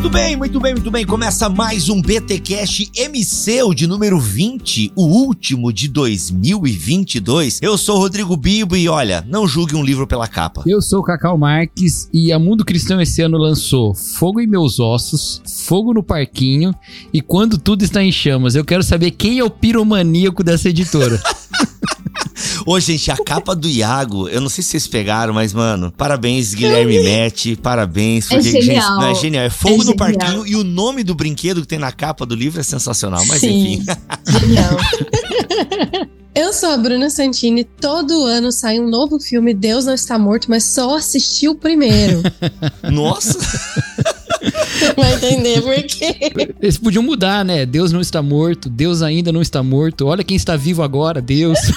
Muito 0.00 0.14
bem, 0.14 0.34
muito 0.34 0.58
bem, 0.58 0.72
muito 0.72 0.90
bem. 0.90 1.04
Começa 1.04 1.46
mais 1.50 1.90
um 1.90 2.00
BT 2.00 2.40
Cash 2.40 2.90
MC, 2.96 3.62
o 3.64 3.74
de 3.74 3.86
número 3.86 4.18
20, 4.18 4.94
o 4.96 5.04
último 5.04 5.70
de 5.70 5.88
2022. 5.88 7.58
Eu 7.60 7.76
sou 7.76 7.96
o 7.96 7.98
Rodrigo 7.98 8.34
Bibo 8.34 8.74
e 8.74 8.88
olha, 8.88 9.22
não 9.28 9.46
julgue 9.46 9.76
um 9.76 9.84
livro 9.84 10.06
pela 10.06 10.26
capa. 10.26 10.62
Eu 10.66 10.80
sou 10.80 11.00
o 11.00 11.02
Cacau 11.02 11.36
Marques 11.36 12.08
e 12.14 12.32
a 12.32 12.38
Mundo 12.38 12.64
Cristão 12.64 12.98
esse 12.98 13.20
ano 13.20 13.36
lançou 13.36 13.94
Fogo 13.94 14.40
em 14.40 14.46
Meus 14.46 14.80
Ossos, 14.80 15.42
Fogo 15.66 15.92
no 15.92 16.02
Parquinho 16.02 16.74
e 17.12 17.20
Quando 17.20 17.58
Tudo 17.58 17.84
Está 17.84 18.02
em 18.02 18.10
Chamas. 18.10 18.54
Eu 18.54 18.64
quero 18.64 18.82
saber 18.82 19.10
quem 19.10 19.38
é 19.38 19.44
o 19.44 19.50
piromaníaco 19.50 20.42
dessa 20.42 20.70
editora. 20.70 21.20
Ô, 22.66 22.78
gente, 22.78 23.10
a 23.10 23.16
capa 23.16 23.54
do 23.54 23.68
Iago, 23.68 24.28
eu 24.28 24.40
não 24.40 24.48
sei 24.48 24.62
se 24.62 24.70
vocês 24.70 24.86
pegaram, 24.86 25.32
mas, 25.34 25.52
mano, 25.52 25.92
parabéns, 25.96 26.54
Guilherme 26.54 27.02
Mete, 27.02 27.56
parabéns. 27.56 28.30
É 28.30 28.34
porque, 28.36 28.50
genial. 28.62 28.82
Gente, 28.82 29.00
não, 29.00 29.10
é 29.10 29.14
genial. 29.14 29.44
É 29.44 29.50
fogo 29.50 29.74
É 29.74 29.76
no 29.78 29.84
genial. 29.84 29.96
parquinho 29.96 30.46
e 30.46 30.56
o 30.56 30.64
nome 30.64 31.02
do 31.02 31.14
brinquedo 31.14 31.60
que 31.62 31.66
tem 31.68 31.78
na 31.78 31.92
capa 31.92 32.24
do 32.26 32.34
livro 32.34 32.60
é 32.60 32.62
sensacional. 32.62 33.24
Mas 33.26 33.40
Sim. 33.40 33.72
enfim. 33.74 33.84
Genial. 34.26 34.76
Eu 36.32 36.52
sou 36.52 36.70
a 36.70 36.76
Bruna 36.76 37.10
Santini. 37.10 37.64
Todo 37.64 38.24
ano 38.24 38.52
sai 38.52 38.78
um 38.78 38.88
novo 38.88 39.18
filme, 39.18 39.52
Deus 39.52 39.84
Não 39.84 39.94
Está 39.94 40.16
Morto, 40.16 40.46
mas 40.48 40.62
só 40.62 40.94
assisti 40.96 41.48
o 41.48 41.56
primeiro. 41.56 42.22
Nossa. 42.88 43.36
Vai 44.96 45.14
entender 45.14 45.62
por 45.62 45.82
quê? 45.82 46.16
Eles 46.60 46.78
podiam 46.78 47.02
mudar, 47.02 47.44
né? 47.44 47.66
Deus 47.66 47.92
não 47.92 48.00
está 48.00 48.22
morto, 48.22 48.68
Deus 48.68 49.02
ainda 49.02 49.32
não 49.32 49.42
está 49.42 49.62
morto. 49.62 50.06
Olha 50.06 50.24
quem 50.24 50.36
está 50.36 50.56
vivo 50.56 50.82
agora, 50.82 51.20
Deus. 51.20 51.58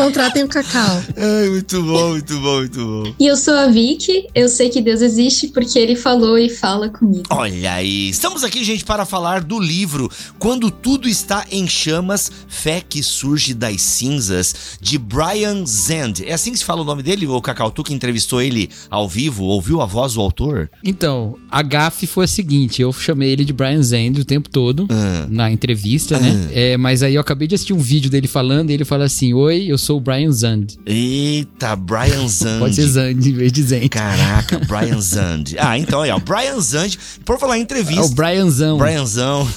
Contratem 0.00 0.44
o 0.44 0.48
Cacau. 0.48 1.02
Ai, 1.14 1.50
muito 1.50 1.82
bom, 1.82 2.08
muito 2.10 2.40
bom, 2.40 2.56
muito 2.56 2.86
bom. 2.86 3.14
E 3.18 3.26
eu 3.26 3.36
sou 3.36 3.52
a 3.54 3.66
Vicky. 3.66 4.26
Eu 4.34 4.48
sei 4.48 4.70
que 4.70 4.80
Deus 4.80 5.02
existe 5.02 5.48
porque 5.48 5.78
ele 5.78 5.94
falou 5.94 6.38
e 6.38 6.48
fala 6.48 6.88
comigo. 6.88 7.24
Olha 7.28 7.74
aí, 7.74 8.08
estamos 8.08 8.42
aqui, 8.42 8.64
gente, 8.64 8.82
para 8.82 9.04
falar 9.04 9.42
do 9.42 9.60
livro 9.60 10.10
Quando 10.38 10.70
Tudo 10.70 11.06
Está 11.06 11.44
em 11.50 11.68
Chamas, 11.68 12.32
Fé 12.48 12.80
que 12.80 13.02
Surge 13.02 13.52
das 13.52 13.82
Cinzas, 13.82 14.78
de 14.80 14.96
Brian 14.96 15.66
Zand. 15.66 16.24
É 16.24 16.32
assim 16.32 16.52
que 16.52 16.58
se 16.58 16.64
fala 16.64 16.80
o 16.80 16.84
nome 16.84 17.02
dele, 17.02 17.26
o 17.26 17.42
Cacau, 17.42 17.70
tu 17.70 17.84
que 17.84 17.92
entrevistou 17.92 18.40
ele 18.40 18.70
ao 18.88 19.06
vivo, 19.06 19.44
ouviu 19.50 19.80
a 19.80 19.86
voz 19.86 20.14
do 20.14 20.20
autor? 20.20 20.70
Então, 20.84 21.36
a 21.50 21.62
gafe 21.62 22.06
foi 22.06 22.24
a 22.24 22.28
seguinte: 22.28 22.80
eu 22.82 22.92
chamei 22.92 23.30
ele 23.30 23.44
de 23.44 23.52
Brian 23.52 23.82
Zand 23.82 24.12
o 24.20 24.24
tempo 24.24 24.48
todo. 24.48 24.86
Ah, 24.90 25.26
Na 25.28 25.50
entrevista, 25.50 26.18
né? 26.18 26.48
É, 26.52 26.76
mas 26.76 27.02
aí 27.02 27.14
eu 27.14 27.20
acabei 27.20 27.46
de 27.48 27.54
assistir 27.54 27.72
um 27.72 27.78
vídeo 27.78 28.10
dele 28.10 28.26
falando 28.28 28.70
e 28.70 28.72
ele 28.74 28.84
fala 28.84 29.04
assim: 29.04 29.32
Oi, 29.34 29.66
eu 29.66 29.78
sou 29.78 29.98
o 29.98 30.00
Brian 30.00 30.30
Zand. 30.32 30.66
eita, 30.86 31.76
Brian 31.76 32.26
Zand. 32.28 32.58
Pode 32.58 32.74
ser 32.74 32.86
Zand 32.86 33.10
em 33.12 33.32
vez 33.32 33.52
de 33.52 33.62
Zand. 33.62 33.88
Caraca, 33.88 34.58
Brian 34.66 35.00
Zand. 35.00 35.44
Ah, 35.58 35.78
então 35.78 36.00
aí, 36.02 36.10
ó, 36.10 36.18
Brian 36.18 36.60
Zand, 36.60 36.90
por 37.24 37.38
falar 37.38 37.56
em 37.56 37.60
É 37.60 37.62
o 37.62 37.64
entrevista, 37.64 38.14
Brianzão. 38.14 38.78
Brianzão. 38.78 39.48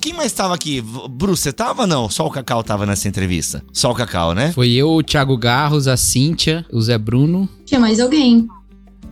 Quem 0.00 0.12
mais 0.14 0.32
tava 0.32 0.54
aqui? 0.54 0.82
Bruce, 1.10 1.42
você 1.42 1.52
tava 1.52 1.86
não? 1.86 2.08
Só 2.08 2.26
o 2.26 2.30
Cacau 2.30 2.62
tava 2.62 2.86
nessa 2.86 3.08
entrevista. 3.08 3.62
Só 3.72 3.90
o 3.90 3.94
Cacau, 3.94 4.34
né? 4.34 4.52
Foi 4.52 4.70
eu, 4.70 4.90
o 4.90 5.02
Thiago 5.02 5.36
Garros, 5.36 5.86
a 5.88 5.96
Cíntia, 5.96 6.64
o 6.72 6.80
Zé 6.80 6.96
Bruno. 6.98 7.48
Tinha 7.64 7.80
mais 7.80 8.00
alguém? 8.00 8.48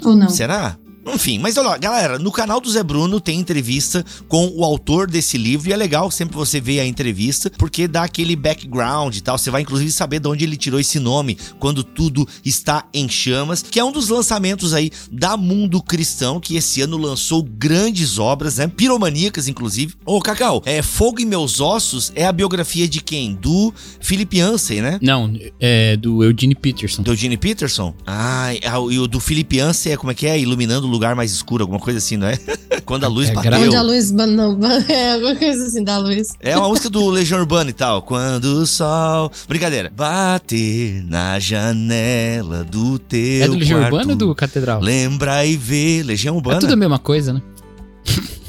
Ou 0.05 0.15
não? 0.15 0.29
Será? 0.29 0.77
Enfim, 1.07 1.39
mas 1.39 1.57
olha 1.57 1.71
lá, 1.71 1.79
galera, 1.79 2.19
no 2.19 2.33
canal 2.33 2.61
do 2.61 2.71
Zé 2.71 2.83
Bruno 2.83 3.21
tem 3.21 3.39
entrevista 3.39 4.05
com 4.29 4.49
o 4.55 4.65
autor 4.65 5.09
desse 5.09 5.39
livro 5.39 5.69
e 5.69 5.73
é 5.73 5.77
legal 5.77 6.11
sempre 6.11 6.37
você 6.37 6.61
ver 6.61 6.81
a 6.81 6.87
entrevista 6.87 7.51
porque 7.57 7.87
dá 7.87 8.03
aquele 8.03 8.35
background 8.35 9.17
e 9.17 9.21
tal. 9.21 9.39
Você 9.39 9.51
vai 9.51 9.63
inclusive 9.63 9.93
saber 9.93 10.21
de 10.21 10.29
onde 10.29 10.45
ele 10.45 10.57
tirou 10.57 10.81
esse 10.81 10.99
nome, 10.99 11.39
quando 11.59 11.85
tudo 11.85 12.27
está 12.45 12.87
em 12.93 13.09
chamas, 13.09 13.63
que 13.63 13.79
é 13.79 13.85
um 13.85 13.93
dos 13.93 14.09
lançamentos 14.09 14.75
aí 14.75 14.91
da 15.11 15.37
Mundo 15.37 15.83
Cristão, 15.83 16.41
que 16.41 16.57
esse 16.57 16.81
ano 16.81 16.97
lançou 16.97 17.43
grandes 17.43 18.19
obras, 18.19 18.57
né? 18.59 18.67
Piromaníacas, 18.67 19.49
inclusive. 19.49 19.95
Ô, 20.05 20.21
Cacau, 20.21 20.63
é 20.65 20.83
Fogo 20.83 21.21
em 21.21 21.25
Meus 21.25 21.61
Ossos 21.61 22.13
é 22.15 22.27
a 22.27 22.33
biografia 22.33 22.89
de 22.89 23.01
quem? 23.01 23.35
Do 23.35 23.73
Philip 24.01 24.39
Yancey, 24.39 24.81
né? 24.81 24.99
Não, 25.01 25.33
é 25.61 25.97
do 25.97 26.25
Eugene 26.25 26.55
Peterson. 26.55 27.03
Do 27.03 27.15
Gene 27.15 27.37
Peterson? 27.37 27.95
Ah, 28.07 28.51
e 28.91 28.99
o 28.99 29.07
do 29.07 29.21
Felipe 29.21 29.57
Yancey 29.57 29.93
é 29.93 29.97
como 29.97 30.11
é 30.11 30.15
que 30.15 30.27
é? 30.27 30.39
Iluminando 30.39 30.87
o 30.87 30.91
lugar 30.97 31.15
mais 31.15 31.33
escuro, 31.33 31.63
alguma 31.65 31.79
coisa 31.81 31.99
assim, 31.99 32.17
não 32.17 32.27
é? 32.29 32.37
Quando 32.85 33.05
a 33.05 33.09
luz 33.09 33.29
É, 33.31 33.33
bateu. 33.35 33.51
gra- 33.51 33.61
Onde 33.61 33.77
a 33.77 33.83
luz. 33.83 34.11
Não, 34.11 34.59
é 34.89 35.13
alguma 35.15 35.35
coisa 35.37 35.67
assim 35.67 35.83
da 35.83 35.99
luz. 35.99 36.29
É 36.41 36.57
uma 36.57 36.69
música 36.69 36.89
do 36.91 37.09
Legião 37.11 37.41
Urbana 37.41 37.71
e 37.71 37.73
tal. 37.73 38.03
Quando 38.03 38.45
o 38.45 38.67
sol. 38.67 39.31
Brincadeira. 39.49 39.91
Bater 39.95 41.05
na 41.09 41.39
janela 41.39 42.63
do 42.65 42.99
teu. 42.99 43.45
É 43.45 43.47
do 43.49 43.55
Legião 43.55 43.81
quarto. 43.81 43.95
Urbana 43.95 44.13
ou 44.13 44.17
do 44.19 44.35
Catedral? 44.35 44.81
Lembra 44.81 45.45
e 45.45 45.57
vê. 45.57 46.03
Legião 46.05 46.35
É 46.35 46.37
Urbana. 46.37 46.61
tudo 46.61 46.73
a 46.73 46.77
mesma 46.77 46.99
coisa, 46.99 47.33
né? 47.33 47.43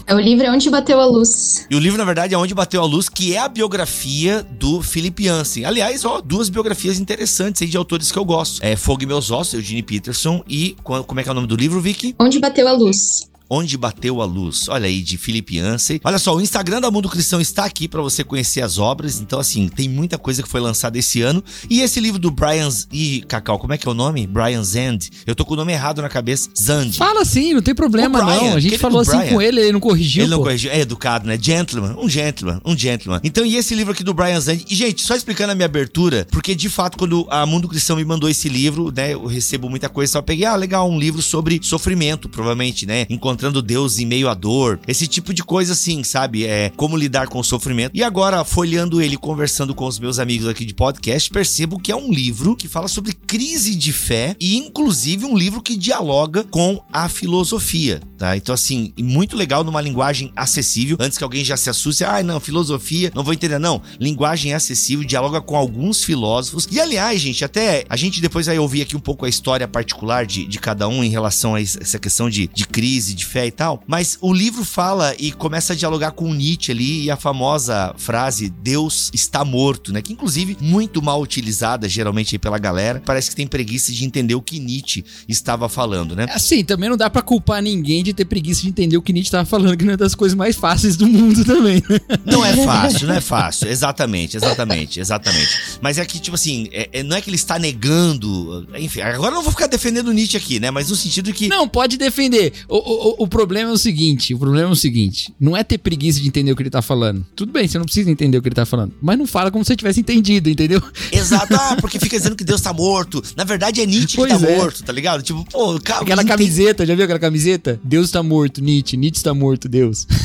É 0.09 0.16
o 0.16 0.19
livro 0.22 0.50
Onde 0.50 0.69
Bateu 0.69 1.01
a 1.01 1.06
Luz. 1.06 1.68
E 1.69 1.75
o 1.75 1.79
livro, 1.79 1.97
na 1.97 2.06
verdade, 2.06 2.34
é 2.34 2.38
Onde 2.38 2.53
Bateu 2.53 2.81
a 2.81 2.85
Luz, 2.85 3.09
que 3.09 3.35
é 3.35 3.40
a 3.40 3.50
biografia 3.50 4.41
do 4.41 4.81
Philip 4.81 5.22
Yancey. 5.22 5.66
Aliás, 5.66 6.06
ó, 6.06 6.22
duas 6.22 6.47
biografias 6.47 6.97
interessantes 6.97 7.62
aí 7.62 7.68
de 7.68 7.75
autores 7.75 8.09
que 8.09 8.18
eu 8.18 8.23
gosto. 8.23 8.63
É 8.63 8.78
Fogo 8.78 9.03
e 9.03 9.06
Meus 9.06 9.29
Ossos, 9.31 9.56
Eugene 9.56 9.84
Peterson. 9.84 10.41
E 10.47 10.78
como 10.81 11.19
é 11.19 11.23
que 11.23 11.28
é 11.28 11.31
o 11.34 11.35
nome 11.35 11.47
do 11.47 11.57
livro, 11.57 11.81
Vicky? 11.81 12.16
Onde 12.18 12.40
Bateu 12.40 12.69
a 12.69 12.72
Luz. 12.72 13.29
Onde 13.50 13.78
Bateu 13.78 14.22
a 14.22 14.25
Luz. 14.25 14.68
Olha 14.68 14.88
aí, 14.88 15.02
de 15.02 15.18
Felipe 15.18 15.58
Yancey. 15.58 16.00
Olha 16.03 16.19
só, 16.19 16.35
o 16.35 16.41
Instagram 16.41 16.81
da 16.81 16.91
Mundo 16.91 17.09
Cristão 17.09 17.40
está 17.40 17.66
aqui 17.66 17.88
para 17.88 18.02
você 18.02 18.24
conhecer 18.24 18.62
as 18.62 18.78
obras. 18.78 19.19
Então, 19.19 19.40
assim, 19.40 19.68
tem 19.68 19.88
muita 19.88 20.18
coisa 20.18 20.44
que 20.44 20.50
foi 20.50 20.59
lançada 20.59 20.97
esse 20.97 21.22
ano. 21.22 21.44
E 21.69 21.81
esse 21.81 22.00
livro 22.00 22.19
do 22.19 22.31
Brian... 22.31 22.69
E, 22.91 23.24
Cacau, 23.28 23.57
como 23.59 23.74
é 23.74 23.78
que 23.78 23.88
é 23.88 23.91
o 23.91 23.94
nome? 23.94 24.28
Brian 24.28 24.63
Zand. 24.63 25.00
Eu 25.25 25.36
tô 25.36 25.46
com 25.46 25.53
o 25.53 25.57
nome 25.57 25.74
errado 25.74 26.02
na 26.02 26.09
cabeça. 26.09 26.50
Zand. 26.59 26.94
Fala 26.94 27.22
assim, 27.22 27.53
não 27.53 27.62
tem 27.62 27.74
problema 27.74 28.24
Brian, 28.24 28.41
não. 28.41 28.56
A 28.56 28.59
gente 28.59 28.75
aquele 28.75 28.78
falou 28.78 29.02
assim 29.02 29.30
com 29.30 29.41
ele, 29.41 29.62
ele 29.62 29.72
não 29.72 29.80
corrigiu. 29.80 30.24
Ele 30.24 30.31
não 30.31 30.40
pô. 30.40 30.46
corrigiu. 30.46 30.72
É 30.72 30.80
educado, 30.80 31.28
né? 31.28 31.38
Gentleman. 31.41 31.96
Um 31.97 32.09
gentleman. 32.09 32.62
Um 32.66 32.78
gentleman. 32.78 33.19
Então, 33.24 33.46
e 33.46 33.56
esse 33.56 33.74
livro 33.74 33.94
aqui 33.94 34.03
do 34.03 34.13
Brian 34.13 34.40
Zand. 34.40 34.59
E, 34.69 34.75
gente, 34.75 35.02
só 35.02 35.16
explicando 35.16 35.52
a 35.52 35.56
minha 35.56 35.66
abertura, 35.66 36.28
porque 36.31 36.53
de 36.56 36.69
fato, 36.69 36.97
quando 36.97 37.25
a 37.30 37.46
Mundo 37.46 37.68
Cristão 37.68 37.96
me 37.96 38.06
mandou 38.06 38.30
esse 38.30 38.50
livro, 38.50 38.91
né? 38.96 39.13
Eu 39.13 39.25
recebo 39.25 39.69
muita 39.69 39.90
coisa, 39.90 40.13
só 40.13 40.22
peguei, 40.22 40.46
ah, 40.46 40.56
legal, 40.56 40.90
um 40.90 41.00
livro 41.00 41.22
sobre 41.22 41.59
sofrimento, 41.62 42.28
provavelmente, 42.28 42.86
né? 42.86 43.06
Encontrando 43.38 43.62
Deus 43.62 44.00
em 44.00 44.06
meio 44.08 44.28
à 44.30 44.34
dor. 44.34 44.80
Esse 44.88 45.06
tipo 45.06 45.31
de 45.31 45.44
coisa, 45.44 45.74
assim, 45.74 46.03
sabe? 46.03 46.44
É 46.48 46.72
como 46.75 46.98
lidar 46.98 47.28
com 47.28 47.38
o 47.40 47.44
sofrimento. 47.44 47.92
E 47.96 48.03
agora, 48.03 48.44
folheando 48.44 49.00
ele, 49.00 49.16
conversando 49.16 49.75
com 49.75 49.86
os 49.86 50.00
meus 50.00 50.18
amigos 50.18 50.48
aqui 50.48 50.66
de 50.66 50.74
podcast, 50.74 51.30
percebo 51.30 51.78
que 51.80 51.92
é 51.92 51.96
um 51.96 52.12
livro 52.12 52.56
que 52.56 52.68
fala 52.68 52.88
sobre 52.88 53.14
crise 53.14 53.75
de 53.75 53.94
fé 53.94 54.36
e, 54.40 54.58
inclusive, 54.58 55.24
um 55.24 55.38
livro 55.38 55.62
que 55.62 55.78
dialoga 55.78 56.44
com 56.46 56.84
a 56.92 57.08
filosofia, 57.08 58.02
tá? 58.18 58.36
Então, 58.36 58.56
assim, 58.56 58.92
muito 59.00 59.38
legal 59.38 59.64
numa 59.64 59.81
linguagem 59.81 60.31
acessível, 60.36 60.98
antes 61.00 61.16
que 61.16 61.24
alguém 61.24 61.46
já 61.46 61.56
se 61.56 61.69
assuste, 61.69 62.04
ah, 62.04 62.24
não, 62.24 62.40
filosofia, 62.40 63.12
não 63.14 63.24
vou 63.24 63.36
entender, 63.36 63.59
não. 63.59 63.84
Linguagem 64.00 64.56
acessível, 64.56 65.06
dialoga 65.06 65.42
com 65.42 65.56
alguns 65.56 66.04
filósofos. 66.04 66.68
E, 66.72 66.80
aliás, 66.80 67.22
gente, 67.22 67.46
até 67.46 67.86
a 67.88 67.96
gente 67.96 68.19
depois 68.19 68.48
vai 68.48 68.58
ouvir 68.58 68.81
aqui 68.81 68.98
um 68.98 69.00
pouco 69.00 69.28
a 69.28 69.30
história 69.30 69.68
particular 69.68 70.25
de, 70.25 70.44
de 70.48 70.58
cada 70.58 70.88
um 70.88 71.04
em 71.04 71.09
relação 71.12 71.54
a 71.54 71.62
es- 71.62 71.78
essa 71.80 72.00
questão 72.00 72.28
de, 72.31 72.50
de 72.52 72.66
crise, 72.66 73.14
de 73.14 73.27
fé 73.28 73.46
e 73.46 73.52
tal, 73.52 73.84
mas 73.86 74.18
o 74.22 74.34
livro 74.34 74.64
fala 74.64 75.14
e 75.20 75.32
começa 75.32 75.74
a 75.74 75.76
dialogar 75.76 76.12
com 76.12 76.30
o 76.30 76.34
Nietzsche 76.34 76.72
ali 76.72 77.04
e 77.04 77.12
a 77.12 77.18
famosa 77.18 77.94
frase 77.98 78.50
Deus 78.50 79.12
está 79.14 79.44
morto, 79.44 79.92
né? 79.92 80.02
Que 80.02 80.14
inclusive 80.14 80.58
muito 80.62 81.02
mal 81.02 81.22
utilizada 81.22 81.88
geralmente 81.90 82.36
aí 82.36 82.40
pela 82.40 82.58
galera. 82.58 83.02
Parece 83.06 83.30
que 83.30 83.36
tem 83.36 83.46
preguiça 83.48 83.92
de 83.92 84.06
entender 84.06 84.36
o 84.36 84.42
que 84.42 84.60
Nietzsche 84.60 85.04
estava 85.28 85.68
falando, 85.69 86.16
né? 86.16 86.25
Assim, 86.30 86.63
também 86.63 86.90
não 86.90 86.98
dá 86.98 87.10
pra 87.10 87.22
culpar 87.22 87.62
ninguém 87.62 88.04
de 88.04 88.13
ter 88.13 88.25
preguiça 88.25 88.62
de 88.62 88.69
entender 88.69 88.98
o 88.98 89.01
que 89.01 89.12
Nietzsche 89.13 89.31
tava 89.31 89.46
falando, 89.46 89.75
que 89.78 89.84
não 89.86 89.94
é 89.94 89.98
das 89.98 90.16
coisas 90.16 90.36
mais 90.38 90.56
fáceis 90.56 90.96
do 90.96 91.07
mundo 91.07 91.44
também, 91.46 91.84
né? 91.90 92.00
Não 92.25 92.44
é 92.44 92.56
fácil, 92.56 93.07
não 93.07 93.16
é 93.16 93.22
fácil. 93.22 93.68
Exatamente, 93.68 94.38
exatamente, 94.38 95.00
exatamente. 95.00 95.50
Mas 95.81 95.98
é 95.98 96.06
que, 96.06 96.19
tipo 96.19 96.36
assim, 96.36 96.69
é- 96.72 96.90
é- 96.94 97.04
não 97.04 97.16
é 97.18 97.22
que 97.22 97.30
ele 97.30 97.36
está 97.36 97.60
negando. 97.60 98.68
Enfim, 98.78 99.01
agora 99.01 99.31
eu 99.31 99.36
não 99.36 99.44
vou 99.44 99.51
ficar 99.51 99.68
defendendo 99.68 100.12
Nietzsche 100.13 100.38
aqui, 100.38 100.60
né? 100.60 100.72
Mas 100.72 100.90
no 100.90 100.96
sentido 100.96 101.34
que. 101.34 101.48
Não, 101.48 101.68
pode 101.68 101.98
defender. 101.98 102.54
O, 102.68 102.78
o, 102.78 103.17
o- 103.18 103.24
o 103.24 103.28
problema 103.28 103.69
é 103.69 103.74
o 103.74 103.78
seguinte: 103.78 104.34
o 104.34 104.40
problema 104.40 104.68
é 104.69 104.72
o 104.72 104.75
seguinte: 104.75 105.34
não 105.40 105.56
é 105.56 105.64
ter 105.64 105.78
preguiça 105.78 106.19
de 106.19 106.28
entender 106.28 106.52
o 106.52 106.56
que 106.56 106.64
ele 106.64 106.69
tá 106.69 106.81
falando. 106.81 107.25
Tudo 107.36 107.52
bem, 107.52 107.68
você 107.68 107.78
não 107.78 107.86
precisa 107.86 108.10
entender 108.10 108.38
o 108.38 108.42
que 108.42 108.48
ele 108.48 108.56
tá 108.56 108.66
falando. 108.66 108.94
Mas 109.02 109.18
não 109.18 109.28
fala 109.28 109.52
como 109.52 109.64
se 109.64 109.69
você 109.69 109.75
tivesse 109.75 110.00
entendido, 110.00 110.50
entendeu? 110.50 110.81
Exato, 111.12 111.54
ah, 111.56 111.78
porque 111.81 112.00
fica 112.00 112.18
dizendo 112.18 112.36
que 112.36 112.44
Deus 112.44 112.62
tá 112.62 112.72
morto. 112.74 113.22
Na 113.36 113.44
verdade 113.44 113.81
é 113.81 113.86
Nietzsche 113.86 114.16
Pois 114.18 114.31
que 114.34 114.40
tá 114.40 114.50
é. 114.52 114.58
morto, 114.58 114.84
tá 114.84 114.92
ligado? 114.94 115.22
Tipo, 115.24 115.44
pô, 115.46 115.80
cara. 115.80 116.02
Aquela 116.02 116.24
camiseta, 116.24 116.86
já 116.86 116.96
viu 116.96 117.04
aquela 117.04 117.19
camiseta? 117.19 117.80
Deus 117.84 118.06
está 118.08 118.22
morto, 118.24 118.62
Nietzsche. 118.62 118.96
Nietzsche 118.98 119.20
está 119.20 119.34
morto, 119.34 119.68
Deus. 119.68 120.08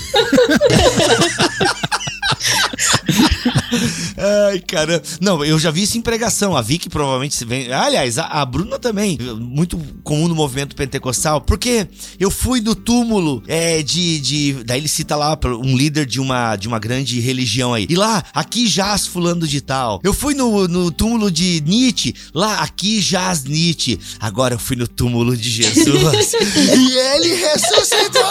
Ai, 4.49 4.61
cara. 4.61 5.03
Não, 5.21 5.45
eu 5.45 5.59
já 5.59 5.71
vi 5.71 5.83
isso 5.83 5.99
em 5.99 6.03
pregação. 6.03 6.57
A 6.57 6.63
Vicky 6.63 6.89
provavelmente 6.89 7.35
se 7.35 7.45
vem. 7.45 7.73
Aliás, 7.73 8.19
a, 8.19 8.25
a 8.27 8.47
Bruna 8.47 8.79
também. 8.79 9.19
Muito 9.39 9.79
comum 10.03 10.29
no 10.29 10.35
movimento 10.35 10.77
pentecostal. 10.77 11.41
Porque 11.41 11.87
eu 12.19 12.31
fui 12.31 12.61
do 12.61 12.75
túmulo 12.75 13.43
é, 13.47 13.83
de, 13.83 14.21
de. 14.21 14.65
Daí 14.65 14.81
ele 14.81 14.89
cita 14.89 15.17
lá 15.17 15.39
um 15.45 15.77
líder 15.77 16.07
de 16.07 16.21
uma, 16.21 16.57
de 16.57 16.69
uma 16.69 16.79
grande 16.79 17.21
religião 17.21 17.75
aí. 17.75 17.87
E 17.89 17.97
lá, 17.97 18.23
aqui 18.33 18.67
jaz 18.67 19.07
fulano 19.07 19.47
de 19.47 19.61
tal. 19.61 20.01
Eu 20.03 20.13
fui 20.13 20.35
no, 20.35 20.69
no 20.69 20.91
túmulo 20.91 21.31
de 21.31 21.63
Nietzsche. 21.67 22.15
Lá, 22.35 22.61
aqui 22.61 23.01
jaz 23.01 23.45
Nietzsche. 23.45 23.99
Agora 24.21 24.55
eu 24.55 24.59
fui 24.59 24.77
no 24.77 24.87
túmulo 24.87 25.37
de 25.37 25.51
Jesus. 25.51 25.87
e 26.57 26.99
ele 26.99 27.35
ressuscitou! 27.35 28.23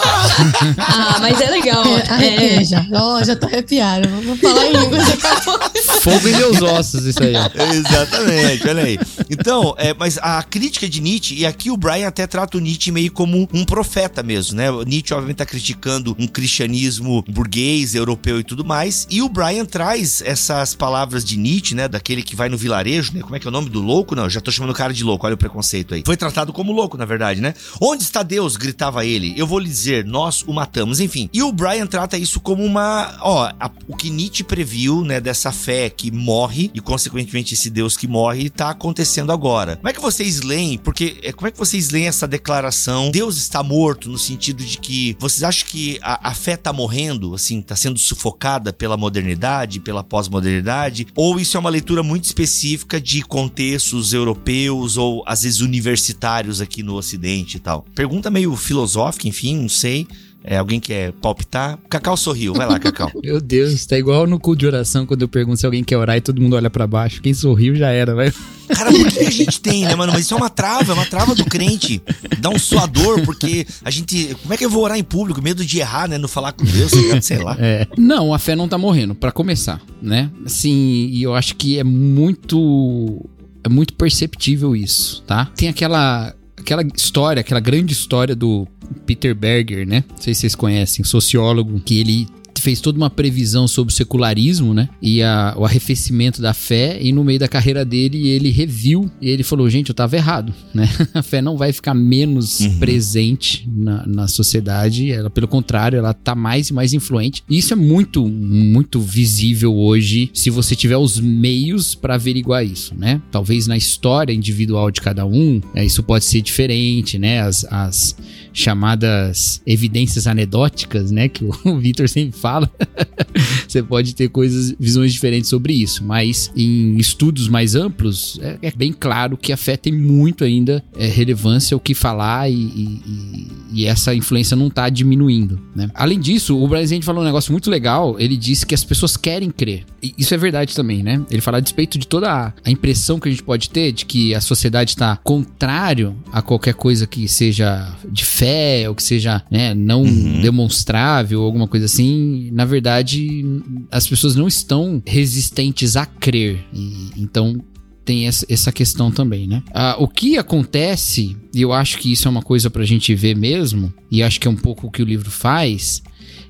ah, 0.78 1.18
mas 1.20 1.40
é 1.40 1.50
legal. 1.50 1.86
É, 1.86 2.10
arrepia 2.10 2.62
é. 2.62 2.64
já. 2.64 2.86
Oh, 2.92 3.24
já 3.24 3.36
tô 3.36 3.46
arrepiado. 3.46 4.08
Vou 4.24 4.36
falar 4.38 4.66
em 4.68 4.74
língua 4.74 4.98
now. 5.48 5.71
Fogo 6.02 6.28
em 6.28 6.36
meus 6.36 6.62
ossos, 6.62 7.06
isso 7.06 7.22
aí. 7.22 7.34
Exatamente, 7.76 8.68
olha 8.68 8.84
aí. 8.84 9.00
Então, 9.30 9.76
é, 9.78 9.94
mas 9.94 10.18
a 10.18 10.42
crítica 10.44 10.88
de 10.88 11.02
Nietzsche, 11.02 11.36
e 11.36 11.46
aqui 11.46 11.70
o 11.70 11.78
Brian 11.78 12.08
até 12.08 12.26
trata 12.26 12.58
o 12.58 12.62
Nietzsche 12.62 12.92
meio 12.92 13.12
como 13.12 13.48
um 13.54 13.66
profeta 13.66 14.24
mesmo, 14.24 14.56
né? 14.56 14.68
Nietzsche, 14.86 15.14
obviamente, 15.14 15.38
tá 15.38 15.46
criticando 15.46 16.16
um 16.18 16.28
cristianismo 16.28 17.24
burguês, 17.28 17.96
europeu 17.96 18.40
e 18.40 18.44
tudo 18.44 18.64
mais. 18.64 19.08
E 19.10 19.22
o 19.22 19.30
Brian 19.30 19.66
traz 19.66 20.22
essas 20.22 20.74
palavras 20.74 21.24
de 21.24 21.38
Nietzsche, 21.38 21.76
né? 21.76 21.88
Daquele 21.88 22.24
que 22.24 22.36
vai 22.36 22.50
no 22.50 22.58
vilarejo, 22.58 23.14
né? 23.14 23.22
Como 23.22 23.36
é 23.36 23.40
que 23.40 23.48
é 23.48 23.50
o 23.50 23.52
nome 23.52 23.70
do 23.70 23.82
louco? 23.82 24.16
Não, 24.16 24.30
já 24.30 24.42
tô 24.42 24.52
chamando 24.52 24.72
o 24.72 24.76
cara 24.76 24.94
de 24.94 25.04
louco, 25.04 25.26
olha 25.26 25.36
o 25.36 25.38
preconceito 25.38 25.94
aí. 25.94 26.04
Foi 26.06 26.18
tratado 26.18 26.54
como 26.54 26.72
louco, 26.72 26.98
na 26.98 27.06
verdade, 27.06 27.42
né? 27.42 27.54
Onde 27.80 28.04
está 28.04 28.24
Deus? 28.24 28.58
gritava 28.62 29.06
ele. 29.06 29.34
Eu 29.36 29.48
vou 29.48 29.60
lhe 29.60 29.68
dizer, 29.68 30.06
nós 30.06 30.44
o 30.46 30.54
matamos. 30.54 31.00
Enfim. 31.00 31.30
E 31.34 31.42
o 31.42 31.52
Brian 31.52 31.88
trata 31.88 32.18
isso 32.18 32.40
como 32.40 32.64
uma. 32.64 33.18
Ó, 33.22 33.52
a, 33.60 33.72
o 33.88 33.96
que 33.96 34.10
Nietzsche 34.10 34.44
previu, 34.44 35.04
né? 35.04 35.20
Dessa 35.20 35.52
fé 35.52 35.71
que 35.90 36.12
morre 36.12 36.72
e, 36.74 36.80
consequentemente, 36.80 37.54
esse 37.54 37.70
Deus 37.70 37.96
que 37.98 38.08
morre 38.08 38.50
tá 38.50 38.70
acontecendo 38.70 39.32
agora. 39.32 39.76
Como 39.78 39.90
é 39.90 39.94
que 39.94 40.02
vocês 40.02 40.42
leem? 40.42 40.78
Porque 40.78 41.18
é, 41.24 41.32
como 41.32 41.48
é 41.48 41.52
que 41.52 41.58
vocês 41.58 41.90
leem 41.90 42.08
essa 42.08 42.28
declaração? 42.28 43.12
Deus 43.12 43.38
está 43.38 43.64
morto 43.64 44.10
no 44.10 44.18
sentido 44.18 44.64
de 44.64 44.78
que 44.78 45.16
vocês 45.20 45.44
acham 45.44 45.68
que 45.68 46.00
a, 46.02 46.30
a 46.30 46.34
fé 46.34 46.56
tá 46.56 46.74
morrendo, 46.74 47.34
assim, 47.34 47.62
tá 47.62 47.76
sendo 47.76 48.00
sufocada 48.00 48.74
pela 48.74 48.98
modernidade, 48.98 49.80
pela 49.80 50.04
pós-modernidade? 50.04 51.08
Ou 51.16 51.40
isso 51.40 51.58
é 51.58 51.60
uma 51.60 51.70
leitura 51.70 52.04
muito 52.04 52.26
específica 52.26 53.00
de 53.00 53.22
contextos 53.22 54.14
europeus 54.14 54.98
ou 54.98 55.24
às 55.26 55.44
vezes 55.44 55.62
universitários 55.62 56.62
aqui 56.62 56.84
no 56.84 56.96
Ocidente 56.96 57.58
e 57.58 57.60
tal? 57.60 57.86
Pergunta 57.96 58.30
meio 58.30 58.56
filosófica, 58.56 59.28
enfim, 59.28 59.58
não 59.58 59.70
sei. 59.70 60.08
É, 60.44 60.58
alguém 60.58 60.80
quer 60.80 61.12
palpitar? 61.14 61.78
Cacau 61.88 62.18
sorriu. 62.18 62.54
Vai 62.54 62.68
lá, 62.68 62.80
Cacau. 62.80 63.12
Meu 63.24 63.40
Deus, 63.40 63.86
tá 63.86 63.98
igual 63.98 64.26
no 64.26 64.40
cu 64.40 64.56
de 64.56 64.66
oração 64.66 65.06
quando 65.06 65.22
eu 65.22 65.28
pergunto 65.28 65.58
se 65.58 65.66
alguém 65.66 65.84
quer 65.84 65.98
orar 65.98 66.18
e 66.18 66.22
todo 66.22 66.42
mundo 66.42 66.56
olha 66.56 66.70
para 66.70 66.88
baixo. 66.88 67.22
Quem 67.22 67.34
sorriu 67.34 67.76
já 67.76 67.90
era, 67.90 68.16
vai. 68.16 68.34
Cara, 68.68 68.92
por 68.92 69.12
que 69.12 69.20
a 69.20 69.30
gente 69.30 69.60
tem, 69.62 69.86
né, 69.86 69.94
mano? 69.96 70.12
Mas 70.14 70.22
isso 70.24 70.34
é 70.34 70.38
uma 70.38 70.50
trava, 70.50 70.92
é 70.92 70.96
uma 70.96 71.06
trava 71.06 71.36
do 71.36 71.46
crente. 71.46 72.02
Dá 72.40 72.50
um 72.50 72.58
suador, 72.58 73.24
porque 73.24 73.68
a 73.84 73.92
gente. 73.92 74.36
Como 74.42 74.54
é 74.54 74.58
que 74.58 74.66
eu 74.66 74.70
vou 74.70 74.84
orar 74.84 74.98
em 74.98 75.04
público? 75.04 75.42
Medo 75.42 75.64
de 75.64 75.80
errar, 75.80 76.08
né? 76.08 76.18
Não 76.18 76.28
falar 76.28 76.54
com 76.54 76.64
Deus, 76.64 76.92
sei 77.22 77.38
lá. 77.38 77.56
É. 77.60 77.88
Não, 77.98 78.34
a 78.34 78.40
fé 78.40 78.56
não 78.56 78.68
tá 78.68 78.78
morrendo, 78.78 79.14
para 79.14 79.32
começar, 79.32 79.82
né? 80.02 80.32
Assim, 80.46 81.10
e 81.12 81.22
eu 81.22 81.36
acho 81.36 81.56
que 81.56 81.78
é 81.78 81.84
muito. 81.84 83.24
É 83.64 83.70
muito 83.70 83.94
perceptível 83.94 84.76
isso, 84.76 85.22
tá? 85.28 85.46
Tem 85.56 85.70
aquela 85.70 86.34
aquela 86.62 86.84
história, 86.96 87.42
aquela 87.42 87.60
grande 87.60 87.94
história 87.94 88.36
do 88.36 88.68
Peter 89.06 89.36
Berger, 89.36 89.88
né? 89.88 90.04
Não 90.10 90.18
sei 90.18 90.34
se 90.34 90.42
vocês 90.42 90.56
conhecem, 90.56 91.04
sociólogo, 91.04 91.80
que 91.80 92.00
ele 92.00 92.28
fez 92.62 92.80
toda 92.80 92.98
uma 92.98 93.10
previsão 93.10 93.68
sobre 93.68 93.94
o 93.94 93.96
secularismo, 93.96 94.74
né? 94.74 94.88
E 95.02 95.22
a, 95.22 95.54
o 95.58 95.66
arrefecimento 95.66 96.42
da 96.42 96.54
fé. 96.54 96.98
E 97.02 97.12
no 97.12 97.24
meio 97.24 97.40
da 97.40 97.48
carreira 97.48 97.84
dele, 97.84 98.28
ele 98.30 98.50
reviu 98.50 99.12
e 99.22 99.30
ele 99.30 99.44
falou: 99.44 99.70
gente, 99.70 99.90
eu 99.90 99.96
tava 99.96 100.16
errado, 100.16 100.54
né? 100.74 100.90
A 101.14 101.22
fé 101.22 101.42
não 101.42 101.58
vai 101.58 101.74
ficar 101.74 101.94
menos 101.94 102.60
uhum. 102.60 102.80
presente 102.80 103.68
na, 103.70 104.06
na 104.08 104.28
sociedade. 104.28 105.12
Ela, 105.12 105.30
pelo 105.30 105.48
contrário, 105.48 105.98
ela 105.98 106.14
tá 106.14 106.36
mais 106.36 106.70
e 106.70 106.74
mais 106.74 106.94
influente. 106.94 107.44
E 107.50 107.58
isso 107.58 107.74
é 107.74 107.76
muito, 107.76 108.28
muito 108.28 109.00
visível 109.02 109.76
hoje 109.76 110.30
se 110.34 110.50
você 110.50 110.76
tiver 110.76 110.98
os 110.98 111.20
meios 111.20 111.96
para 111.96 112.16
averiguar 112.16 112.66
isso, 112.66 112.94
né? 112.96 113.22
Talvez 113.32 113.68
na 113.68 113.76
história 113.76 114.34
individual 114.34 114.92
de 114.92 115.02
cada 115.02 115.26
um, 115.26 115.60
é, 115.74 115.84
isso 115.84 116.04
pode 116.04 116.26
ser 116.26 116.42
diferente, 116.42 117.18
né? 117.18 117.42
As, 117.42 117.66
as 117.66 118.16
chamadas 118.54 119.62
evidências 119.66 120.28
anedóticas, 120.28 121.12
né? 121.12 121.28
Que 121.30 121.46
o 121.46 121.78
Victor 121.80 122.08
sempre 122.10 122.38
fala. 122.40 122.72
você 123.72 123.84
pode 123.84 124.16
ter 124.16 124.30
coisas, 124.30 124.76
visões 124.80 125.14
diferentes 125.14 125.50
sobre 125.50 125.74
isso. 125.74 126.04
Mas 126.04 126.52
em 126.56 126.98
estudos 126.98 127.48
mais 127.48 127.76
amplos, 127.76 128.40
é, 128.42 128.58
é 128.62 128.72
bem 128.72 128.94
claro 128.94 129.38
que 129.38 129.52
a 129.52 129.58
fé 129.58 129.78
tem 129.78 129.94
muito 129.94 130.44
ainda 130.44 130.84
é, 130.98 131.08
relevância, 131.08 131.76
o 131.76 131.80
que 131.80 131.94
falar 131.94 132.50
e, 132.50 132.54
e, 132.54 133.48
e 133.74 133.86
essa 133.86 134.14
influência 134.14 134.56
não 134.56 134.68
está 134.68 134.90
diminuindo, 134.90 135.60
né? 135.76 135.90
Além 135.94 136.20
disso, 136.20 136.58
o 136.58 136.68
Brasil 136.68 137.02
falou 137.02 137.22
um 137.22 137.26
negócio 137.26 137.52
muito 137.52 137.70
legal. 137.70 138.20
Ele 138.20 138.36
disse 138.38 138.66
que 138.66 138.76
as 138.76 138.84
pessoas 138.84 139.16
querem 139.16 139.50
crer. 139.50 139.86
E 140.02 140.14
isso 140.18 140.34
é 140.34 140.38
verdade 140.38 140.76
também, 140.76 141.04
né? 141.04 141.24
Ele 141.30 141.42
fala 141.42 141.58
a 141.58 141.62
despeito 141.62 141.98
de 141.98 142.08
toda 142.08 142.32
a, 142.32 142.54
a 142.64 142.72
impressão 142.72 143.20
que 143.20 143.28
a 143.28 143.32
gente 143.32 143.44
pode 143.44 143.70
ter 143.70 143.92
de 143.92 144.06
que 144.06 144.34
a 144.36 144.42
sociedade 144.42 144.92
está 144.92 145.18
contrário 145.18 146.16
a 146.32 146.42
qualquer 146.42 146.74
coisa 146.74 147.08
que 147.08 147.28
seja 147.28 147.96
de 148.10 148.26
fé 148.26 148.90
ou 148.90 148.96
que 148.96 149.04
seja 149.04 149.44
né, 149.50 149.74
não 149.74 150.02
uhum. 150.02 150.42
demonstrável 150.42 151.40
ou 151.42 151.46
alguma 151.46 151.68
coisa 151.68 151.86
assim, 151.86 152.50
na 152.52 152.66
verdade 152.66 153.61
as 153.92 154.08
pessoas 154.08 154.36
não 154.36 154.48
estão 154.48 155.02
resistentes 155.06 155.96
a 155.96 156.06
crer. 156.06 156.66
E, 156.74 157.12
então 157.18 157.64
tem 158.04 158.28
essa 158.28 158.72
questão 158.72 159.12
também, 159.12 159.48
né? 159.48 159.64
Ah, 159.74 159.96
o 160.00 160.08
que 160.08 160.38
acontece, 160.38 161.38
e 161.54 161.62
eu 161.62 161.72
acho 161.72 161.98
que 162.00 162.12
isso 162.12 162.28
é 162.28 162.32
uma 162.32 162.42
coisa 162.42 162.70
pra 162.70 162.84
gente 162.84 163.14
ver 163.14 163.36
mesmo, 163.36 163.94
e 164.10 164.24
acho 164.24 164.40
que 164.40 164.48
é 164.48 164.52
um 164.52 164.56
pouco 164.56 164.88
o 164.88 164.92
que 164.92 165.04
o 165.04 165.06
livro 165.06 165.30
faz, 165.30 166.02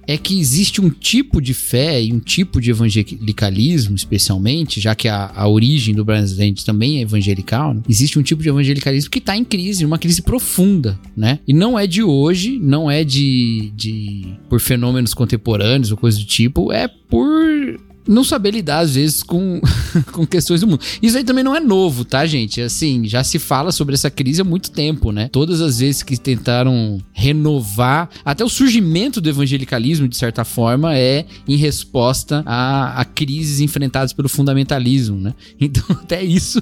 é 0.08 0.18
que 0.18 0.40
existe 0.40 0.82
um 0.82 0.90
tipo 0.90 1.42
de 1.42 1.54
fé 1.54 2.02
e 2.02 2.12
um 2.12 2.20
tipo 2.20 2.60
de 2.60 2.72
evangelicalismo, 2.72 3.96
especialmente, 3.96 4.80
já 4.80 4.96
que 4.96 5.08
a, 5.08 5.32
a 5.34 5.48
origem 5.48 5.94
do 5.96 6.04
brasileiro 6.04 6.64
também 6.64 6.98
é 6.98 7.02
evangelical, 7.02 7.74
né? 7.74 7.82
existe 7.88 8.18
um 8.18 8.24
tipo 8.24 8.42
de 8.42 8.50
evangelicalismo 8.50 9.10
que 9.10 9.20
está 9.20 9.38
em 9.38 9.44
crise, 9.44 9.86
uma 9.86 9.98
crise 9.98 10.22
profunda, 10.22 11.00
né? 11.16 11.40
E 11.48 11.54
não 11.54 11.78
é 11.78 11.86
de 11.86 12.04
hoje, 12.04 12.60
não 12.60 12.90
é 12.90 13.04
de, 13.04 13.72
de 13.76 14.26
por 14.50 14.60
fenômenos 14.60 15.14
contemporâneos 15.14 15.92
ou 15.92 15.98
coisa 15.98 16.18
do 16.18 16.26
tipo, 16.26 16.72
é 16.72 16.88
por 16.88 17.80
não 18.08 18.24
saber 18.24 18.52
lidar, 18.52 18.80
às 18.80 18.96
vezes, 18.96 19.24
com, 19.24 19.62
com 20.12 20.26
questões 20.26 20.62
do 20.62 20.68
mundo. 20.68 20.82
Isso 21.02 21.18
aí 21.18 21.24
também 21.24 21.44
não 21.44 21.56
é 21.56 21.60
novo, 21.60 22.04
tá, 22.04 22.26
gente? 22.26 22.62
Assim, 22.62 23.08
já 23.08 23.24
se 23.24 23.40
fala 23.40 23.72
sobre 23.72 23.96
essa 23.96 24.10
crise 24.10 24.42
há 24.42 24.44
muito 24.44 24.72
tempo, 24.72 25.12
né? 25.12 25.30
Todas 25.32 25.62
as 25.62 25.80
vezes 25.80 26.04
que 26.04 26.18
tentaram 26.18 27.00
renovar, 27.14 28.10
até 28.26 28.44
o 28.44 28.50
surgimento 28.50 29.22
do 29.22 29.30
evangelicalismo, 29.30 30.08
de 30.08 30.18
certa 30.18 30.44
forma, 30.44 30.96
é 30.98 31.26
em 31.48 31.56
resposta 31.56 32.44
a, 32.46 33.00
a 33.00 33.06
crises 33.06 33.60
enfrentadas 33.60 34.14
pelo 34.14 34.30
fundamentalismo, 34.30 35.18
né? 35.18 35.34
Então, 35.72 35.86
até 35.92 36.22
isso. 36.22 36.62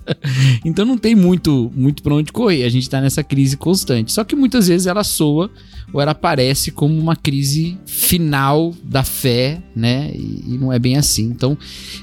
então, 0.64 0.84
não 0.84 0.96
tem 0.96 1.14
muito, 1.14 1.70
muito 1.74 2.02
pra 2.02 2.14
onde 2.14 2.32
correr. 2.32 2.64
A 2.64 2.68
gente 2.68 2.88
tá 2.88 3.00
nessa 3.00 3.22
crise 3.22 3.56
constante. 3.56 4.12
Só 4.12 4.24
que 4.24 4.34
muitas 4.34 4.68
vezes 4.68 4.86
ela 4.86 5.04
soa 5.04 5.50
ou 5.92 6.00
ela 6.00 6.12
aparece 6.12 6.70
como 6.70 6.98
uma 6.98 7.16
crise 7.16 7.78
final 7.86 8.74
da 8.82 9.02
fé, 9.02 9.62
né? 9.74 10.10
E, 10.14 10.54
e 10.54 10.58
não 10.58 10.72
é 10.72 10.77
bem 10.78 10.96
assim. 10.96 11.24
Então, 11.24 11.56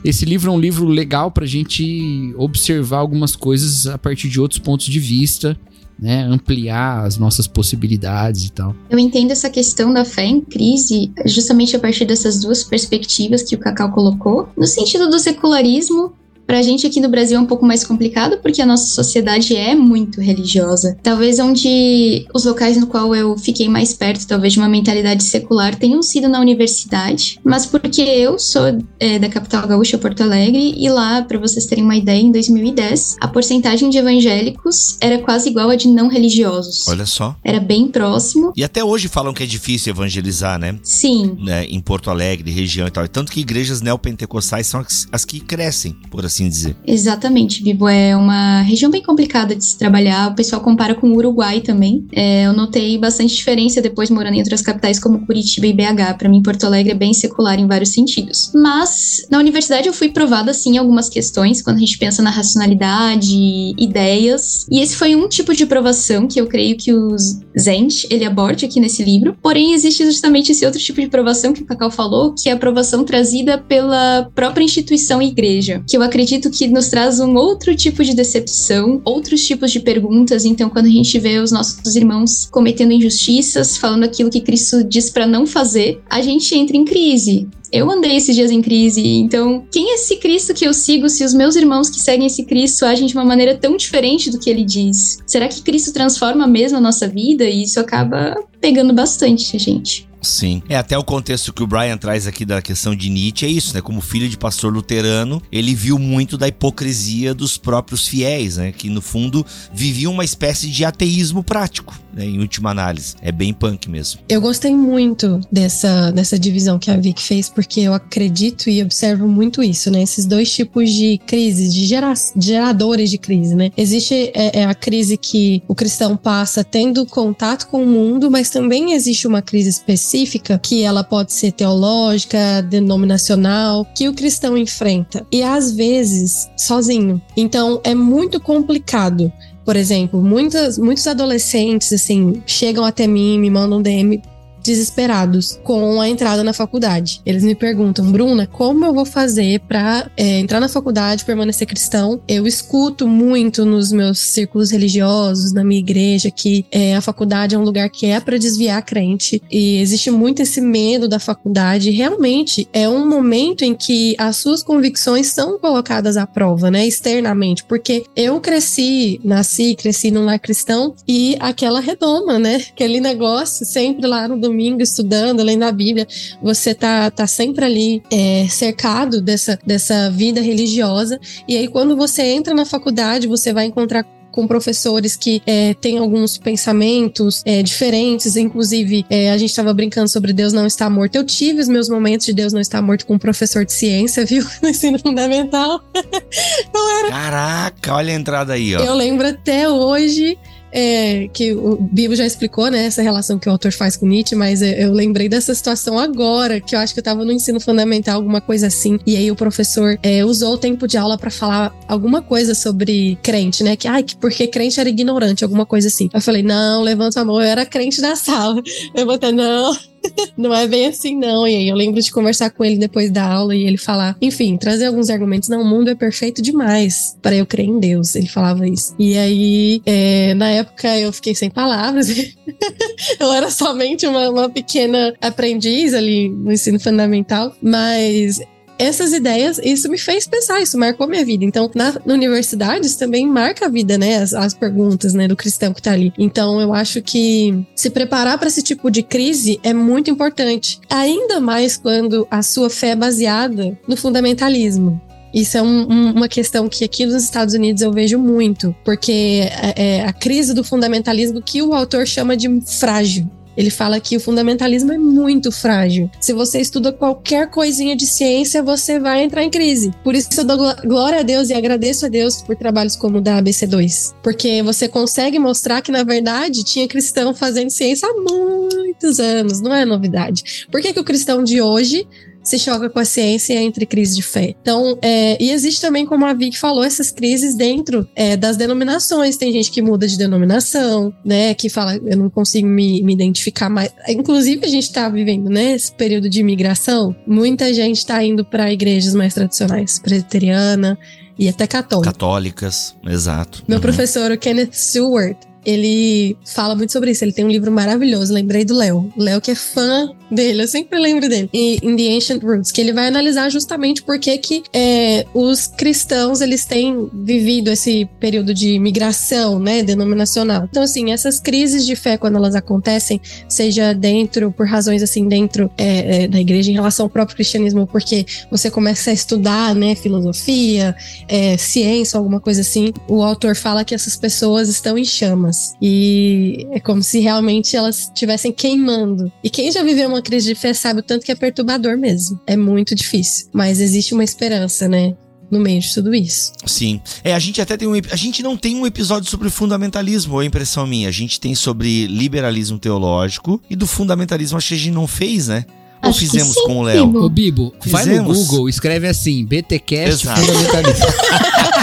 esse 0.04 0.26
livro 0.26 0.52
é 0.52 0.54
um 0.54 0.60
livro 0.60 0.86
legal 0.86 1.32
para 1.32 1.44
a 1.44 1.48
gente 1.48 2.34
observar 2.38 2.98
algumas 2.98 3.36
coisas 3.36 3.88
a 3.88 3.98
partir 3.98 4.30
de 4.30 4.40
outros 4.40 4.60
pontos 4.60 4.86
de 4.88 5.00
vista. 5.00 5.58
Né, 5.98 6.26
ampliar 6.26 7.06
as 7.06 7.18
nossas 7.18 7.48
possibilidades 7.48 8.48
e 8.48 8.52
tal. 8.52 8.76
Eu 8.90 9.00
entendo 9.00 9.32
essa 9.32 9.50
questão 9.50 9.94
da 9.94 10.04
fé 10.04 10.26
em 10.26 10.42
crise 10.42 11.10
justamente 11.26 11.74
a 11.74 11.80
partir 11.80 12.04
dessas 12.04 12.42
duas 12.42 12.66
perspectivas 12.66 13.44
que 13.44 13.56
o 13.56 13.58
Cacau 13.58 13.94
colocou, 13.94 14.50
no 14.58 14.68
sentido 14.68 15.10
do 15.10 15.18
secularismo 15.18 16.12
Pra 16.46 16.62
gente 16.62 16.86
aqui 16.86 17.00
no 17.00 17.10
Brasil 17.10 17.38
é 17.38 17.42
um 17.42 17.46
pouco 17.46 17.66
mais 17.66 17.84
complicado 17.84 18.38
porque 18.42 18.62
a 18.62 18.66
nossa 18.66 18.88
sociedade 18.88 19.56
é 19.56 19.74
muito 19.74 20.22
religiosa. 20.22 20.98
Talvez 21.02 21.40
onde 21.40 22.26
os 22.34 22.46
locais 22.46 22.78
no 22.78 22.88
qual 22.88 23.16
eu 23.16 23.38
fiquei 23.38 23.68
mais 23.68 23.94
perto, 23.94 24.28
talvez 24.28 24.54
de 24.54 24.60
uma 24.60 24.70
mentalidade 24.70 25.24
secular, 25.24 25.76
tenham 25.76 26.02
sido 26.04 26.30
na 26.30 26.40
universidade, 26.40 27.40
mas 27.44 27.66
porque 27.66 28.02
eu 28.02 28.38
sou 28.38 28.64
é, 29.00 29.18
da 29.18 29.28
capital 29.28 29.68
gaúcha, 29.68 29.98
Porto 29.98 30.22
Alegre, 30.22 30.76
e 30.78 30.90
lá, 30.90 31.24
para 31.24 31.40
vocês 31.40 31.66
terem 31.66 31.84
uma 31.84 31.96
ideia, 31.96 32.22
em 32.22 32.32
2010, 32.32 33.18
a 33.20 33.28
porcentagem 33.28 33.90
de 33.90 33.98
evangélicos 33.98 34.98
era 35.02 35.18
quase 35.20 35.50
igual 35.50 35.70
a 35.70 35.76
de 35.76 35.88
não 35.88 36.08
religiosos. 36.08 36.88
Olha 36.88 37.06
só. 37.06 37.36
Era 37.44 37.60
bem 37.60 37.88
próximo. 37.88 38.54
E 38.56 38.64
até 38.64 38.84
hoje 38.84 39.08
falam 39.08 39.34
que 39.34 39.44
é 39.44 39.46
difícil 39.46 39.92
evangelizar, 39.92 40.60
né? 40.60 40.78
Sim. 40.84 41.38
Né, 41.40 41.66
em 41.66 41.80
Porto 41.80 42.10
Alegre, 42.10 42.52
região 42.52 42.88
e 42.88 42.92
tal. 42.92 43.08
Tanto 43.08 43.32
que 43.32 43.40
igrejas 43.40 43.82
neopentecostais 43.82 44.68
são 44.68 44.82
as, 44.82 45.08
as 45.12 45.26
que 45.26 45.40
crescem, 45.40 45.94
por 46.12 46.26
assim 46.26 46.35
assim 46.36 46.50
dizer. 46.50 46.76
Exatamente, 46.86 47.64
Vivo. 47.64 47.88
É 47.88 48.16
uma 48.16 48.62
região 48.62 48.92
bem 48.92 49.02
complicada 49.02 49.56
de 49.56 49.64
se 49.64 49.78
trabalhar. 49.78 50.32
O 50.32 50.36
pessoal 50.36 50.62
compara 50.62 50.94
com 50.94 51.08
o 51.08 51.16
Uruguai 51.16 51.62
também. 51.62 52.06
É, 52.12 52.46
eu 52.46 52.54
notei 52.54 52.98
bastante 52.98 53.36
diferença 53.36 53.82
depois 53.82 54.10
morando 54.10 54.36
em 54.36 54.40
outras 54.40 54.62
capitais 54.62 55.00
como 55.00 55.26
Curitiba 55.26 55.68
e 55.68 55.74
BH. 55.74 56.18
Para 56.18 56.30
mim, 56.30 56.42
Porto 56.44 56.66
Alegre 56.66 56.92
é 56.92 56.96
bem 56.96 57.14
secular 57.14 57.60
em 57.60 57.68
vários 57.68 57.90
sentidos. 57.90 58.52
Mas 58.54 59.26
na 59.32 59.40
universidade 59.40 59.88
eu 59.88 59.94
fui 59.94 60.10
provada 60.10 60.54
sim 60.54 60.78
algumas 60.78 61.10
questões 61.10 61.62
quando 61.62 61.78
a 61.78 61.80
gente 61.80 61.98
pensa 61.98 62.22
na 62.22 62.30
racionalidade, 62.30 63.74
ideias. 63.78 64.66
E 64.70 64.82
esse 64.82 64.96
foi 64.96 65.16
um 65.16 65.28
tipo 65.30 65.54
de 65.56 65.66
provação 65.66 66.28
que 66.28 66.40
eu 66.40 66.48
creio 66.48 66.76
que 66.76 66.94
o 66.94 67.16
Zend 67.58 68.08
ele 68.10 68.26
aborde 68.26 68.66
aqui 68.66 68.80
nesse 68.80 69.04
livro. 69.04 69.38
Porém, 69.42 69.74
existe 69.74 70.04
justamente 70.04 70.52
esse 70.52 70.66
outro 70.66 70.80
tipo 70.80 71.00
de 71.00 71.08
provação 71.08 71.54
que 71.54 71.62
o 71.62 71.66
Cacau 71.66 71.90
falou, 71.90 72.34
que 72.34 72.50
é 72.50 72.52
a 72.52 72.58
provação 72.58 73.04
trazida 73.04 73.58
pela 73.58 74.30
própria 74.36 74.64
instituição 74.64 75.22
e 75.22 75.28
igreja, 75.28 75.84
que 75.88 75.96
eu 75.96 76.02
acredito 76.02 76.25
que 76.26 76.68
nos 76.68 76.90
traz 76.90 77.20
um 77.20 77.36
outro 77.36 77.76
tipo 77.76 78.04
de 78.04 78.14
decepção, 78.14 79.02
outros 79.06 79.46
tipos 79.46 79.72
de 79.72 79.80
perguntas. 79.80 80.46
Então, 80.46 80.70
quando 80.70 80.88
a 80.88 80.90
gente 80.90 81.18
vê 81.20 81.40
os 81.40 81.52
nossos 81.52 81.96
irmãos 81.96 82.48
cometendo 82.52 82.92
injustiças, 82.92 83.78
falando 83.78 84.04
aquilo 84.04 84.30
que 84.30 84.42
Cristo 84.42 84.84
diz 84.84 85.10
para 85.10 85.28
não 85.28 85.46
fazer, 85.46 86.02
a 86.10 86.22
gente 86.22 86.56
entra 86.56 86.76
em 86.76 86.86
crise. 86.86 87.48
Eu 87.72 87.92
andei 87.92 88.16
esses 88.16 88.36
dias 88.36 88.52
em 88.52 88.62
crise, 88.62 89.06
então 89.06 89.66
quem 89.72 89.92
é 89.92 89.96
esse 89.96 90.16
Cristo 90.18 90.54
que 90.54 90.66
eu 90.66 90.74
sigo 90.74 91.10
se 91.10 91.26
os 91.26 91.34
meus 91.34 91.56
irmãos 91.56 91.90
que 91.90 92.00
seguem 92.00 92.28
esse 92.28 92.46
Cristo 92.46 92.86
agem 92.86 93.06
de 93.06 93.14
uma 93.14 93.26
maneira 93.26 93.58
tão 93.58 93.76
diferente 93.76 94.30
do 94.30 94.40
que 94.40 94.50
ele 94.50 94.64
diz? 94.64 95.18
Será 95.26 95.48
que 95.48 95.62
Cristo 95.62 95.92
transforma 95.92 96.48
mesmo 96.48 96.78
a 96.78 96.82
nossa 96.82 97.08
vida? 97.08 97.44
E 97.44 97.64
isso 97.64 97.80
acaba 97.80 98.36
pegando 98.62 98.94
bastante, 98.94 99.58
gente. 99.58 100.08
Sim. 100.26 100.62
É 100.68 100.76
até 100.76 100.98
o 100.98 101.04
contexto 101.04 101.54
que 101.54 101.64
o 101.64 101.68
Brian 101.68 101.98
traz 101.98 102.28
aqui 102.28 102.46
da 102.46 102.62
questão 102.62 102.96
de 102.96 103.10
Nietzsche 103.10 103.46
é 103.46 103.50
isso, 103.50 103.74
né? 103.74 103.82
Como 103.82 104.02
filho 104.02 104.28
de 104.28 104.38
pastor 104.38 104.74
luterano, 104.74 105.42
ele 105.52 105.76
viu 105.76 106.00
muito 106.00 106.38
da 106.38 106.48
hipocrisia 106.48 107.34
dos 107.34 107.58
próprios 107.58 108.08
fiéis, 108.08 108.58
né? 108.58 108.72
Que 108.72 108.90
no 108.90 109.02
fundo 109.02 109.46
viviam 109.74 110.12
uma 110.12 110.26
espécie 110.26 110.70
de 110.70 110.84
ateísmo 110.84 111.44
prático, 111.44 111.94
né? 112.16 112.26
Em 112.26 112.40
última 112.40 112.72
análise. 112.72 113.16
É 113.22 113.32
bem 113.32 113.54
punk 113.54 113.90
mesmo. 113.90 114.22
Eu 114.28 114.40
gostei 114.42 114.74
muito 114.74 115.42
dessa, 115.52 116.12
dessa 116.12 116.40
divisão 116.40 116.80
que 116.80 116.90
a 116.90 116.98
Vic 116.98 117.22
fez, 117.22 117.50
porque 117.50 117.82
eu 117.82 117.94
acredito 117.94 118.70
e 118.70 118.82
observo 118.82 119.28
muito 119.28 119.62
isso, 119.62 119.92
né? 119.92 120.02
Esses 120.02 120.26
dois 120.26 120.52
tipos 120.52 120.90
de 120.92 121.20
crises, 121.28 121.74
de 121.74 121.86
gera, 121.86 122.14
geradores 122.38 123.10
de 123.10 123.18
crise, 123.18 123.56
né? 123.56 123.72
Existe 123.78 124.32
é, 124.34 124.62
é 124.62 124.66
a 124.66 124.74
crise 124.74 125.18
que 125.18 125.62
o 125.68 125.76
cristão 125.76 126.16
passa 126.16 126.64
tendo 126.64 127.06
contato 127.06 127.68
com 127.68 127.84
o 127.84 127.88
mundo, 127.88 128.32
mas 128.32 128.50
também 128.50 128.94
existe 128.94 129.28
uma 129.28 129.42
crise 129.42 129.70
específica 129.70 130.60
que 130.60 130.84
ela 130.84 131.04
pode 131.04 131.34
ser 131.34 131.52
teológica, 131.52 132.62
denominacional, 132.62 133.86
que 133.96 134.08
o 134.08 134.14
cristão 134.14 134.58
enfrenta. 134.58 135.26
E 135.32 135.44
às 135.44 135.72
vezes 135.72 136.50
sozinho. 136.58 137.22
Então 137.36 137.82
é 137.84 137.94
muito 137.94 138.40
complicado. 138.40 139.32
Por 139.66 139.76
exemplo, 139.76 140.22
muitas, 140.22 140.78
muitos 140.78 141.08
adolescentes, 141.08 141.92
assim, 141.92 142.44
chegam 142.46 142.86
até 142.86 143.08
mim, 143.08 143.40
me 143.40 143.50
mandam 143.50 143.82
DM 143.82 144.22
desesperados 144.66 145.60
com 145.64 146.02
a 146.02 146.10
entrada 146.10 146.44
na 146.44 146.54
faculdade. 146.54 147.22
Eles 147.26 147.44
me 147.44 147.56
perguntam, 147.56 148.12
Bruna, 148.12 148.48
como 148.48 148.86
eu 148.86 148.94
vou 148.94 149.06
fazer 149.06 149.60
para 149.62 150.10
é, 150.18 150.40
entrar 150.40 150.60
na 150.60 150.68
faculdade, 150.68 151.26
permanecer 151.26 151.68
cristão? 151.68 152.20
Eu 152.28 152.48
escuto 152.48 153.08
muito 153.08 153.64
nos 153.64 153.92
meus 153.92 154.20
círculos 154.20 154.72
religiosos, 154.72 155.54
na 155.54 155.64
minha 155.64 155.80
igreja, 155.80 156.32
que 156.32 156.66
é, 156.72 156.96
a 156.96 157.02
faculdade 157.02 157.56
é 157.56 157.58
um 157.58 157.64
lugar 157.64 157.90
que 157.90 158.08
é 158.08 158.20
para 158.20 158.38
desviar 158.38 158.82
crente 158.84 159.42
e 159.52 159.78
existe 159.78 160.10
muito 160.10 160.42
esse 160.42 160.60
medo 160.60 161.08
da 161.08 161.20
faculdade. 161.20 161.92
Realmente 161.92 162.68
é 162.74 162.90
um 162.90 163.08
momento 163.08 163.64
em 163.64 163.76
que 163.76 164.16
as 164.18 164.38
suas 164.38 164.64
convicções 164.64 165.28
são 165.28 165.60
colocadas 165.60 166.18
à 166.18 166.26
prova, 166.26 166.72
né, 166.72 166.86
externamente, 166.88 167.64
porque 167.64 168.04
eu 168.16 168.40
cresci, 168.40 169.20
nasci, 169.24 169.76
cresci 169.76 170.12
num 170.12 170.26
lar 170.26 170.40
cristão 170.40 170.96
e 171.08 171.38
aquela 171.40 171.80
redoma, 171.80 172.40
né, 172.40 172.56
aquele 172.56 173.00
negócio 173.00 173.66
sempre 173.66 174.08
lá 174.08 174.28
no 174.28 174.38
domingo 174.38 174.55
domingo 174.56 174.82
estudando, 174.82 175.44
lendo 175.44 175.64
a 175.64 175.72
Bíblia, 175.72 176.08
você 176.42 176.74
tá, 176.74 177.12
tá 177.12 177.28
sempre 177.28 177.66
ali 177.66 178.02
é, 178.10 178.48
cercado 178.50 179.22
dessa, 179.22 179.60
dessa 179.66 180.10
vida 180.10 180.40
religiosa. 180.40 181.20
E 181.48 181.58
aí, 181.58 181.68
quando 181.68 181.98
você 181.98 182.24
entra 182.24 182.54
na 182.54 182.66
faculdade, 182.66 183.28
você 183.28 183.52
vai 183.52 183.66
encontrar 183.66 184.06
com 184.32 184.46
professores 184.46 185.16
que 185.16 185.42
é, 185.46 185.74
têm 185.76 185.98
alguns 185.98 186.38
pensamentos 186.38 187.42
é, 187.46 187.64
diferentes. 187.64 188.36
Inclusive, 188.36 189.06
é, 189.10 189.32
a 189.32 189.38
gente 189.38 189.50
estava 189.50 189.74
brincando 189.74 190.10
sobre 190.10 190.34
Deus 190.34 190.52
não 190.52 190.66
está 190.66 190.90
morto. 190.90 191.16
Eu 191.16 191.24
tive 191.24 191.62
os 191.62 191.70
meus 191.70 191.88
momentos 191.88 192.26
de 192.26 192.34
Deus 192.34 192.52
não 192.52 192.60
está 192.60 192.82
morto 192.82 193.06
com 193.06 193.14
um 193.16 193.20
professor 193.20 193.66
de 193.66 193.72
ciência, 193.72 194.24
viu? 194.28 194.46
No 194.62 194.70
ensino 194.70 195.00
fundamental. 195.00 195.82
era... 195.96 197.10
Caraca, 197.10 197.96
olha 197.96 198.14
a 198.14 198.16
entrada 198.16 198.54
aí, 198.54 198.76
ó. 198.76 198.80
Eu 198.80 198.94
lembro 198.94 199.26
até 199.26 199.70
hoje 199.70 200.38
é, 200.76 201.30
que 201.32 201.54
o 201.54 201.78
Bibo 201.78 202.14
já 202.16 202.26
explicou, 202.26 202.70
né, 202.70 202.86
essa 202.86 203.02
relação 203.02 203.40
que 203.40 203.48
o 203.48 203.52
autor 203.52 203.72
faz 203.72 203.96
com 203.96 204.06
Nietzsche, 204.06 204.36
mas 204.36 204.62
eu 204.62 204.92
lembrei 204.92 205.30
dessa 205.30 205.56
situação 205.56 205.98
agora, 205.98 206.60
que 206.60 206.76
eu 206.76 206.80
acho 206.80 206.94
que 206.94 207.00
eu 207.00 207.04
tava 207.04 207.24
no 207.24 207.32
ensino 207.32 207.62
fundamental, 207.62 208.16
alguma 208.16 208.42
coisa 208.42 208.68
assim, 208.68 209.00
e 209.08 209.16
aí 209.16 209.32
o 209.32 209.36
professor 209.36 209.98
é, 210.04 210.26
usou 210.26 210.56
o 210.56 210.58
tempo 210.58 210.86
de 210.86 210.98
aula 210.98 211.18
para 211.18 211.32
falar 211.32 211.74
alguma 211.88 212.22
coisa 212.22 212.54
sobre 212.54 213.18
crente, 213.24 213.64
né, 213.64 213.78
que, 213.78 213.88
ai, 213.88 214.04
que 214.04 214.18
porque 214.18 214.48
crente 214.48 214.78
era 214.78 214.90
ignorante, 214.90 215.46
alguma 215.46 215.66
coisa 215.66 215.88
assim. 215.88 216.10
Eu 216.14 216.20
falei, 216.20 216.44
não, 216.44 216.84
levanta 216.84 217.22
a 217.22 217.26
mão, 217.26 217.40
eu 217.40 217.48
era 217.48 217.66
crente 217.66 218.02
na 218.02 218.16
sala. 218.18 218.62
Levanta, 218.94 219.32
não. 219.32 219.76
não 220.38 220.54
é 220.54 220.68
bem 220.68 220.88
assim, 220.88 221.16
não. 221.16 221.48
E 221.48 221.56
aí 221.56 221.68
eu 221.68 221.76
lembro 221.76 222.02
de 222.02 222.12
conversar 222.12 222.50
com 222.50 222.64
ele 222.64 222.78
depois 222.78 223.12
da 223.12 223.26
aula 223.26 223.56
e 223.56 223.66
ele 223.66 223.78
falar, 223.78 224.16
enfim, 224.22 224.58
trazer 224.58 224.86
alguns 224.86 225.10
argumentos. 225.10 225.50
Não, 225.50 225.62
o 225.62 225.66
mundo 225.66 225.90
é 225.90 225.96
perfeito 225.96 226.42
demais 226.42 227.18
para 227.22 227.36
eu 227.36 227.46
crer 227.46 227.66
em 227.66 227.80
Deus. 227.80 228.16
Ele 228.16 228.28
falava 228.28 228.68
isso. 228.68 228.96
E 228.98 229.18
aí, 229.18 229.82
é, 229.86 230.34
na 230.34 230.50
época, 230.50 230.65
eu 231.00 231.12
fiquei 231.12 231.36
sem 231.36 231.50
palavras. 231.50 232.10
eu 233.20 233.32
era 233.32 233.50
somente 233.50 234.06
uma, 234.06 234.30
uma 234.30 234.50
pequena 234.50 235.14
aprendiz 235.22 235.94
ali 235.94 236.30
no 236.30 236.52
ensino 236.52 236.80
fundamental, 236.80 237.56
mas 237.62 238.40
essas 238.78 239.14
ideias, 239.14 239.60
isso 239.64 239.90
me 239.90 239.98
fez 239.98 240.28
pensar, 240.28 240.62
isso 240.62 240.78
marcou 240.78 241.08
minha 241.08 241.26
vida. 241.26 241.46
Então, 241.46 241.70
na, 241.74 241.94
na 242.06 242.14
universidade, 242.14 242.86
isso 242.86 243.00
também 243.00 243.28
marca 243.28 243.66
a 243.66 243.70
vida, 243.70 243.98
né? 243.98 244.18
As, 244.18 244.34
as, 244.34 244.54
perguntas, 244.54 245.14
né, 245.14 245.28
do 245.28 245.36
cristão 245.36 245.74
que 245.74 245.82
tá 245.82 245.92
ali. 245.92 246.14
Então, 246.18 246.60
eu 246.60 246.74
acho 246.74 247.02
que 247.02 247.66
se 247.76 247.90
preparar 247.90 248.38
para 248.38 248.48
esse 248.48 248.62
tipo 248.62 248.90
de 248.90 249.04
crise 249.04 249.60
é 249.64 249.74
muito 249.74 250.10
importante. 250.10 250.80
Ainda 250.90 251.40
mais 251.40 251.78
quando 251.78 252.28
a 252.30 252.42
sua 252.42 252.70
fé 252.70 252.90
é 252.90 252.96
baseada 252.96 253.78
no 253.88 253.96
fundamentalismo. 253.96 255.02
Isso 255.36 255.58
é 255.58 255.62
um, 255.62 255.92
um, 255.92 256.12
uma 256.14 256.30
questão 256.30 256.70
que 256.70 256.86
aqui 256.86 257.06
nos 257.06 257.22
Estados 257.22 257.54
Unidos 257.54 257.82
eu 257.82 257.92
vejo 257.92 258.18
muito, 258.18 258.74
porque 258.86 259.42
é, 259.52 259.98
é 259.98 260.06
a 260.06 260.14
crise 260.14 260.54
do 260.54 260.64
fundamentalismo 260.64 261.42
que 261.42 261.62
o 261.62 261.74
autor 261.74 262.08
chama 262.08 262.38
de 262.38 262.48
frágil. 262.62 263.30
Ele 263.58 263.70
fala 263.70 264.00
que 264.00 264.16
o 264.18 264.20
fundamentalismo 264.20 264.92
é 264.92 264.98
muito 264.98 265.52
frágil. 265.52 266.10
Se 266.20 266.34
você 266.34 266.60
estuda 266.60 266.92
qualquer 266.92 267.50
coisinha 267.50 267.96
de 267.96 268.06
ciência, 268.06 268.62
você 268.62 269.00
vai 269.00 269.24
entrar 269.24 269.44
em 269.44 269.50
crise. 269.50 269.92
Por 270.04 270.14
isso 270.16 270.30
eu 270.38 270.44
dou 270.44 270.58
glória 270.86 271.20
a 271.20 271.24
Deus 271.24 271.50
e 271.50 271.54
agradeço 271.54 272.06
a 272.06 272.10
Deus 272.10 272.42
por 272.42 272.56
trabalhos 272.56 272.96
como 272.96 273.18
o 273.18 273.22
da 273.22 273.42
ABC2. 273.42 274.14
Porque 274.22 274.62
você 274.62 274.88
consegue 274.88 275.40
mostrar 275.40 275.82
que, 275.82 275.92
na 275.92 276.04
verdade, 276.04 276.64
tinha 276.64 276.88
cristão 276.88 277.34
fazendo 277.34 277.70
ciência 277.70 278.08
há 278.08 278.14
muitos 278.14 279.20
anos. 279.20 279.62
Não 279.62 279.74
é 279.74 279.86
novidade. 279.86 280.68
Por 280.70 280.82
que, 280.82 280.94
que 280.94 281.00
o 281.00 281.04
cristão 281.06 281.44
de 281.44 281.62
hoje 281.62 282.06
se 282.46 282.60
choca 282.60 282.90
com 282.90 283.00
a 283.00 283.06
ciência 283.06 283.54
e 283.54 283.58
entra 283.58 283.84
em 283.84 283.88
crise 283.88 284.16
de 284.16 284.22
fé. 284.22 284.56
Então, 284.62 284.98
é, 285.02 285.42
e 285.44 285.52
existe 285.52 285.82
também, 285.82 286.06
como 286.06 286.26
a 286.26 286.34
Vic 286.34 286.58
falou, 286.58 286.84
essas 286.84 287.12
crises 287.12 287.56
dentro 287.56 288.08
é, 288.16 288.38
das 288.38 288.56
denominações. 288.56 289.36
Tem 289.36 289.52
gente 289.52 289.72
que 289.72 289.82
muda 289.82 290.08
de 290.08 290.18
denominação, 290.18 291.14
né? 291.26 291.54
Que 291.56 291.68
fala, 291.68 291.96
eu 291.96 292.16
não 292.16 292.30
consigo 292.30 292.68
me, 292.68 293.02
me 293.02 293.14
identificar 293.14 293.70
mais. 293.70 293.92
Inclusive, 294.08 294.64
a 294.64 294.70
gente 294.70 294.84
está 294.84 295.10
vivendo, 295.10 295.50
né? 295.50 295.74
Esse 295.74 295.92
período 295.92 296.30
de 296.30 296.40
imigração. 296.40 297.16
Muita 297.26 297.74
gente 297.74 297.98
está 297.98 298.24
indo 298.24 298.46
para 298.46 298.72
igrejas 298.72 299.16
mais 299.16 299.34
tradicionais, 299.34 299.98
presbiteriana 299.98 300.98
e 301.38 301.50
até 301.50 301.68
católica. 301.68 302.12
Católicas, 302.12 302.96
exato. 303.06 303.64
Meu 303.68 303.78
uhum. 303.78 303.82
professor, 303.82 304.32
o 304.32 304.38
Kenneth 304.38 304.74
Stewart, 304.74 305.38
ele 305.66 306.38
fala 306.46 306.76
muito 306.76 306.94
sobre 306.94 307.12
isso. 307.12 307.24
Ele 307.24 307.34
tem 307.34 307.44
um 307.44 307.50
livro 307.50 307.72
maravilhoso, 307.72 308.34
lembrei 308.34 308.64
do 308.64 308.76
Léo. 308.76 309.12
Léo 309.18 309.42
que 309.42 309.52
é 309.52 309.56
fã 309.56 310.10
dele, 310.30 310.64
eu 310.64 310.68
sempre 310.68 311.00
lembro 311.00 311.28
dele. 311.28 311.50
E 311.54 311.80
In 311.84 311.96
the 311.96 312.16
Ancient 312.16 312.44
Roots, 312.44 312.72
que 312.72 312.82
ele 312.82 312.94
vai 312.94 313.08
analisar 313.08 313.50
justamente 313.50 314.04
por 314.04 314.20
que 314.20 314.38
que 314.38 314.64
é, 314.74 315.26
os 315.34 315.68
cristãos, 315.68 316.42
eles 316.42 316.66
têm 316.66 317.10
vivido 317.14 317.72
esse 317.72 318.08
período 318.20 318.54
de 318.54 318.78
migração, 318.80 319.60
né, 319.60 319.82
denominacional. 319.82 320.68
Então, 320.70 320.84
assim, 320.84 321.12
essas 321.12 321.40
crises 321.40 321.86
de 321.86 321.96
fé, 321.96 322.18
quando 322.18 322.36
elas 322.36 322.56
acontecem, 322.56 323.20
seja 323.48 323.94
dentro, 323.94 324.52
por 324.52 324.68
razões 324.68 325.02
assim, 325.02 325.28
dentro 325.28 325.72
é, 325.78 326.24
é, 326.24 326.28
da 326.28 326.40
igreja, 326.40 326.70
em 326.70 326.74
relação 326.74 327.06
ao 327.06 327.10
próprio 327.10 327.36
cristianismo, 327.36 327.88
porque 327.88 328.26
você 328.52 328.70
começa 328.70 329.10
a 329.10 329.14
estudar, 329.14 329.74
né, 329.74 329.96
filosofia, 329.96 330.96
é, 331.28 331.58
ciência, 331.58 332.18
alguma 332.18 332.40
coisa 332.40 332.62
assim, 332.62 332.92
o 333.08 333.24
autor 333.24 333.56
fala 333.56 333.84
que 333.84 333.96
essas 333.96 334.16
pessoas 334.16 334.70
estão 334.70 334.98
em 334.98 335.06
chamas 335.06 335.55
e 335.82 336.68
é 336.72 336.80
como 336.80 337.02
se 337.02 337.20
realmente 337.20 337.76
elas 337.76 338.04
estivessem 338.04 338.52
queimando. 338.52 339.32
E 339.44 339.50
quem 339.50 339.72
já 339.72 339.84
viveu 339.84 340.10
uma 340.10 340.22
crise 340.22 340.48
de 340.48 340.56
fé 340.56 340.74
sabe 340.74 341.00
o 341.00 341.04
tanto 341.04 341.26
que 341.26 341.32
é 341.32 341.36
perturbador 341.36 341.98
mesmo. 341.98 342.40
É 342.46 342.56
muito 342.56 342.96
difícil. 342.96 343.48
Mas 343.54 343.80
existe 343.80 344.14
uma 344.14 344.24
esperança, 344.24 344.88
né? 344.88 345.16
no 345.50 345.60
meio 345.60 345.80
de 345.80 345.94
tudo 345.94 346.14
isso. 346.14 346.52
Sim. 346.66 347.00
É, 347.24 347.34
a 347.34 347.40
gente 347.40 347.62
até 347.62 347.78
tem 347.78 347.88
um. 347.88 347.94
A 348.12 348.16
gente 348.16 348.42
não 348.42 348.58
tem 348.58 348.76
um 348.76 348.86
episódio 348.86 349.30
sobre 349.30 349.50
fundamentalismo, 349.50 350.34
ou 350.34 350.42
é 350.42 350.46
impressão 350.46 350.88
minha. 350.88 351.08
A 351.08 351.12
gente 351.12 351.40
tem 351.40 351.54
sobre 351.54 352.08
liberalismo 352.08 352.80
teológico 352.80 353.62
e 353.70 353.76
do 353.76 353.86
fundamentalismo, 353.86 354.58
acho 354.58 354.70
que 354.70 354.74
a 354.74 354.78
gente 354.78 354.94
não 354.94 355.08
fez, 355.08 355.48
né? 355.48 355.66
Ou 356.04 356.10
Acho 356.10 356.20
que 356.20 356.26
fizemos 356.26 356.54
sim, 356.54 356.64
com 356.66 356.78
o 356.80 356.84
Léo? 356.84 357.08
Bibo. 357.08 357.20
Ô, 357.20 357.30
Bibo, 357.30 357.74
vai 357.86 358.06
no 358.06 358.12
Fizemos. 358.12 358.38
Google, 358.38 358.70
escreve 358.70 359.08
assim, 359.08 359.46
BTcast 359.46 360.24
Exato. 360.24 360.42
fundamentalista. 360.42 361.06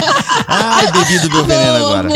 Ai, 0.47 0.91
bebi 0.91 1.19
do 1.19 1.29
meu 1.29 1.45
veneno 1.45 1.75
agora. 1.75 2.09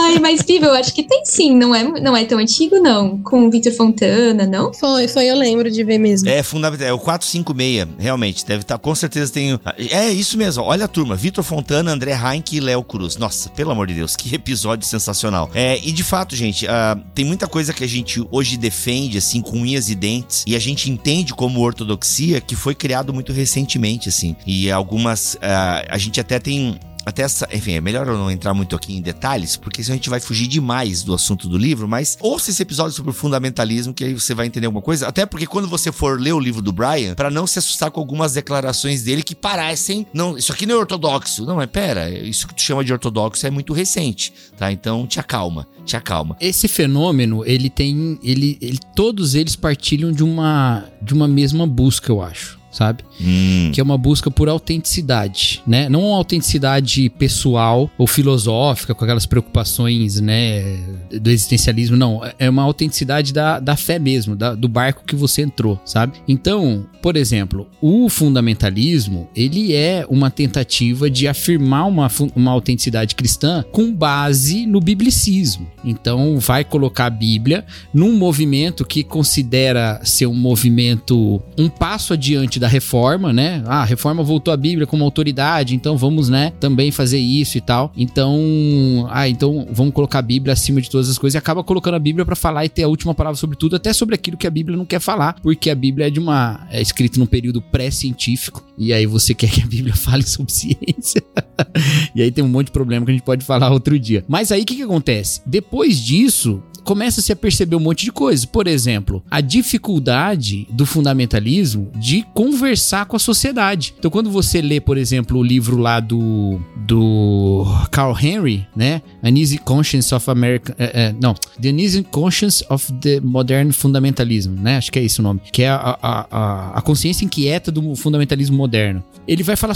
Ai, 0.00 0.18
mas 0.18 0.42
Bibo, 0.42 0.66
eu 0.66 0.74
acho 0.74 0.94
que 0.94 1.02
tem 1.02 1.24
sim, 1.24 1.54
não 1.56 1.74
é, 1.74 1.82
não 2.00 2.16
é 2.16 2.24
tão 2.24 2.38
antigo, 2.38 2.76
não. 2.76 3.18
Com 3.18 3.46
o 3.46 3.50
Vitor 3.50 3.72
Fontana, 3.72 4.46
não? 4.46 4.72
Foi, 4.72 5.08
foi, 5.08 5.26
eu 5.26 5.36
lembro 5.36 5.70
de 5.70 5.82
ver 5.84 5.98
mesmo. 5.98 6.28
É 6.28 6.42
fundamental, 6.42 6.86
é 6.86 6.92
o 6.92 6.98
456, 6.98 7.88
realmente, 7.98 8.44
deve 8.44 8.62
estar, 8.62 8.78
com 8.78 8.94
certeza 8.94 9.32
tem, 9.32 9.58
é 9.78 10.10
isso 10.10 10.36
mesmo, 10.36 10.62
olha 10.62 10.84
a 10.84 10.88
turma, 10.88 11.16
Vitor 11.16 11.44
Fontana, 11.44 11.92
André 11.92 12.12
Heinck 12.12 12.56
e 12.56 12.60
Léo 12.60 12.82
Cruz, 12.82 13.16
nossa, 13.16 13.48
pelo 13.50 13.70
amor 13.70 13.86
de 13.86 13.94
Deus, 13.94 14.16
que 14.16 14.34
episódio 14.34 14.86
sensacional. 14.86 15.50
É, 15.54 15.78
e 15.82 15.92
de 15.92 16.02
fato, 16.02 16.36
gente, 16.36 16.66
ah, 16.66 16.98
tem 17.14 17.24
muita 17.24 17.46
coisa 17.46 17.72
que 17.72 17.84
a 17.84 17.88
gente 17.88 18.24
hoje 18.30 18.56
defende, 18.56 19.18
assim, 19.18 19.40
com 19.40 19.58
unhas 19.58 19.88
e 19.88 19.94
dentes, 19.94 20.44
e 20.46 20.54
a 20.56 20.58
gente 20.58 20.90
entende 20.90 21.34
como 21.34 21.60
ortodoxia, 21.60 22.40
que 22.40 22.56
foi 22.56 22.74
criado 22.74 23.12
muito 23.12 23.32
recentemente, 23.32 24.08
assim, 24.08 24.36
e 24.46 24.70
algumas, 24.70 25.36
ah, 25.40 25.84
a 25.88 25.98
gente 25.98 26.20
até 26.20 26.38
tem 26.38 26.78
até 27.04 27.22
essa, 27.22 27.48
enfim, 27.52 27.72
é 27.72 27.80
melhor 27.80 28.06
eu 28.06 28.16
não 28.16 28.30
entrar 28.30 28.54
muito 28.54 28.74
aqui 28.74 28.94
em 28.96 29.00
detalhes, 29.00 29.56
porque 29.56 29.82
senão 29.82 29.94
a 29.94 29.96
gente 29.96 30.10
vai 30.10 30.20
fugir 30.20 30.46
demais 30.46 31.02
do 31.02 31.14
assunto 31.14 31.48
do 31.48 31.58
livro, 31.58 31.86
mas 31.86 32.16
ouça 32.20 32.50
esse 32.50 32.62
episódio 32.62 32.92
sobre 32.92 33.10
o 33.10 33.14
fundamentalismo, 33.14 33.92
que 33.92 34.04
aí 34.04 34.14
você 34.14 34.34
vai 34.34 34.46
entender 34.46 34.66
alguma 34.66 34.82
coisa. 34.82 35.08
Até 35.08 35.26
porque 35.26 35.46
quando 35.46 35.68
você 35.68 35.92
for 35.92 36.20
ler 36.20 36.32
o 36.32 36.40
livro 36.40 36.62
do 36.62 36.72
Brian, 36.72 37.14
para 37.14 37.30
não 37.30 37.46
se 37.46 37.58
assustar 37.58 37.90
com 37.90 38.00
algumas 38.00 38.32
declarações 38.32 39.02
dele 39.02 39.22
que 39.22 39.34
parecem, 39.34 40.06
não, 40.12 40.36
isso 40.36 40.52
aqui 40.52 40.66
não 40.66 40.76
é 40.76 40.78
ortodoxo. 40.78 41.44
Não, 41.44 41.56
mas 41.56 41.66
pera, 41.70 42.10
isso 42.10 42.48
que 42.48 42.54
tu 42.54 42.62
chama 42.62 42.84
de 42.84 42.92
ortodoxo 42.92 43.46
é 43.46 43.50
muito 43.50 43.72
recente, 43.72 44.32
tá? 44.56 44.72
Então 44.72 45.06
te 45.06 45.20
acalma, 45.20 45.66
te 45.84 45.96
acalma. 45.96 46.36
Esse 46.40 46.68
fenômeno, 46.68 47.44
ele 47.44 47.68
tem. 47.68 48.18
Ele, 48.22 48.58
ele, 48.60 48.78
todos 48.94 49.34
eles 49.34 49.56
partilham 49.56 50.12
de 50.12 50.22
uma, 50.22 50.84
de 51.02 51.12
uma 51.12 51.28
mesma 51.28 51.66
busca, 51.66 52.10
eu 52.10 52.22
acho. 52.22 52.63
Sabe? 52.74 53.04
Hum, 53.20 53.70
Que 53.72 53.80
é 53.80 53.84
uma 53.84 53.96
busca 53.96 54.30
por 54.32 54.48
autenticidade, 54.48 55.62
né? 55.66 55.88
Não 55.88 56.02
uma 56.08 56.16
autenticidade 56.16 57.08
pessoal 57.10 57.88
ou 57.96 58.06
filosófica, 58.06 58.94
com 58.94 59.04
aquelas 59.04 59.26
preocupações, 59.26 60.20
né? 60.20 60.78
Do 61.20 61.30
existencialismo, 61.30 61.96
não. 61.96 62.20
É 62.36 62.50
uma 62.50 62.62
autenticidade 62.64 63.32
da, 63.32 63.60
da 63.60 63.76
fé 63.76 63.98
mesmo, 64.00 64.34
da- 64.34 64.54
do 64.56 64.66
barco 64.68 65.04
que 65.06 65.14
você 65.14 65.42
entrou, 65.42 65.80
sabe? 65.84 66.14
Então, 66.26 66.84
por 67.00 67.16
exemplo, 67.16 67.68
o 67.80 68.08
fundamentalismo, 68.08 69.28
ele 69.34 69.72
é 69.72 70.04
uma 70.08 70.30
tentativa 70.30 71.08
de 71.08 71.26
afirmar 71.28 71.86
uma, 71.86 72.10
uma 72.34 72.50
autenticidade 72.50 73.14
cristã 73.14 73.64
com 73.72 73.92
base 73.94 74.66
no 74.66 74.80
biblicismo. 74.80 75.66
Então, 75.84 76.38
vai 76.38 76.64
colocar 76.64 77.06
a 77.06 77.10
Bíblia 77.10 77.64
num 77.92 78.16
movimento 78.18 78.84
que 78.84 79.04
considera 79.04 80.00
ser 80.04 80.26
um 80.26 80.34
movimento 80.34 81.40
um 81.56 81.68
passo 81.68 82.12
adiante 82.12 82.58
da 82.64 82.68
reforma, 82.68 83.30
né? 83.30 83.62
Ah, 83.66 83.82
a 83.82 83.84
reforma 83.84 84.22
voltou 84.22 84.52
a 84.52 84.56
Bíblia 84.56 84.86
como 84.86 85.04
autoridade, 85.04 85.74
então 85.74 85.98
vamos, 85.98 86.30
né, 86.30 86.50
também 86.58 86.90
fazer 86.90 87.18
isso 87.18 87.58
e 87.58 87.60
tal. 87.60 87.92
Então, 87.94 89.06
ah, 89.10 89.28
então 89.28 89.68
vamos 89.70 89.92
colocar 89.92 90.20
a 90.20 90.22
Bíblia 90.22 90.54
acima 90.54 90.80
de 90.80 90.88
todas 90.88 91.10
as 91.10 91.18
coisas 91.18 91.34
e 91.34 91.38
acaba 91.38 91.62
colocando 91.62 91.94
a 91.96 91.98
Bíblia 91.98 92.24
pra 92.24 92.34
falar 92.34 92.64
e 92.64 92.70
ter 92.70 92.84
a 92.84 92.88
última 92.88 93.14
palavra 93.14 93.36
sobre 93.36 93.54
tudo, 93.58 93.76
até 93.76 93.92
sobre 93.92 94.14
aquilo 94.14 94.38
que 94.38 94.46
a 94.46 94.50
Bíblia 94.50 94.78
não 94.78 94.86
quer 94.86 94.98
falar, 94.98 95.34
porque 95.42 95.68
a 95.68 95.74
Bíblia 95.74 96.06
é 96.06 96.10
de 96.10 96.18
uma 96.18 96.66
é 96.70 96.80
escrita 96.80 97.18
num 97.18 97.26
período 97.26 97.60
pré-científico 97.60 98.64
e 98.78 98.94
aí 98.94 99.04
você 99.04 99.34
quer 99.34 99.50
que 99.50 99.62
a 99.62 99.66
Bíblia 99.66 99.92
fale 99.94 100.22
sobre 100.22 100.50
ciência. 100.50 101.22
e 102.16 102.22
aí 102.22 102.30
tem 102.30 102.42
um 102.42 102.48
monte 102.48 102.68
de 102.68 102.72
problema 102.72 103.04
que 103.04 103.12
a 103.12 103.14
gente 103.14 103.24
pode 103.24 103.44
falar 103.44 103.70
outro 103.70 103.98
dia. 103.98 104.24
Mas 104.26 104.50
aí 104.50 104.62
o 104.62 104.64
que, 104.64 104.76
que 104.76 104.82
acontece? 104.82 105.42
Depois 105.44 105.98
disso, 106.02 106.62
começa-se 106.84 107.32
a 107.32 107.36
perceber 107.36 107.76
um 107.76 107.80
monte 107.80 108.04
de 108.04 108.12
coisas. 108.12 108.44
Por 108.44 108.66
exemplo, 108.66 109.22
a 109.30 109.40
dificuldade 109.40 110.66
do 110.70 110.84
fundamentalismo 110.84 111.90
de 111.96 112.24
conversar 112.34 113.06
com 113.06 113.16
a 113.16 113.18
sociedade. 113.18 113.94
Então, 113.98 114.10
quando 114.10 114.30
você 114.30 114.60
lê, 114.60 114.80
por 114.80 114.96
exemplo, 114.96 115.38
o 115.38 115.42
livro 115.42 115.76
lá 115.76 115.98
do, 116.00 116.60
do 116.76 117.64
Carl 117.90 118.16
Henry, 118.20 118.66
né? 118.76 119.02
An 119.22 119.36
Easy 119.38 119.58
Conscience 119.58 120.14
of 120.14 120.30
American... 120.30 120.74
eh, 120.78 120.90
eh, 120.94 121.14
não, 121.20 121.34
The 121.60 121.70
Uneasy 121.70 122.02
Conscience 122.02 122.64
of 122.68 122.92
the 122.94 123.20
Modern 123.20 123.70
Fundamentalism, 123.70 124.50
né? 124.50 124.76
Acho 124.76 124.92
que 124.92 124.98
é 124.98 125.04
esse 125.04 125.20
o 125.20 125.22
nome. 125.22 125.40
Que 125.52 125.62
é 125.62 125.68
a, 125.68 125.98
a, 126.02 126.26
a, 126.30 126.78
a 126.78 126.82
consciência 126.82 127.24
inquieta 127.24 127.72
do 127.72 127.96
fundamentalismo 127.96 128.56
moderno. 128.56 129.02
Ele 129.26 129.42
vai 129.42 129.56
falar 129.56 129.74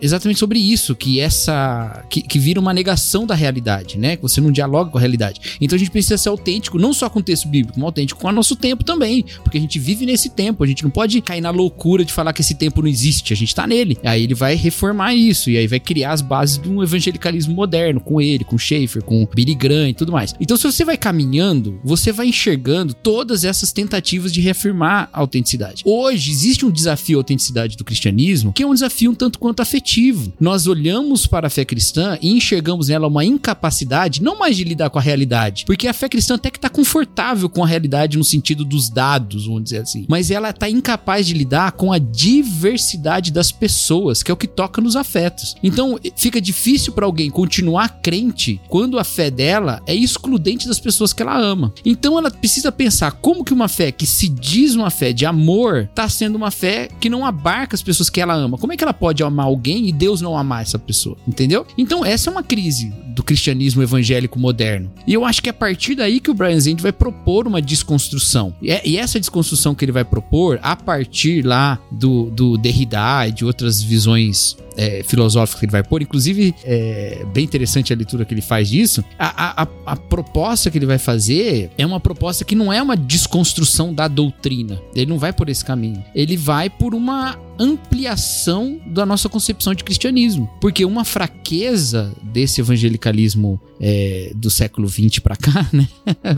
exatamente 0.00 0.38
sobre 0.38 0.58
isso, 0.58 0.96
que 0.96 1.20
essa... 1.20 2.04
Que, 2.10 2.20
que 2.22 2.38
vira 2.38 2.58
uma 2.58 2.74
negação 2.74 3.26
da 3.26 3.34
realidade, 3.34 3.98
né? 3.98 4.16
Que 4.16 4.22
você 4.22 4.40
não 4.40 4.50
dialoga 4.50 4.90
com 4.90 4.98
a 4.98 5.00
realidade. 5.00 5.56
Então 5.60 5.76
a 5.76 5.78
gente 5.78 5.90
precisa 5.90 6.18
ser 6.18 6.28
autêntico, 6.40 6.78
não 6.78 6.92
só 6.92 7.08
com 7.08 7.20
o 7.20 7.22
texto 7.22 7.46
bíblico, 7.46 7.78
mas 7.78 7.84
autêntico 7.86 8.20
com 8.20 8.28
o 8.28 8.32
nosso 8.32 8.56
tempo 8.56 8.82
também. 8.82 9.24
Porque 9.42 9.58
a 9.58 9.60
gente 9.60 9.78
vive 9.78 10.06
nesse 10.06 10.30
tempo, 10.30 10.64
a 10.64 10.66
gente 10.66 10.82
não 10.82 10.90
pode 10.90 11.20
cair 11.20 11.40
na 11.40 11.50
loucura 11.50 12.04
de 12.04 12.12
falar 12.12 12.32
que 12.32 12.40
esse 12.40 12.54
tempo 12.54 12.80
não 12.80 12.88
existe, 12.88 13.32
a 13.32 13.36
gente 13.36 13.54
tá 13.54 13.66
nele. 13.66 13.98
Aí 14.02 14.24
ele 14.24 14.34
vai 14.34 14.54
reformar 14.54 15.14
isso, 15.14 15.50
e 15.50 15.56
aí 15.56 15.66
vai 15.66 15.78
criar 15.78 16.12
as 16.12 16.22
bases 16.22 16.58
de 16.58 16.68
um 16.68 16.82
evangelicalismo 16.82 17.54
moderno, 17.54 18.00
com 18.00 18.20
ele, 18.20 18.44
com 18.44 18.56
Schaefer, 18.56 19.02
com 19.04 19.28
Billy 19.34 19.54
Graham 19.54 19.90
e 19.90 19.94
tudo 19.94 20.12
mais. 20.12 20.34
Então 20.40 20.56
se 20.56 20.64
você 20.64 20.84
vai 20.84 20.96
caminhando, 20.96 21.80
você 21.84 22.10
vai 22.12 22.28
enxergando 22.28 22.94
todas 22.94 23.44
essas 23.44 23.72
tentativas 23.72 24.32
de 24.32 24.40
reafirmar 24.40 25.08
a 25.12 25.20
autenticidade. 25.20 25.82
Hoje 25.84 26.30
existe 26.30 26.64
um 26.64 26.70
desafio 26.70 27.18
à 27.18 27.20
autenticidade 27.20 27.76
do 27.76 27.84
cristianismo, 27.84 28.52
que 28.52 28.62
é 28.62 28.66
um 28.66 28.74
desafio 28.74 29.10
um 29.10 29.14
tanto 29.14 29.38
quanto 29.38 29.60
afetivo. 29.60 30.32
Nós 30.40 30.66
olhamos 30.66 31.26
para 31.26 31.48
a 31.48 31.50
fé 31.50 31.64
cristã 31.64 32.18
e 32.22 32.30
enxergamos 32.30 32.88
nela 32.88 33.08
uma 33.08 33.24
incapacidade, 33.24 34.22
não 34.22 34.38
mais 34.38 34.56
de 34.56 34.64
lidar 34.64 34.90
com 34.90 34.98
a 34.98 35.02
realidade, 35.02 35.64
porque 35.66 35.88
a 35.88 35.92
fé 35.92 36.08
cristã 36.08 36.29
até 36.34 36.50
que 36.50 36.58
está 36.58 36.68
confortável 36.68 37.48
com 37.48 37.62
a 37.62 37.66
realidade 37.66 38.18
no 38.18 38.24
sentido 38.24 38.64
dos 38.64 38.88
dados, 38.88 39.46
vamos 39.46 39.64
dizer 39.64 39.82
assim, 39.82 40.06
mas 40.08 40.30
ela 40.30 40.50
está 40.50 40.68
incapaz 40.68 41.26
de 41.26 41.34
lidar 41.34 41.72
com 41.72 41.92
a 41.92 41.98
diversidade 41.98 43.30
das 43.30 43.52
pessoas, 43.52 44.22
que 44.22 44.30
é 44.30 44.34
o 44.34 44.36
que 44.36 44.46
toca 44.46 44.80
nos 44.80 44.96
afetos. 44.96 45.56
Então 45.62 45.98
fica 46.16 46.40
difícil 46.40 46.92
para 46.92 47.06
alguém 47.06 47.30
continuar 47.30 48.00
crente 48.02 48.60
quando 48.68 48.98
a 48.98 49.04
fé 49.04 49.30
dela 49.30 49.82
é 49.86 49.94
excludente 49.94 50.66
das 50.66 50.80
pessoas 50.80 51.12
que 51.12 51.22
ela 51.22 51.38
ama. 51.38 51.72
Então 51.84 52.18
ela 52.18 52.30
precisa 52.30 52.72
pensar 52.72 53.12
como 53.12 53.44
que 53.44 53.52
uma 53.52 53.68
fé 53.68 53.92
que 53.92 54.06
se 54.06 54.28
diz 54.28 54.74
uma 54.74 54.90
fé 54.90 55.12
de 55.12 55.26
amor 55.26 55.88
está 55.90 56.08
sendo 56.08 56.36
uma 56.36 56.50
fé 56.50 56.88
que 57.00 57.10
não 57.10 57.24
abarca 57.24 57.74
as 57.74 57.82
pessoas 57.82 58.10
que 58.10 58.20
ela 58.20 58.34
ama. 58.34 58.58
Como 58.58 58.72
é 58.72 58.76
que 58.76 58.84
ela 58.84 58.94
pode 58.94 59.22
amar 59.22 59.46
alguém 59.46 59.88
e 59.88 59.92
Deus 59.92 60.20
não 60.20 60.36
amar 60.36 60.62
essa 60.62 60.78
pessoa? 60.78 61.16
Entendeu? 61.26 61.66
Então 61.76 62.04
essa 62.04 62.30
é 62.30 62.32
uma 62.32 62.42
crise 62.42 62.92
do 63.14 63.22
cristianismo 63.22 63.82
evangélico 63.82 64.38
moderno. 64.38 64.92
E 65.06 65.12
eu 65.12 65.24
acho 65.24 65.42
que 65.42 65.48
é 65.48 65.50
a 65.50 65.54
partir 65.54 65.94
daí 65.94 66.19
que 66.20 66.30
o 66.30 66.34
Brian 66.34 66.58
Zend 66.60 66.82
vai 66.82 66.92
propor 66.92 67.46
uma 67.46 67.60
desconstrução. 67.60 68.54
E, 68.62 68.70
é- 68.70 68.82
e 68.84 68.96
essa 68.96 69.18
desconstrução 69.18 69.74
que 69.74 69.84
ele 69.84 69.92
vai 69.92 70.04
propor, 70.04 70.58
a 70.62 70.76
partir 70.76 71.44
lá 71.44 71.78
do, 71.90 72.30
do 72.30 72.56
Derrida 72.56 73.26
e 73.26 73.32
de 73.32 73.44
outras 73.44 73.82
visões 73.82 74.56
é, 74.80 75.02
filosóficas 75.02 75.60
que 75.60 75.66
ele 75.66 75.72
vai 75.72 75.82
pôr, 75.82 76.00
inclusive 76.00 76.54
é 76.64 77.22
bem 77.34 77.44
interessante 77.44 77.92
a 77.92 77.96
leitura 77.96 78.24
que 78.24 78.32
ele 78.32 78.40
faz 78.40 78.70
disso. 78.70 79.04
A, 79.18 79.62
a, 79.62 79.68
a, 79.84 79.96
proposta 79.96 80.70
que 80.70 80.78
ele 80.78 80.86
vai 80.86 80.96
fazer 80.98 81.70
é 81.76 81.84
uma 81.84 82.00
proposta 82.00 82.44
que 82.46 82.54
não 82.54 82.72
é 82.72 82.82
uma 82.82 82.96
desconstrução 82.96 83.92
da 83.92 84.08
doutrina. 84.08 84.80
Ele 84.94 85.06
não 85.06 85.18
vai 85.18 85.32
por 85.34 85.50
esse 85.50 85.62
caminho. 85.62 86.02
Ele 86.14 86.36
vai 86.36 86.70
por 86.70 86.94
uma 86.94 87.38
ampliação 87.58 88.80
da 88.86 89.04
nossa 89.04 89.28
concepção 89.28 89.74
de 89.74 89.84
cristianismo. 89.84 90.48
Porque 90.60 90.82
uma 90.82 91.04
fraqueza 91.04 92.10
desse 92.22 92.60
evangelicalismo 92.62 93.60
é, 93.78 94.32
do 94.34 94.50
século 94.50 94.88
XX 94.88 95.18
pra 95.18 95.36
cá, 95.36 95.68
né? 95.72 95.86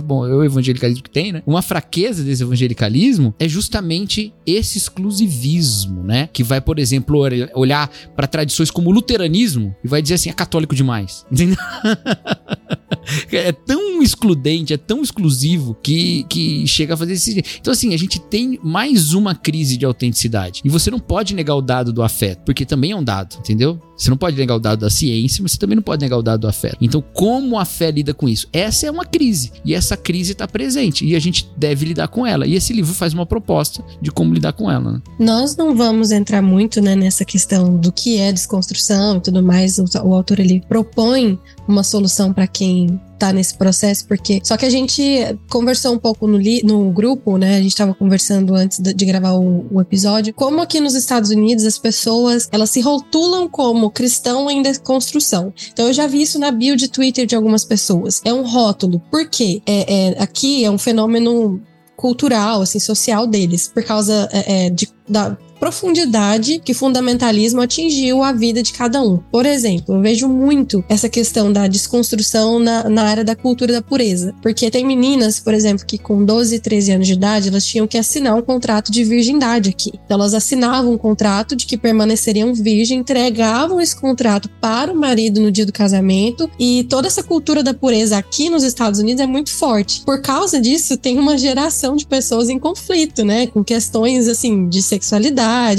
Bom, 0.04 0.26
é 0.26 0.34
o 0.34 0.44
evangelicalismo 0.44 1.02
que 1.04 1.10
tem, 1.10 1.32
né? 1.32 1.42
Uma 1.46 1.62
fraqueza 1.62 2.24
desse 2.24 2.42
evangelicalismo 2.42 3.34
é 3.38 3.48
justamente 3.48 4.32
esse 4.44 4.78
exclusivismo, 4.78 6.02
né? 6.02 6.28
Que 6.32 6.42
vai, 6.42 6.60
por 6.60 6.78
exemplo, 6.78 7.18
ol- 7.18 7.30
olhar 7.54 7.88
para 8.16 8.26
tradições 8.32 8.70
como 8.70 8.90
o 8.90 8.92
luteranismo 8.92 9.76
e 9.84 9.86
vai 9.86 10.02
dizer 10.02 10.14
assim, 10.14 10.30
é 10.30 10.32
católico 10.32 10.74
demais. 10.74 11.24
É 13.32 13.50
tão 13.50 14.00
excludente, 14.00 14.72
é 14.72 14.76
tão 14.76 15.02
exclusivo 15.02 15.74
que, 15.82 16.24
que 16.28 16.66
chega 16.66 16.94
a 16.94 16.96
fazer 16.96 17.14
esse. 17.14 17.42
Então, 17.60 17.72
assim, 17.72 17.92
a 17.94 17.96
gente 17.96 18.20
tem 18.20 18.58
mais 18.62 19.12
uma 19.12 19.34
crise 19.34 19.76
de 19.76 19.84
autenticidade. 19.84 20.60
E 20.64 20.68
você 20.68 20.90
não 20.90 21.00
pode 21.00 21.34
negar 21.34 21.56
o 21.56 21.62
dado 21.62 21.92
do 21.92 22.02
afeto, 22.02 22.42
porque 22.44 22.64
também 22.64 22.92
é 22.92 22.96
um 22.96 23.02
dado, 23.02 23.36
entendeu? 23.40 23.80
Você 24.02 24.10
não 24.10 24.16
pode 24.16 24.36
negar 24.36 24.56
o 24.56 24.58
dado 24.58 24.80
da 24.80 24.90
ciência, 24.90 25.42
mas 25.42 25.52
você 25.52 25.58
também 25.58 25.76
não 25.76 25.82
pode 25.82 26.02
negar 26.02 26.18
o 26.18 26.22
dado 26.22 26.40
do 26.40 26.48
afeto. 26.48 26.78
Então, 26.80 27.00
como 27.12 27.56
a 27.56 27.64
fé 27.64 27.88
lida 27.92 28.12
com 28.12 28.28
isso? 28.28 28.48
Essa 28.52 28.86
é 28.86 28.90
uma 28.90 29.04
crise. 29.04 29.52
E 29.64 29.72
essa 29.74 29.96
crise 29.96 30.32
está 30.32 30.48
presente. 30.48 31.06
E 31.06 31.14
a 31.14 31.20
gente 31.20 31.48
deve 31.56 31.86
lidar 31.86 32.08
com 32.08 32.26
ela. 32.26 32.44
E 32.44 32.54
esse 32.54 32.72
livro 32.72 32.92
faz 32.92 33.14
uma 33.14 33.24
proposta 33.24 33.84
de 34.00 34.10
como 34.10 34.34
lidar 34.34 34.54
com 34.54 34.68
ela. 34.68 34.94
Né? 34.94 35.02
Nós 35.20 35.56
não 35.56 35.76
vamos 35.76 36.10
entrar 36.10 36.42
muito 36.42 36.80
né, 36.80 36.96
nessa 36.96 37.24
questão 37.24 37.76
do 37.76 37.92
que 37.92 38.18
é 38.18 38.32
desconstrução 38.32 39.18
e 39.18 39.20
tudo 39.20 39.40
mais. 39.40 39.78
O, 39.78 39.84
o 40.02 40.14
autor 40.14 40.40
ele 40.40 40.60
propõe 40.68 41.38
uma 41.68 41.84
solução 41.84 42.32
para 42.32 42.48
quem 42.48 43.00
tá 43.22 43.32
nesse 43.32 43.54
processo, 43.54 44.04
porque. 44.06 44.40
Só 44.42 44.56
que 44.56 44.66
a 44.66 44.70
gente 44.70 45.02
conversou 45.48 45.94
um 45.94 45.98
pouco 45.98 46.26
no, 46.26 46.36
li, 46.36 46.60
no 46.64 46.90
grupo, 46.90 47.38
né? 47.38 47.56
A 47.56 47.62
gente 47.62 47.76
tava 47.76 47.94
conversando 47.94 48.52
antes 48.52 48.80
de, 48.80 49.04
gravar 49.04 49.34
o, 49.34 49.66
o, 49.70 49.80
episódio. 49.80 50.34
Como 50.34 50.60
aqui 50.60 50.80
nos 50.80 50.94
Estados 50.94 51.30
Unidos 51.30 51.64
as 51.64 51.78
pessoas 51.78 52.48
elas 52.50 52.70
se 52.70 52.80
rotulam 52.80 53.48
como 53.48 53.90
cristão 53.90 54.50
em 54.50 54.60
desconstrução. 54.60 55.52
Então 55.72 55.86
eu 55.86 55.92
já 55.92 56.08
vi 56.08 56.22
isso 56.22 56.38
na 56.38 56.50
bio 56.50 56.76
de 56.76 56.88
Twitter 56.88 57.24
de 57.24 57.36
algumas 57.36 57.64
pessoas. 57.64 58.20
É 58.24 58.32
um 58.32 58.42
rótulo. 58.42 59.00
Por 59.10 59.28
quê? 59.28 59.62
É, 59.66 60.08
é 60.08 60.22
aqui 60.22 60.64
é 60.64 60.70
um 60.70 60.78
fenômeno 60.78 61.62
cultural, 61.96 62.62
assim, 62.62 62.80
social 62.80 63.28
deles, 63.28 63.70
por 63.72 63.84
causa 63.84 64.28
é, 64.32 64.66
é 64.66 64.70
de, 64.70 64.88
da 65.08 65.36
profundidade 65.62 66.58
que 66.58 66.74
fundamentalismo 66.74 67.60
atingiu 67.60 68.20
a 68.20 68.32
vida 68.32 68.64
de 68.64 68.72
cada 68.72 69.00
um. 69.00 69.18
Por 69.18 69.46
exemplo, 69.46 69.94
eu 69.94 70.00
vejo 70.00 70.26
muito 70.28 70.84
essa 70.88 71.08
questão 71.08 71.52
da 71.52 71.68
desconstrução 71.68 72.58
na, 72.58 72.88
na 72.88 73.04
área 73.04 73.22
da 73.22 73.36
cultura 73.36 73.72
da 73.72 73.80
pureza. 73.80 74.34
Porque 74.42 74.68
tem 74.72 74.84
meninas, 74.84 75.38
por 75.38 75.54
exemplo, 75.54 75.86
que 75.86 75.98
com 75.98 76.24
12, 76.24 76.58
13 76.58 76.92
anos 76.94 77.06
de 77.06 77.12
idade, 77.12 77.48
elas 77.48 77.64
tinham 77.64 77.86
que 77.86 77.96
assinar 77.96 78.34
um 78.34 78.42
contrato 78.42 78.90
de 78.90 79.04
virgindade 79.04 79.70
aqui. 79.70 79.92
Então, 80.04 80.16
elas 80.16 80.34
assinavam 80.34 80.94
um 80.94 80.98
contrato 80.98 81.54
de 81.54 81.64
que 81.64 81.76
permaneceriam 81.76 82.52
virgem, 82.52 82.98
entregavam 82.98 83.80
esse 83.80 83.94
contrato 83.94 84.50
para 84.60 84.92
o 84.92 84.96
marido 84.96 85.40
no 85.40 85.52
dia 85.52 85.64
do 85.64 85.72
casamento. 85.72 86.50
E 86.58 86.84
toda 86.90 87.06
essa 87.06 87.22
cultura 87.22 87.62
da 87.62 87.72
pureza 87.72 88.18
aqui 88.18 88.50
nos 88.50 88.64
Estados 88.64 88.98
Unidos 88.98 89.22
é 89.22 89.28
muito 89.28 89.52
forte. 89.52 90.02
Por 90.04 90.20
causa 90.20 90.60
disso, 90.60 90.96
tem 90.96 91.20
uma 91.20 91.38
geração 91.38 91.94
de 91.94 92.04
pessoas 92.04 92.50
em 92.50 92.58
conflito, 92.58 93.24
né? 93.24 93.46
Com 93.46 93.62
questões, 93.62 94.26
assim, 94.26 94.68
de 94.68 94.82
sexualidade 94.82 95.01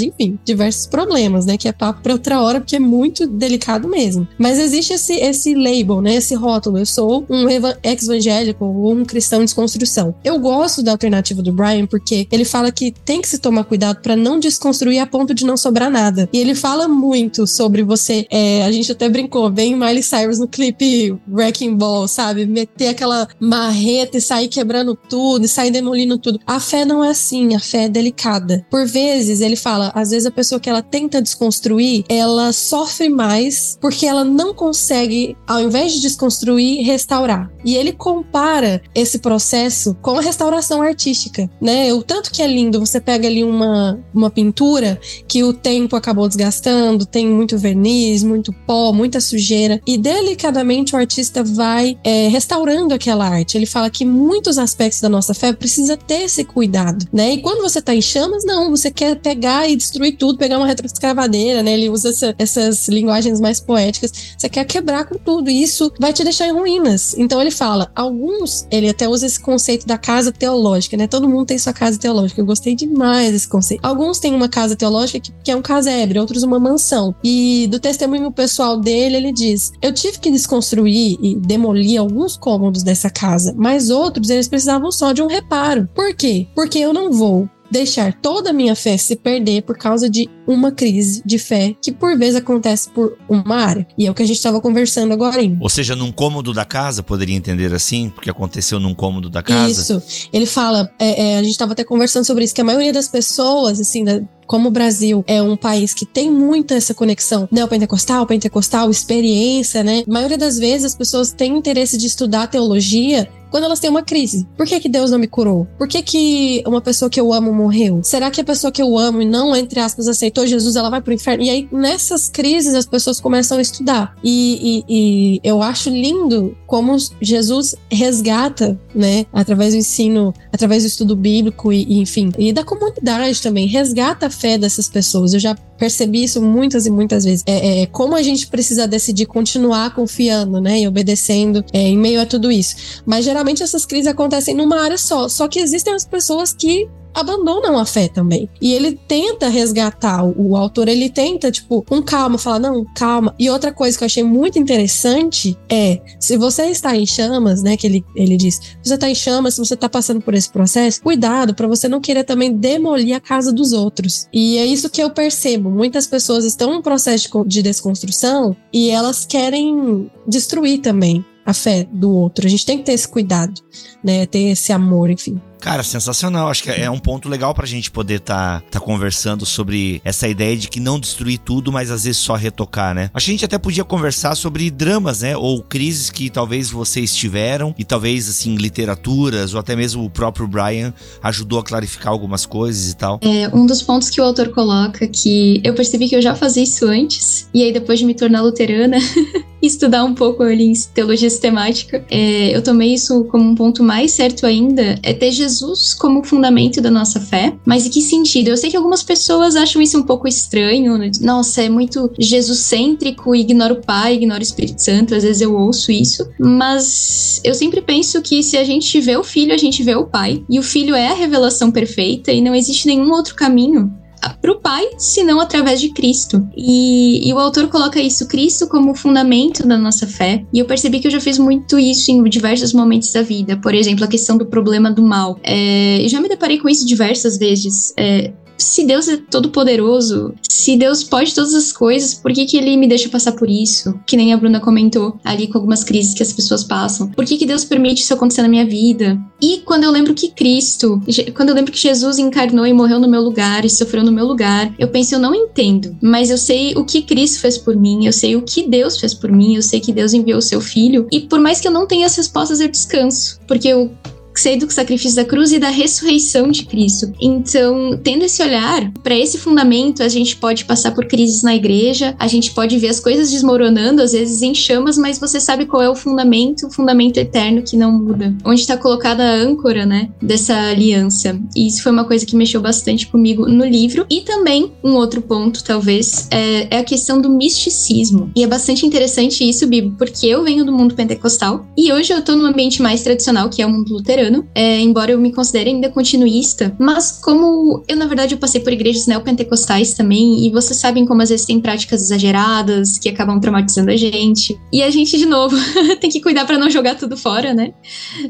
enfim, 0.01 0.37
diversos 0.43 0.87
problemas, 0.87 1.45
né? 1.45 1.57
Que 1.57 1.67
é 1.67 1.71
papo 1.71 2.01
para 2.01 2.13
outra 2.13 2.41
hora, 2.41 2.59
porque 2.59 2.75
é 2.75 2.79
muito 2.79 3.25
delicado 3.25 3.87
mesmo. 3.87 4.27
Mas 4.37 4.59
existe 4.59 4.93
esse, 4.93 5.13
esse 5.13 5.55
label, 5.55 6.01
né? 6.01 6.15
Esse 6.15 6.35
rótulo. 6.35 6.77
Eu 6.77 6.85
sou 6.85 7.25
um 7.29 7.47
ex-evangélico 7.83 8.65
ou 8.65 8.91
um 8.91 9.05
cristão 9.05 9.41
em 9.41 9.45
desconstrução. 9.45 10.15
Eu 10.23 10.39
gosto 10.39 10.83
da 10.83 10.91
alternativa 10.91 11.41
do 11.41 11.53
Brian 11.53 11.85
porque 11.85 12.27
ele 12.31 12.45
fala 12.45 12.71
que 12.71 12.91
tem 12.91 13.21
que 13.21 13.27
se 13.27 13.37
tomar 13.37 13.63
cuidado 13.63 14.01
para 14.01 14.15
não 14.15 14.39
desconstruir 14.39 14.99
a 14.99 15.05
ponto 15.05 15.33
de 15.33 15.45
não 15.45 15.55
sobrar 15.55 15.89
nada. 15.89 16.29
E 16.33 16.37
ele 16.37 16.55
fala 16.55 16.87
muito 16.87 17.47
sobre 17.47 17.83
você. 17.83 18.25
É, 18.29 18.63
a 18.63 18.71
gente 18.71 18.91
até 18.91 19.07
brincou, 19.07 19.49
bem 19.49 19.75
Miley 19.75 20.03
Cyrus 20.03 20.39
no 20.39 20.47
clipe 20.47 21.15
Wrecking 21.31 21.75
Ball, 21.75 22.07
sabe? 22.07 22.45
Meter 22.45 22.89
aquela 22.89 23.27
marreta 23.39 24.17
e 24.17 24.21
sair 24.21 24.47
quebrando 24.47 24.95
tudo, 24.95 25.45
e 25.45 25.47
sair 25.47 25.71
demolindo 25.71 26.17
tudo. 26.17 26.39
A 26.45 26.59
fé 26.59 26.85
não 26.85 27.03
é 27.03 27.09
assim, 27.09 27.55
a 27.55 27.59
fé 27.59 27.85
é 27.85 27.89
delicada. 27.89 28.65
Por 28.69 28.85
vezes 28.85 29.02
ele 29.03 29.55
fala, 29.55 29.91
às 29.95 30.11
vezes 30.11 30.25
a 30.25 30.31
pessoa 30.31 30.59
que 30.59 30.69
ela 30.69 30.81
tenta 30.81 31.21
desconstruir, 31.21 32.03
ela 32.09 32.51
sofre 32.51 33.09
mais 33.09 33.77
porque 33.79 34.05
ela 34.05 34.23
não 34.23 34.53
consegue, 34.53 35.35
ao 35.47 35.61
invés 35.61 35.93
de 35.93 36.01
desconstruir, 36.01 36.85
restaurar. 36.85 37.51
E 37.65 37.75
ele 37.75 37.91
compara 37.91 38.81
esse 38.93 39.19
processo 39.19 39.95
com 40.01 40.17
a 40.17 40.21
restauração 40.21 40.81
artística, 40.81 41.49
né? 41.61 41.93
O 41.93 42.03
tanto 42.03 42.31
que 42.31 42.41
é 42.41 42.47
lindo, 42.47 42.79
você 42.79 42.99
pega 42.99 43.27
ali 43.27 43.43
uma, 43.43 43.99
uma 44.13 44.29
pintura 44.29 44.99
que 45.27 45.43
o 45.43 45.53
tempo 45.53 45.95
acabou 45.95 46.27
desgastando, 46.27 47.05
tem 47.05 47.27
muito 47.27 47.57
verniz, 47.57 48.23
muito 48.23 48.53
pó, 48.65 48.91
muita 48.91 49.19
sujeira, 49.21 49.81
e 49.87 49.97
delicadamente 49.97 50.95
o 50.95 50.97
artista 50.97 51.43
vai 51.43 51.97
é, 52.03 52.27
restaurando 52.27 52.93
aquela 52.93 53.27
arte. 53.27 53.57
Ele 53.57 53.65
fala 53.65 53.89
que 53.89 54.05
muitos 54.05 54.57
aspectos 54.57 55.01
da 55.01 55.09
nossa 55.09 55.33
fé 55.33 55.53
precisa 55.53 55.95
ter 55.95 56.23
esse 56.23 56.43
cuidado, 56.43 57.05
né? 57.11 57.33
E 57.33 57.41
quando 57.41 57.61
você 57.61 57.81
tá 57.81 57.95
em 57.95 58.01
chamas, 58.01 58.43
não, 58.45 58.69
você 58.69 58.91
quer 58.93 59.15
pegar 59.19 59.69
e 59.69 59.75
destruir 59.75 60.17
tudo, 60.17 60.37
pegar 60.37 60.57
uma 60.57 60.67
retroescravadeira, 60.67 61.63
né? 61.63 61.73
Ele 61.73 61.89
usa 61.89 62.09
essa, 62.09 62.35
essas 62.37 62.87
linguagens 62.87 63.39
mais 63.39 63.59
poéticas. 63.59 64.11
Você 64.37 64.49
quer 64.49 64.65
quebrar 64.65 65.05
com 65.05 65.17
tudo, 65.17 65.49
e 65.49 65.63
isso 65.63 65.91
vai 65.99 66.13
te 66.13 66.23
deixar 66.23 66.47
em 66.47 66.53
ruínas. 66.53 67.15
Então 67.17 67.41
ele 67.41 67.51
fala, 67.51 67.91
alguns, 67.95 68.67
ele 68.71 68.89
até 68.89 69.07
usa 69.07 69.25
esse 69.25 69.39
conceito 69.39 69.85
da 69.85 69.97
casa 69.97 70.31
teológica, 70.31 70.95
né? 70.95 71.07
Todo 71.07 71.29
mundo 71.29 71.47
tem 71.47 71.57
sua 71.57 71.73
casa 71.73 71.97
teológica. 71.97 72.41
Eu 72.41 72.45
gostei 72.45 72.75
demais 72.75 73.31
desse 73.31 73.47
conceito. 73.47 73.83
Alguns 73.83 74.19
têm 74.19 74.33
uma 74.33 74.49
casa 74.49 74.75
teológica 74.75 75.19
que, 75.19 75.33
que 75.43 75.51
é 75.51 75.55
um 75.55 75.61
casebre, 75.61 76.19
outros 76.19 76.43
uma 76.43 76.59
mansão. 76.59 77.15
E 77.23 77.67
do 77.69 77.79
testemunho 77.79 78.31
pessoal 78.31 78.79
dele, 78.79 79.17
ele 79.17 79.31
diz: 79.31 79.71
Eu 79.81 79.93
tive 79.93 80.19
que 80.19 80.31
desconstruir 80.31 81.17
e 81.21 81.35
demolir 81.35 81.99
alguns 81.99 82.37
cômodos 82.37 82.83
dessa 82.83 83.09
casa, 83.09 83.53
mas 83.57 83.89
outros 83.89 84.29
eles 84.29 84.47
precisavam 84.47 84.91
só 84.91 85.11
de 85.11 85.21
um 85.21 85.27
reparo. 85.27 85.87
Por 85.93 86.13
quê? 86.13 86.47
Porque 86.55 86.79
eu 86.79 86.93
não 86.93 87.11
vou 87.11 87.49
deixar 87.73 88.13
toda 88.13 88.51
a 88.51 88.53
minha 88.53 88.75
fé 88.75 88.95
se 88.95 89.15
perder 89.15 89.63
por 89.63 89.75
causa 89.75 90.07
de 90.07 90.29
uma 90.45 90.71
crise 90.71 91.23
de 91.25 91.39
fé 91.39 91.75
que 91.81 91.91
por 91.91 92.15
vezes 92.17 92.35
acontece 92.35 92.89
por 92.89 93.17
uma 93.27 93.55
área. 93.55 93.87
E 93.97 94.05
é 94.05 94.11
o 94.11 94.13
que 94.13 94.21
a 94.21 94.25
gente 94.25 94.37
estava 94.37 94.61
conversando 94.61 95.11
agora. 95.11 95.41
Hein? 95.41 95.57
Ou 95.59 95.69
seja, 95.69 95.95
num 95.95 96.11
cômodo 96.11 96.53
da 96.53 96.63
casa, 96.63 97.01
poderia 97.01 97.35
entender 97.35 97.73
assim, 97.73 98.09
porque 98.09 98.29
aconteceu 98.29 98.79
num 98.79 98.93
cômodo 98.93 99.29
da 99.29 99.41
casa. 99.41 99.81
Isso. 99.81 100.29
Ele 100.31 100.45
fala, 100.45 100.89
é, 100.99 101.33
é, 101.33 101.37
a 101.37 101.41
gente 101.41 101.51
estava 101.51 101.73
até 101.73 101.83
conversando 101.83 102.25
sobre 102.25 102.43
isso, 102.43 102.53
que 102.53 102.61
a 102.61 102.65
maioria 102.65 102.93
das 102.93 103.07
pessoas, 103.07 103.79
assim, 103.79 104.03
da, 104.03 104.21
como 104.45 104.67
o 104.67 104.71
Brasil 104.71 105.23
é 105.25 105.41
um 105.41 105.57
país 105.57 105.93
que 105.93 106.05
tem 106.05 106.29
muito 106.29 106.73
essa 106.73 106.93
conexão 106.93 107.47
neopentecostal, 107.51 108.27
pentecostal, 108.27 108.91
experiência, 108.91 109.83
né? 109.83 110.03
A 110.07 110.11
maioria 110.11 110.37
das 110.37 110.59
vezes 110.59 110.85
as 110.85 110.95
pessoas 110.95 111.31
têm 111.31 111.57
interesse 111.57 111.97
de 111.97 112.05
estudar 112.05 112.47
teologia 112.47 113.27
quando 113.53 113.65
elas 113.65 113.79
têm 113.79 113.87
uma 113.87 114.01
crise. 114.01 114.47
Por 114.57 114.65
que, 114.65 114.79
que 114.79 114.89
Deus 114.89 115.11
não 115.11 115.19
me 115.19 115.27
curou? 115.27 115.67
Por 115.77 115.87
que, 115.87 116.01
que 116.01 116.63
uma 116.65 116.81
pessoa 116.81 117.07
que 117.07 117.21
eu 117.21 117.31
amo 117.31 117.53
morreu? 117.53 118.01
Será 118.01 118.31
que 118.31 118.41
a 118.41 118.43
pessoa 118.43 118.71
que 118.71 118.81
eu 118.81 118.97
amo 118.97 119.21
e 119.21 119.25
não, 119.25 119.55
entre 119.55 119.79
aspas, 119.79 120.07
aceitou 120.07 120.47
Jesus, 120.47 120.75
ela 120.75 120.89
vai 120.89 120.99
pro 120.99 121.13
inferno? 121.13 121.43
E 121.43 121.51
aí, 121.51 121.69
nessas 121.71 122.27
crises, 122.27 122.73
as 122.73 122.87
pessoas 122.87 123.21
começam 123.21 123.59
a 123.59 123.61
estudar. 123.61 124.15
E, 124.23 124.83
e, 124.89 125.35
e 125.35 125.39
eu 125.43 125.61
acho 125.61 125.91
lindo 125.91 126.57
como 126.65 126.97
Jesus 127.21 127.75
resgata, 127.91 128.75
né, 128.95 129.27
através 129.31 129.73
do 129.73 129.77
ensino, 129.77 130.33
através 130.51 130.81
do 130.81 130.87
estudo 130.87 131.15
bíblico 131.15 131.71
e, 131.71 131.83
e 131.83 131.99
enfim, 131.99 132.31
e 132.39 132.51
da 132.51 132.63
comunidade 132.63 133.39
também, 133.39 133.67
resgata 133.67 134.25
a 134.25 134.31
fé 134.31 134.57
dessas 134.57 134.89
pessoas. 134.89 135.31
Eu 135.31 135.39
já 135.39 135.55
percebi 135.77 136.23
isso 136.23 136.41
muitas 136.41 136.85
e 136.85 136.89
muitas 136.89 137.23
vezes. 137.23 137.43
É, 137.45 137.81
é, 137.81 137.85
como 137.87 138.15
a 138.15 138.21
gente 138.21 138.47
precisa 138.47 138.87
decidir 138.87 139.25
continuar 139.25 139.93
confiando, 139.93 140.61
né, 140.61 140.81
e 140.81 140.87
obedecendo 140.87 141.63
é, 141.73 141.79
em 141.79 141.97
meio 141.97 142.21
a 142.21 142.25
tudo 142.25 142.51
isso. 142.51 143.01
Mas 143.05 143.25
geralmente 143.25 143.63
essas 143.63 143.85
crises 143.85 144.07
acontecem 144.07 144.55
numa 144.55 144.81
área 144.81 144.97
só. 144.97 145.27
Só 145.27 145.47
que 145.47 145.59
existem 145.59 145.93
as 145.93 146.05
pessoas 146.05 146.53
que 146.53 146.87
abandonam 147.13 147.77
a 147.77 147.85
fé 147.85 148.07
também. 148.07 148.49
E 148.61 148.73
ele 148.73 148.99
tenta 149.07 149.49
resgatar, 149.49 150.23
o 150.23 150.55
autor 150.55 150.87
ele 150.87 151.09
tenta, 151.09 151.51
tipo, 151.51 151.81
com 151.83 152.01
calma, 152.01 152.37
falar, 152.37 152.59
não, 152.59 152.85
calma. 152.95 153.33
E 153.37 153.49
outra 153.49 153.71
coisa 153.71 153.97
que 153.97 154.03
eu 154.03 154.07
achei 154.07 154.23
muito 154.23 154.57
interessante 154.57 155.57
é, 155.69 156.01
se 156.19 156.37
você 156.37 156.63
está 156.63 156.95
em 156.95 157.05
chamas, 157.05 157.61
né, 157.61 157.77
que 157.77 157.87
ele, 157.87 158.03
ele 158.15 158.37
diz, 158.37 158.55
se 158.55 158.77
você 158.83 158.95
está 158.95 159.09
em 159.09 159.15
chamas, 159.15 159.55
se 159.55 159.59
você 159.59 159.73
está 159.73 159.89
passando 159.89 160.21
por 160.21 160.33
esse 160.33 160.49
processo, 160.49 161.01
cuidado 161.01 161.53
para 161.53 161.67
você 161.67 161.87
não 161.87 162.01
querer 162.01 162.23
também 162.23 162.51
demolir 162.51 163.15
a 163.15 163.19
casa 163.19 163.51
dos 163.51 163.73
outros. 163.73 164.27
E 164.33 164.57
é 164.57 164.65
isso 164.65 164.89
que 164.89 165.01
eu 165.01 165.09
percebo. 165.09 165.69
Muitas 165.69 166.07
pessoas 166.07 166.45
estão 166.45 166.73
em 166.73 166.81
processo 166.81 167.43
de 167.45 167.61
desconstrução 167.61 168.55
e 168.71 168.89
elas 168.89 169.25
querem 169.25 170.09
destruir 170.27 170.79
também 170.79 171.23
a 171.45 171.53
fé 171.53 171.87
do 171.91 172.11
outro. 172.11 172.45
A 172.45 172.49
gente 172.49 172.65
tem 172.65 172.77
que 172.77 172.85
ter 172.85 172.93
esse 172.93 173.07
cuidado, 173.07 173.61
né, 174.03 174.25
ter 174.25 174.51
esse 174.51 174.71
amor, 174.71 175.09
enfim. 175.09 175.39
Cara, 175.63 175.81
sensacional. 175.81 176.49
Acho 176.49 176.63
que 176.63 176.69
é 176.69 176.91
um 176.91 176.99
ponto 176.99 177.29
legal 177.29 177.53
pra 177.53 177.65
gente 177.65 177.89
poder 177.89 178.19
tá, 178.19 178.61
tá 178.69 178.81
conversando 178.81 179.45
sobre 179.45 180.01
essa 180.03 180.27
ideia 180.27 180.57
de 180.57 180.67
que 180.67 180.77
não 180.77 180.99
destruir 180.99 181.37
tudo, 181.37 181.71
mas 181.71 181.89
às 181.89 182.03
vezes 182.03 182.19
só 182.19 182.35
retocar, 182.35 182.93
né? 182.93 183.09
Acho 183.13 183.27
que 183.27 183.31
a 183.31 183.33
gente 183.33 183.45
até 183.45 183.57
podia 183.57 183.85
conversar 183.85 184.35
sobre 184.35 184.69
dramas, 184.69 185.21
né? 185.21 185.37
Ou 185.37 185.63
crises 185.63 186.09
que 186.09 186.29
talvez 186.29 186.69
vocês 186.69 187.15
tiveram 187.15 187.73
e 187.77 187.85
talvez, 187.85 188.27
assim, 188.27 188.57
literaturas 188.57 189.53
ou 189.53 189.59
até 189.59 189.73
mesmo 189.73 190.03
o 190.03 190.09
próprio 190.09 190.45
Brian 190.45 190.93
ajudou 191.23 191.59
a 191.59 191.63
clarificar 191.63 192.11
algumas 192.11 192.45
coisas 192.45 192.91
e 192.91 192.97
tal. 192.97 193.21
É, 193.21 193.47
um 193.55 193.65
dos 193.65 193.81
pontos 193.81 194.09
que 194.09 194.19
o 194.19 194.23
autor 194.25 194.49
coloca 194.49 195.07
que 195.07 195.61
eu 195.63 195.73
percebi 195.73 196.09
que 196.09 196.15
eu 196.17 196.21
já 196.21 196.35
fazia 196.35 196.63
isso 196.63 196.85
antes, 196.87 197.47
e 197.53 197.63
aí 197.63 197.71
depois 197.71 197.99
de 197.99 198.05
me 198.05 198.13
tornar 198.13 198.41
luterana, 198.41 198.97
estudar 199.61 200.03
um 200.03 200.13
pouco 200.13 200.43
ali 200.43 200.65
em 200.65 200.73
teologia 200.93 201.29
sistemática, 201.29 202.03
é, 202.11 202.53
eu 202.53 202.61
tomei 202.61 202.93
isso 202.93 203.23
como 203.25 203.49
um 203.49 203.55
ponto 203.55 203.81
mais 203.81 204.11
certo 204.11 204.45
ainda, 204.45 204.99
é 205.01 205.13
ter 205.13 205.31
Jesus 205.31 205.52
Jesus 205.53 205.93
como 205.93 206.23
fundamento 206.23 206.81
da 206.81 206.89
nossa 206.89 207.19
fé, 207.19 207.55
mas 207.65 207.85
em 207.85 207.89
que 207.89 208.01
sentido? 208.01 208.49
Eu 208.49 208.57
sei 208.57 208.69
que 208.69 208.77
algumas 208.77 209.03
pessoas 209.03 209.55
acham 209.55 209.81
isso 209.81 209.97
um 209.97 210.03
pouco 210.03 210.27
estranho, 210.27 210.97
né? 210.97 211.11
nossa, 211.21 211.61
é 211.61 211.69
muito 211.69 212.11
Jesus-cêntrico, 212.19 213.35
ignora 213.35 213.73
o 213.73 213.81
Pai, 213.81 214.15
ignora 214.15 214.39
o 214.39 214.43
Espírito 214.43 214.81
Santo, 214.81 215.15
às 215.15 215.23
vezes 215.23 215.41
eu 215.41 215.55
ouço 215.55 215.91
isso, 215.91 216.27
mas 216.39 217.39
eu 217.43 217.53
sempre 217.53 217.81
penso 217.81 218.21
que 218.21 218.41
se 218.41 218.57
a 218.57 218.63
gente 218.63 218.99
vê 218.99 219.15
o 219.15 219.23
Filho, 219.23 219.53
a 219.53 219.57
gente 219.57 219.83
vê 219.83 219.95
o 219.95 220.05
Pai, 220.05 220.43
e 220.49 220.59
o 220.59 220.63
Filho 220.63 220.95
é 220.95 221.07
a 221.07 221.15
revelação 221.15 221.71
perfeita 221.71 222.31
e 222.31 222.41
não 222.41 222.55
existe 222.55 222.87
nenhum 222.87 223.11
outro 223.11 223.35
caminho 223.35 223.91
para 224.29 224.51
o 224.51 224.59
Pai, 224.59 224.87
senão 224.97 225.39
através 225.39 225.79
de 225.79 225.89
Cristo. 225.89 226.47
E, 226.55 227.27
e, 227.27 227.33
o 227.33 227.39
autor 227.39 227.67
coloca 227.67 227.99
isso, 227.99 228.27
Cristo, 228.27 228.67
como 228.67 228.95
fundamento 228.95 229.67
da 229.67 229.77
nossa 229.77 230.07
fé. 230.07 230.43
E 230.53 230.59
eu 230.59 230.65
percebi 230.65 230.99
que 230.99 231.07
eu 231.07 231.11
já 231.11 231.19
fiz 231.19 231.37
muito 231.37 231.77
isso 231.77 232.11
em 232.11 232.23
diversos 232.23 232.73
momentos 232.73 233.11
da 233.11 233.21
vida. 233.21 233.57
Por 233.57 233.73
exemplo, 233.73 234.03
a 234.03 234.07
questão 234.07 234.37
do 234.37 234.45
problema 234.45 234.91
do 234.91 235.03
mal. 235.03 235.39
É, 235.43 236.03
eu 236.03 236.09
já 236.09 236.19
me 236.21 236.29
deparei 236.29 236.59
com 236.59 236.69
isso 236.69 236.85
diversas 236.85 237.37
vezes. 237.37 237.93
É, 237.97 238.31
se 238.57 238.85
Deus 238.85 239.07
é 239.07 239.17
todo 239.17 239.49
poderoso, 239.49 240.33
se 240.49 240.77
Deus 240.77 241.03
pode 241.03 241.33
todas 241.33 241.53
as 241.53 241.71
coisas, 241.71 242.13
por 242.13 242.31
que, 242.31 242.45
que 242.45 242.57
ele 242.57 242.77
me 242.77 242.87
deixa 242.87 243.09
passar 243.09 243.33
por 243.33 243.49
isso? 243.49 243.99
Que 244.05 244.15
nem 244.15 244.33
a 244.33 244.37
Bruna 244.37 244.59
comentou 244.59 245.19
ali 245.23 245.47
com 245.47 245.57
algumas 245.57 245.83
crises 245.83 246.13
que 246.13 246.23
as 246.23 246.31
pessoas 246.31 246.63
passam. 246.63 247.09
Por 247.09 247.25
que, 247.25 247.37
que 247.37 247.45
Deus 247.45 247.65
permite 247.65 248.01
isso 248.01 248.13
acontecer 248.13 248.41
na 248.41 248.47
minha 248.47 248.65
vida? 248.65 249.19
E 249.41 249.59
quando 249.65 249.83
eu 249.83 249.91
lembro 249.91 250.13
que 250.13 250.29
Cristo, 250.29 251.01
quando 251.35 251.49
eu 251.49 251.55
lembro 251.55 251.71
que 251.71 251.79
Jesus 251.79 252.17
encarnou 252.17 252.65
e 252.65 252.73
morreu 252.73 252.99
no 252.99 253.09
meu 253.09 253.21
lugar 253.21 253.65
e 253.65 253.69
sofreu 253.69 254.03
no 254.03 254.11
meu 254.11 254.25
lugar, 254.25 254.73
eu 254.79 254.87
penso, 254.87 255.15
eu 255.15 255.19
não 255.19 255.35
entendo, 255.35 255.97
mas 256.01 256.29
eu 256.29 256.37
sei 256.37 256.73
o 256.75 256.85
que 256.85 257.01
Cristo 257.01 257.41
fez 257.41 257.57
por 257.57 257.75
mim, 257.75 258.05
eu 258.05 258.13
sei 258.13 258.35
o 258.35 258.41
que 258.41 258.67
Deus 258.67 258.97
fez 258.97 259.13
por 259.13 259.31
mim, 259.31 259.55
eu 259.55 259.61
sei 259.61 259.79
que 259.79 259.91
Deus 259.91 260.13
enviou 260.13 260.39
o 260.39 260.41
seu 260.41 260.61
filho, 260.61 261.07
e 261.11 261.21
por 261.21 261.39
mais 261.39 261.59
que 261.59 261.67
eu 261.67 261.71
não 261.71 261.85
tenha 261.85 262.05
as 262.05 262.15
respostas, 262.15 262.59
eu 262.59 262.69
descanso, 262.69 263.39
porque 263.47 263.67
eu 263.67 263.91
sei 264.39 264.57
do 264.57 264.71
sacrifício 264.71 265.15
da 265.15 265.25
cruz 265.25 265.51
e 265.51 265.59
da 265.59 265.69
ressurreição 265.69 266.49
de 266.49 266.65
Cristo. 266.65 267.13
Então, 267.19 267.99
tendo 268.03 268.25
esse 268.25 268.41
olhar 268.41 268.91
para 269.03 269.17
esse 269.17 269.37
fundamento, 269.37 270.01
a 270.03 270.09
gente 270.09 270.35
pode 270.37 270.65
passar 270.65 270.91
por 270.91 271.05
crises 271.05 271.43
na 271.43 271.55
igreja, 271.55 272.15
a 272.17 272.27
gente 272.27 272.51
pode 272.51 272.77
ver 272.77 272.89
as 272.89 272.99
coisas 272.99 273.31
desmoronando, 273.31 274.01
às 274.01 274.11
vezes 274.11 274.41
em 274.41 274.53
chamas, 274.53 274.97
mas 274.97 275.19
você 275.19 275.39
sabe 275.39 275.65
qual 275.65 275.81
é 275.81 275.89
o 275.89 275.95
fundamento, 275.95 276.67
o 276.67 276.71
fundamento 276.71 277.17
eterno 277.17 277.61
que 277.61 277.77
não 277.77 277.91
muda. 277.91 278.35
Onde 278.43 278.61
está 278.61 278.77
colocada 278.77 279.23
a 279.23 279.35
âncora, 279.35 279.85
né, 279.85 280.09
dessa 280.21 280.55
aliança. 280.55 281.39
E 281.55 281.67
isso 281.67 281.83
foi 281.83 281.91
uma 281.91 282.05
coisa 282.05 282.25
que 282.25 282.35
mexeu 282.35 282.61
bastante 282.61 283.07
comigo 283.07 283.47
no 283.47 283.65
livro. 283.65 284.05
E 284.09 284.21
também, 284.21 284.71
um 284.83 284.93
outro 284.95 285.21
ponto, 285.21 285.63
talvez, 285.63 286.27
é, 286.31 286.75
é 286.75 286.79
a 286.79 286.83
questão 286.83 287.21
do 287.21 287.29
misticismo. 287.29 288.31
E 288.35 288.43
é 288.43 288.47
bastante 288.47 288.85
interessante 288.85 289.47
isso, 289.47 289.67
Bibo, 289.67 289.95
porque 289.97 290.27
eu 290.27 290.43
venho 290.43 290.65
do 290.65 290.71
mundo 290.71 290.95
pentecostal 290.95 291.65
e 291.77 291.91
hoje 291.91 292.13
eu 292.13 292.21
tô 292.21 292.35
num 292.35 292.45
ambiente 292.45 292.81
mais 292.81 293.03
tradicional, 293.03 293.49
que 293.49 293.61
é 293.61 293.65
o 293.65 293.69
mundo 293.69 293.93
luterano 293.93 294.22
luterano, 294.23 294.47
é, 294.55 294.79
embora 294.79 295.11
eu 295.11 295.19
me 295.19 295.31
considere 295.31 295.69
ainda 295.69 295.89
continuista, 295.89 296.75
mas 296.79 297.19
como 297.21 297.83
eu, 297.87 297.97
na 297.97 298.05
verdade, 298.05 298.35
eu 298.35 298.37
passei 298.37 298.61
por 298.61 298.71
igrejas 298.71 299.05
neopentecostais 299.07 299.93
também, 299.93 300.45
e 300.45 300.51
vocês 300.51 300.79
sabem 300.79 301.05
como 301.05 301.21
às 301.21 301.29
vezes 301.29 301.45
tem 301.45 301.59
práticas 301.59 302.01
exageradas 302.03 302.97
que 302.97 303.09
acabam 303.09 303.39
traumatizando 303.39 303.91
a 303.91 303.95
gente. 303.95 304.57
E 304.71 304.81
a 304.81 304.89
gente, 304.89 305.17
de 305.17 305.25
novo, 305.25 305.55
tem 305.99 306.09
que 306.09 306.21
cuidar 306.21 306.45
para 306.45 306.57
não 306.57 306.69
jogar 306.69 306.95
tudo 306.95 307.17
fora, 307.17 307.53
né? 307.53 307.73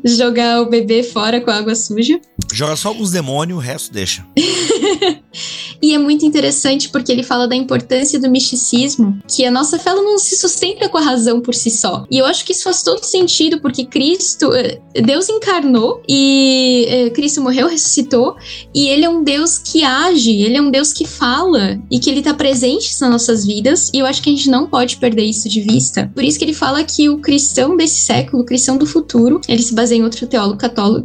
Jogar 0.04 0.62
o 0.62 0.70
bebê 0.70 1.04
fora 1.04 1.40
com 1.40 1.52
a 1.52 1.56
água 1.56 1.76
suja. 1.76 2.20
Joga 2.52 2.76
só 2.76 2.90
alguns 2.90 3.12
demônios, 3.12 3.58
o 3.58 3.62
resto 3.62 3.94
deixa. 3.94 4.26
e 5.82 5.94
é 5.94 5.98
muito 5.98 6.26
interessante 6.26 6.90
porque 6.90 7.12
ele 7.12 7.24
fala 7.24 7.48
da 7.48 7.56
importância 7.56 8.20
do 8.20 8.30
misticismo, 8.30 9.20
que 9.28 9.46
a 9.46 9.52
nossa 9.52 9.78
fé 9.80 9.94
não 9.94 10.18
se 10.18 10.36
sustenta 10.36 10.90
com 10.90 10.98
a 10.98 11.02
razão 11.02 11.42
por 11.42 11.54
si 11.54 11.70
só. 11.70 12.06
E 12.10 12.18
eu 12.18 12.26
acho 12.26 12.46
que 12.46 12.52
isso 12.52 12.64
faz 12.64 12.84
todo 12.84 13.04
sentido, 13.04 13.60
porque 13.60 13.86
Cristo, 13.86 14.54
eh, 14.54 14.80
Deus 15.02 15.30
encarnou 15.30 15.83
encarnou 15.84 16.02
e 16.08 16.86
é, 16.88 17.10
Cristo 17.10 17.42
morreu, 17.42 17.68
ressuscitou, 17.68 18.36
e 18.74 18.88
ele 18.88 19.06
é 19.06 19.10
um 19.10 19.24
Deus 19.24 19.58
que 19.58 19.84
age, 19.84 20.42
ele 20.42 20.58
é 20.58 20.62
um 20.62 20.72
Deus 20.72 20.94
que 20.94 21.06
fala 21.06 21.80
e 21.92 22.00
que 22.00 22.10
ele 22.10 22.20
está 22.20 22.34
presente 22.34 22.90
nas 23.02 23.10
nossas 23.10 23.46
vidas, 23.46 23.92
e 23.94 24.00
eu 24.00 24.06
acho 24.06 24.22
que 24.22 24.30
a 24.30 24.34
gente 24.34 24.50
não 24.50 24.68
pode 24.68 24.98
perder 24.98 25.24
isso 25.24 25.50
de 25.50 25.62
vista. 25.62 26.12
Por 26.14 26.24
isso 26.24 26.38
que 26.38 26.46
ele 26.46 26.54
fala 26.54 26.84
que 26.84 27.10
o 27.10 27.18
cristão 27.18 27.76
desse 27.76 27.98
século, 27.98 28.44
o 28.44 28.46
cristão 28.46 28.78
do 28.78 28.86
futuro, 28.86 29.42
ele 29.48 29.62
se 29.62 29.74
baseia 29.74 30.00
em 30.00 30.04
outro 30.04 30.26
teólogo 30.28 30.60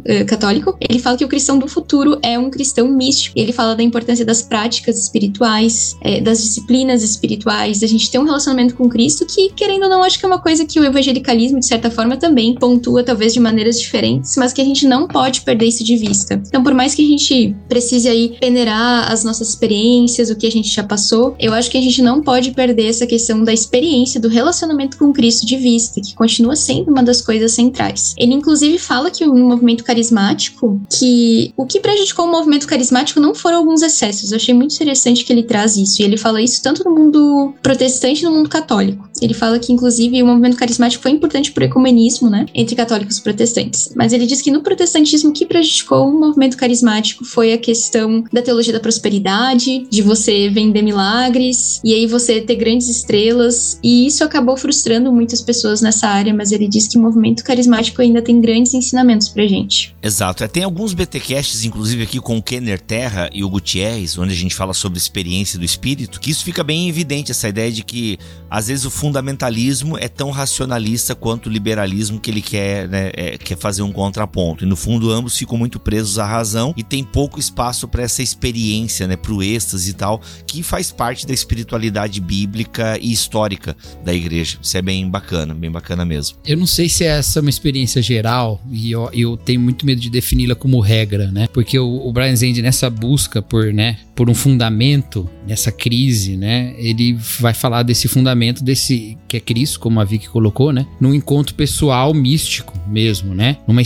eh, 0.05 0.23
católico, 0.23 0.77
ele 0.79 0.99
fala 0.99 1.17
que 1.17 1.25
o 1.25 1.27
cristão 1.27 1.57
do 1.57 1.67
futuro 1.67 2.19
é 2.21 2.37
um 2.37 2.49
cristão 2.49 2.87
místico. 2.87 3.37
Ele 3.37 3.51
fala 3.51 3.75
da 3.75 3.83
importância 3.83 4.25
das 4.25 4.41
práticas 4.41 4.99
espirituais, 4.99 5.95
é, 6.01 6.21
das 6.21 6.41
disciplinas 6.41 7.03
espirituais, 7.03 7.79
da 7.79 7.87
gente 7.87 8.09
ter 8.09 8.19
um 8.19 8.23
relacionamento 8.23 8.75
com 8.75 8.89
Cristo 8.89 9.25
que, 9.25 9.49
querendo 9.49 9.83
ou 9.83 9.89
não, 9.89 10.03
acho 10.03 10.19
que 10.19 10.25
é 10.25 10.27
uma 10.27 10.39
coisa 10.39 10.65
que 10.65 10.79
o 10.79 10.85
evangelicalismo, 10.85 11.59
de 11.59 11.65
certa 11.65 11.89
forma, 11.89 12.17
também 12.17 12.55
pontua, 12.55 13.03
talvez 13.03 13.33
de 13.33 13.39
maneiras 13.39 13.79
diferentes, 13.79 14.35
mas 14.37 14.53
que 14.53 14.61
a 14.61 14.65
não 14.87 15.07
pode 15.07 15.41
perder 15.41 15.65
isso 15.67 15.83
de 15.83 15.95
vista. 15.97 16.41
Então, 16.47 16.63
por 16.63 16.73
mais 16.73 16.95
que 16.95 17.05
a 17.05 17.07
gente 17.07 17.55
precise 17.67 18.07
aí 18.07 18.35
peneirar 18.39 19.11
as 19.11 19.23
nossas 19.23 19.49
experiências, 19.49 20.29
o 20.29 20.35
que 20.35 20.47
a 20.47 20.51
gente 20.51 20.69
já 20.69 20.83
passou, 20.83 21.35
eu 21.39 21.53
acho 21.53 21.69
que 21.69 21.77
a 21.77 21.81
gente 21.81 22.01
não 22.01 22.21
pode 22.21 22.51
perder 22.51 22.87
essa 22.87 23.05
questão 23.05 23.43
da 23.43 23.53
experiência, 23.53 24.19
do 24.19 24.27
relacionamento 24.27 24.97
com 24.97 25.13
Cristo 25.13 25.45
de 25.45 25.57
vista, 25.57 26.01
que 26.01 26.15
continua 26.15 26.55
sendo 26.55 26.91
uma 26.91 27.03
das 27.03 27.21
coisas 27.21 27.51
centrais. 27.51 28.13
Ele, 28.17 28.33
inclusive, 28.33 28.77
fala 28.77 29.11
que 29.11 29.25
no 29.25 29.47
movimento 29.47 29.83
carismático, 29.83 30.81
que 30.97 31.53
o 31.55 31.65
que 31.65 31.79
prejudicou 31.79 32.25
o 32.25 32.31
movimento 32.31 32.67
carismático 32.67 33.19
não 33.19 33.33
foram 33.35 33.57
alguns 33.57 33.81
excessos. 33.81 34.31
Eu 34.31 34.37
achei 34.37 34.53
muito 34.53 34.73
interessante 34.75 35.23
que 35.23 35.31
ele 35.31 35.43
traz 35.43 35.77
isso. 35.77 36.01
E 36.01 36.05
ele 36.05 36.17
fala 36.17 36.41
isso 36.41 36.61
tanto 36.61 36.83
no 36.83 36.95
mundo 36.95 37.53
protestante 37.61 38.23
no 38.23 38.31
mundo 38.31 38.49
católico. 38.49 39.09
Ele 39.21 39.33
fala 39.33 39.59
que, 39.59 39.71
inclusive, 39.71 40.21
o 40.21 40.25
movimento 40.25 40.57
carismático 40.57 41.03
foi 41.03 41.11
importante 41.11 41.51
para 41.51 41.63
o 41.63 41.65
ecumenismo, 41.65 42.29
né, 42.29 42.45
entre 42.53 42.75
católicos 42.75 43.17
e 43.17 43.23
protestantes. 43.23 43.91
Mas 43.95 44.13
ele 44.13 44.25
diz 44.25 44.41
que 44.41 44.51
no 44.51 44.58
protestantismo, 44.61 45.29
o 45.29 45.33
que 45.33 45.45
prejudicou 45.45 46.07
o 46.07 46.19
movimento 46.19 46.57
carismático 46.57 47.25
foi 47.25 47.53
a 47.53 47.57
questão 47.57 48.23
da 48.31 48.41
teologia 48.41 48.73
da 48.73 48.79
prosperidade, 48.79 49.87
de 49.89 50.01
você 50.01 50.49
vender 50.49 50.81
milagres, 50.81 51.79
e 51.83 51.93
aí 51.93 52.07
você 52.07 52.41
ter 52.41 52.55
grandes 52.55 52.89
estrelas, 52.89 53.79
e 53.83 54.07
isso 54.07 54.23
acabou 54.23 54.57
frustrando 54.57 55.11
muitas 55.11 55.41
pessoas 55.41 55.81
nessa 55.81 56.07
área, 56.07 56.33
mas 56.33 56.51
ele 56.51 56.67
diz 56.67 56.87
que 56.87 56.97
o 56.97 57.01
movimento 57.01 57.43
carismático 57.43 58.01
ainda 58.01 58.21
tem 58.21 58.39
grandes 58.41 58.73
ensinamentos 58.73 59.29
pra 59.29 59.45
gente. 59.47 59.95
Exato. 60.01 60.43
É, 60.43 60.47
tem 60.47 60.63
alguns 60.63 60.93
BTcasts, 60.93 61.63
inclusive 61.63 62.03
aqui 62.03 62.19
com 62.19 62.37
o 62.37 62.43
Kenner 62.43 62.79
Terra 62.79 63.29
e 63.33 63.43
o 63.43 63.49
Gutierrez, 63.49 64.17
onde 64.17 64.33
a 64.33 64.37
gente 64.37 64.55
fala 64.55 64.73
sobre 64.73 64.97
experiência 64.97 65.59
do 65.59 65.65
espírito, 65.65 66.19
que 66.19 66.31
isso 66.31 66.43
fica 66.43 66.63
bem 66.63 66.89
evidente, 66.89 67.31
essa 67.31 67.47
ideia 67.47 67.71
de 67.71 67.83
que 67.83 68.17
às 68.49 68.67
vezes 68.67 68.85
o 68.85 68.91
fundamentalismo 68.91 69.97
é 69.97 70.07
tão 70.07 70.31
racionalista 70.31 71.13
quanto 71.15 71.47
o 71.47 71.51
liberalismo 71.51 72.19
que 72.19 72.31
ele 72.31 72.41
quer, 72.41 72.87
né, 72.87 73.11
é, 73.13 73.37
quer 73.37 73.57
fazer 73.57 73.81
um 73.81 73.91
contraponto. 73.91 74.48
E 74.59 74.65
no 74.65 74.75
fundo, 74.75 75.11
ambos 75.11 75.37
ficam 75.37 75.57
muito 75.57 75.79
presos 75.79 76.19
à 76.19 76.25
razão 76.25 76.73
e 76.75 76.83
tem 76.83 77.03
pouco 77.03 77.39
espaço 77.39 77.87
para 77.87 78.03
essa 78.03 78.21
experiência, 78.21 79.07
né, 79.07 79.15
para 79.15 79.33
o 79.33 79.43
êxtase 79.43 79.91
e 79.91 79.93
tal, 79.93 80.21
que 80.45 80.63
faz 80.63 80.91
parte 80.91 81.25
da 81.25 81.33
espiritualidade 81.33 82.19
bíblica 82.19 82.97
e 83.01 83.11
histórica 83.11 83.75
da 84.03 84.13
igreja. 84.13 84.57
Isso 84.61 84.77
é 84.77 84.81
bem 84.81 85.09
bacana, 85.09 85.53
bem 85.53 85.71
bacana 85.71 86.05
mesmo. 86.05 86.37
Eu 86.45 86.57
não 86.57 86.67
sei 86.67 86.89
se 86.89 87.03
essa 87.03 87.39
é 87.39 87.41
uma 87.41 87.49
experiência 87.49 88.01
geral 88.01 88.61
e 88.71 88.91
eu, 88.91 89.09
eu 89.13 89.37
tenho 89.37 89.59
muito 89.59 89.85
medo 89.85 90.01
de 90.01 90.09
defini-la 90.09 90.55
como 90.55 90.79
regra, 90.79 91.31
né? 91.31 91.47
Porque 91.53 91.77
o, 91.77 92.07
o 92.07 92.11
Brian 92.11 92.35
Zend, 92.35 92.61
nessa 92.61 92.89
busca 92.89 93.41
por, 93.41 93.73
né, 93.73 93.97
por 94.15 94.29
um 94.29 94.35
fundamento 94.35 95.29
nessa 95.47 95.71
crise, 95.71 96.37
né? 96.37 96.73
Ele 96.77 97.17
vai 97.39 97.53
falar 97.53 97.83
desse 97.83 98.07
fundamento 98.07 98.63
desse 98.63 99.17
que 99.27 99.37
é 99.37 99.39
Cristo, 99.39 99.79
como 99.79 99.99
a 99.99 100.03
Vicky 100.03 100.27
colocou, 100.27 100.71
né? 100.71 100.85
Num 100.99 101.13
encontro 101.13 101.55
pessoal 101.55 102.13
místico 102.13 102.73
mesmo, 102.87 103.33
né? 103.33 103.57
Numa 103.67 103.81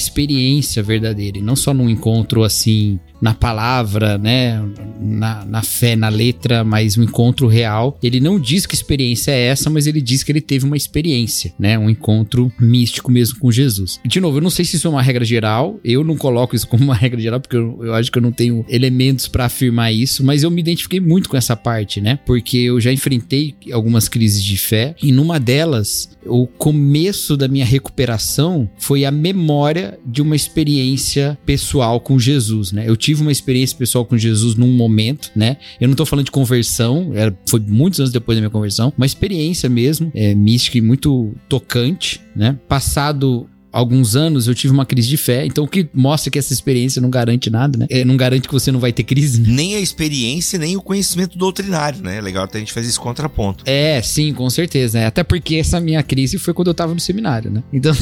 experiência 0.59 0.83
verdadeira 0.83 1.37
e 1.37 1.41
não 1.41 1.55
só 1.55 1.73
num 1.73 1.89
encontro 1.89 2.43
assim 2.43 2.99
na 3.23 3.33
palavra, 3.33 4.17
né, 4.17 4.61
na, 4.99 5.45
na 5.45 5.61
fé, 5.61 5.95
na 5.95 6.09
letra, 6.09 6.61
mas 6.61 6.97
um 6.97 7.03
encontro 7.03 7.47
real. 7.47 7.97
Ele 8.03 8.19
não 8.19 8.37
diz 8.37 8.65
que 8.65 8.75
experiência 8.75 9.31
é 9.31 9.45
essa, 9.45 9.69
mas 9.69 9.87
ele 9.87 10.01
diz 10.01 10.23
que 10.23 10.31
ele 10.33 10.41
teve 10.41 10.65
uma 10.65 10.75
experiência, 10.75 11.53
né, 11.57 11.79
um 11.79 11.89
encontro 11.89 12.51
místico 12.59 13.09
mesmo 13.09 13.39
com 13.39 13.49
Jesus. 13.49 13.97
De 14.05 14.19
novo, 14.19 14.39
eu 14.39 14.41
não 14.41 14.49
sei 14.49 14.65
se 14.65 14.75
isso 14.75 14.87
é 14.87 14.89
uma 14.89 15.01
regra 15.01 15.23
geral, 15.23 15.79
eu 15.85 16.03
não 16.03 16.17
coloco 16.17 16.53
isso 16.53 16.67
como 16.67 16.83
uma 16.83 16.95
regra 16.99 17.21
geral, 17.21 17.39
porque 17.39 17.55
eu, 17.55 17.79
eu 17.81 17.93
acho 17.93 18.11
que 18.11 18.17
eu 18.17 18.21
não 18.21 18.31
tenho 18.33 18.65
elementos 18.67 19.29
para 19.29 19.45
afirmar 19.45 19.93
isso, 19.93 20.21
mas 20.21 20.43
eu 20.43 20.51
me 20.51 20.59
identifiquei 20.59 20.99
muito 20.99 21.29
com 21.29 21.37
essa 21.37 21.55
parte, 21.55 22.01
né, 22.01 22.19
porque 22.25 22.57
eu 22.57 22.81
já 22.81 22.91
enfrentei 22.91 23.55
algumas 23.71 24.09
crises 24.09 24.43
de 24.43 24.57
fé 24.57 24.95
e 25.01 25.13
numa 25.13 25.39
delas, 25.39 26.09
o 26.25 26.45
começo 26.45 27.37
da 27.37 27.47
minha 27.47 27.65
recuperação 27.65 28.69
foi 28.77 29.05
a 29.05 29.11
memória 29.11 29.97
de 30.05 30.21
uma 30.21 30.35
experiência 30.35 31.37
pessoal 31.45 32.01
com 32.01 32.19
Jesus, 32.19 32.73
né, 32.73 32.83
eu 32.85 32.97
tive 32.97 33.12
tive 33.13 33.21
uma 33.21 33.31
experiência 33.31 33.77
pessoal 33.77 34.05
com 34.05 34.17
Jesus 34.17 34.55
num 34.55 34.67
momento, 34.67 35.31
né? 35.35 35.57
Eu 35.79 35.87
não 35.87 35.95
tô 35.95 36.05
falando 36.05 36.25
de 36.25 36.31
conversão, 36.31 37.11
era, 37.13 37.35
foi 37.47 37.59
muitos 37.59 37.99
anos 37.99 38.11
depois 38.11 38.35
da 38.35 38.41
minha 38.41 38.49
conversão, 38.49 38.91
uma 38.97 39.05
experiência 39.05 39.69
mesmo, 39.69 40.11
é, 40.13 40.33
mística 40.33 40.77
e 40.77 40.81
muito 40.81 41.33
tocante, 41.47 42.19
né? 42.35 42.57
Passado 42.67 43.47
alguns 43.73 44.15
anos 44.15 44.47
eu 44.47 44.53
tive 44.53 44.71
uma 44.71 44.85
crise 44.85 45.09
de 45.09 45.17
fé, 45.17 45.45
então 45.45 45.63
o 45.63 45.67
que 45.67 45.89
mostra 45.91 46.29
que 46.29 46.37
essa 46.37 46.53
experiência 46.53 47.01
não 47.01 47.09
garante 47.09 47.49
nada, 47.49 47.77
né? 47.79 47.87
É, 47.89 48.05
não 48.05 48.15
garante 48.15 48.47
que 48.47 48.53
você 48.53 48.71
não 48.71 48.79
vai 48.79 48.93
ter 48.93 49.03
crise. 49.03 49.41
Né? 49.41 49.49
Nem 49.49 49.75
a 49.75 49.79
experiência, 49.79 50.59
nem 50.59 50.77
o 50.77 50.81
conhecimento 50.81 51.37
doutrinário, 51.37 52.01
né? 52.03 52.17
É 52.17 52.21
legal 52.21 52.43
até 52.43 52.59
a 52.59 52.61
gente 52.61 52.71
fazer 52.71 52.87
esse 52.87 52.99
contraponto. 52.99 53.63
É, 53.67 53.99
sim, 54.03 54.31
com 54.31 54.47
certeza, 54.49 54.99
né? 54.99 55.07
Até 55.07 55.23
porque 55.23 55.55
essa 55.55 55.79
minha 55.79 56.03
crise 56.03 56.37
foi 56.37 56.53
quando 56.53 56.67
eu 56.67 56.73
tava 56.73 56.93
no 56.93 56.99
seminário, 56.99 57.49
né? 57.49 57.63
Então 57.73 57.93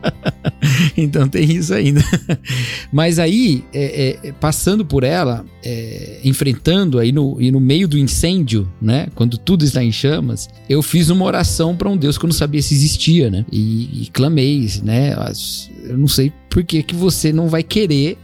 então 0.96 1.28
tem 1.28 1.50
isso 1.52 1.74
ainda. 1.74 2.02
Mas 2.90 3.18
aí, 3.18 3.64
é, 3.74 4.18
é, 4.24 4.32
passando 4.32 4.84
por 4.84 5.04
ela, 5.04 5.44
é, 5.62 6.20
enfrentando 6.24 6.98
aí 6.98 7.12
no, 7.12 7.36
e 7.40 7.50
no 7.50 7.60
meio 7.60 7.86
do 7.86 7.98
incêndio, 7.98 8.70
né? 8.80 9.08
Quando 9.14 9.36
tudo 9.36 9.64
está 9.64 9.84
em 9.84 9.92
chamas, 9.92 10.48
eu 10.68 10.82
fiz 10.82 11.10
uma 11.10 11.24
oração 11.24 11.76
para 11.76 11.88
um 11.88 11.96
Deus 11.96 12.16
que 12.16 12.24
eu 12.24 12.28
não 12.28 12.34
sabia 12.34 12.62
se 12.62 12.74
existia, 12.74 13.30
né? 13.30 13.44
E, 13.52 14.04
e 14.04 14.10
clamei, 14.12 14.69
né? 14.78 15.14
Eu 15.84 15.98
não 15.98 16.08
sei 16.08 16.32
por 16.48 16.62
que, 16.64 16.82
que 16.82 16.94
você 16.94 17.32
não 17.32 17.48
vai 17.48 17.62
querer 17.62 18.18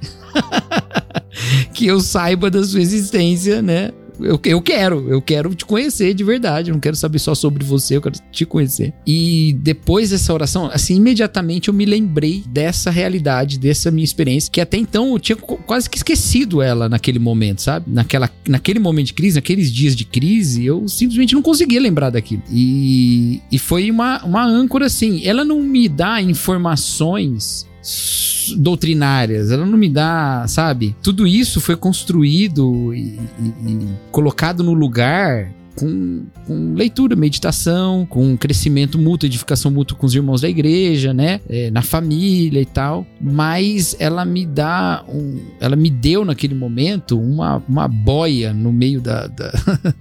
que 1.72 1.86
eu 1.86 2.00
saiba 2.00 2.50
da 2.50 2.62
sua 2.64 2.80
existência, 2.80 3.60
né? 3.62 3.90
Eu, 4.20 4.40
eu 4.44 4.62
quero, 4.62 5.08
eu 5.08 5.20
quero 5.20 5.54
te 5.54 5.64
conhecer 5.64 6.14
de 6.14 6.24
verdade. 6.24 6.70
Eu 6.70 6.74
não 6.74 6.80
quero 6.80 6.96
saber 6.96 7.18
só 7.18 7.34
sobre 7.34 7.64
você, 7.64 7.96
eu 7.96 8.02
quero 8.02 8.16
te 8.30 8.44
conhecer. 8.44 8.92
E 9.06 9.56
depois 9.60 10.10
dessa 10.10 10.32
oração, 10.32 10.70
assim, 10.72 10.96
imediatamente 10.96 11.68
eu 11.68 11.74
me 11.74 11.84
lembrei 11.84 12.42
dessa 12.48 12.90
realidade, 12.90 13.58
dessa 13.58 13.90
minha 13.90 14.04
experiência, 14.04 14.50
que 14.50 14.60
até 14.60 14.76
então 14.76 15.12
eu 15.12 15.18
tinha 15.18 15.36
quase 15.36 15.88
que 15.88 15.96
esquecido 15.96 16.62
ela 16.62 16.88
naquele 16.88 17.18
momento, 17.18 17.62
sabe? 17.62 17.90
Naquela, 17.90 18.30
naquele 18.48 18.78
momento 18.78 19.06
de 19.06 19.14
crise, 19.14 19.36
naqueles 19.36 19.72
dias 19.72 19.94
de 19.94 20.04
crise, 20.04 20.64
eu 20.64 20.88
simplesmente 20.88 21.34
não 21.34 21.42
conseguia 21.42 21.80
lembrar 21.80 22.10
daquilo. 22.10 22.42
E, 22.50 23.40
e 23.50 23.58
foi 23.58 23.90
uma, 23.90 24.24
uma 24.24 24.44
âncora 24.44 24.86
assim. 24.86 25.24
Ela 25.24 25.44
não 25.44 25.62
me 25.62 25.88
dá 25.88 26.20
informações 26.20 27.66
doutrinárias, 28.56 29.50
ela 29.50 29.66
não 29.66 29.78
me 29.78 29.88
dá, 29.88 30.44
sabe? 30.48 30.96
Tudo 31.02 31.26
isso 31.26 31.60
foi 31.60 31.76
construído 31.76 32.94
e, 32.94 33.18
e, 33.38 33.72
e 33.72 33.88
colocado 34.10 34.62
no 34.62 34.72
lugar 34.72 35.52
com, 35.76 36.24
com, 36.46 36.74
leitura, 36.74 37.14
meditação, 37.14 38.06
com 38.06 38.36
crescimento 38.36 38.98
mútuo, 38.98 39.26
edificação 39.26 39.70
mútua 39.70 39.96
com 39.96 40.06
os 40.06 40.14
irmãos 40.14 40.40
da 40.40 40.48
igreja, 40.48 41.12
né? 41.12 41.40
É, 41.48 41.70
na 41.70 41.82
família 41.82 42.60
e 42.60 42.64
tal. 42.64 43.06
Mas 43.20 43.94
ela 44.00 44.24
me 44.24 44.46
dá 44.46 45.04
um, 45.06 45.38
ela 45.60 45.76
me 45.76 45.90
deu 45.90 46.24
naquele 46.24 46.54
momento 46.54 47.20
uma, 47.20 47.62
uma 47.68 47.86
boia 47.86 48.52
no 48.52 48.72
meio 48.72 49.00
da, 49.00 49.26
da 49.26 49.52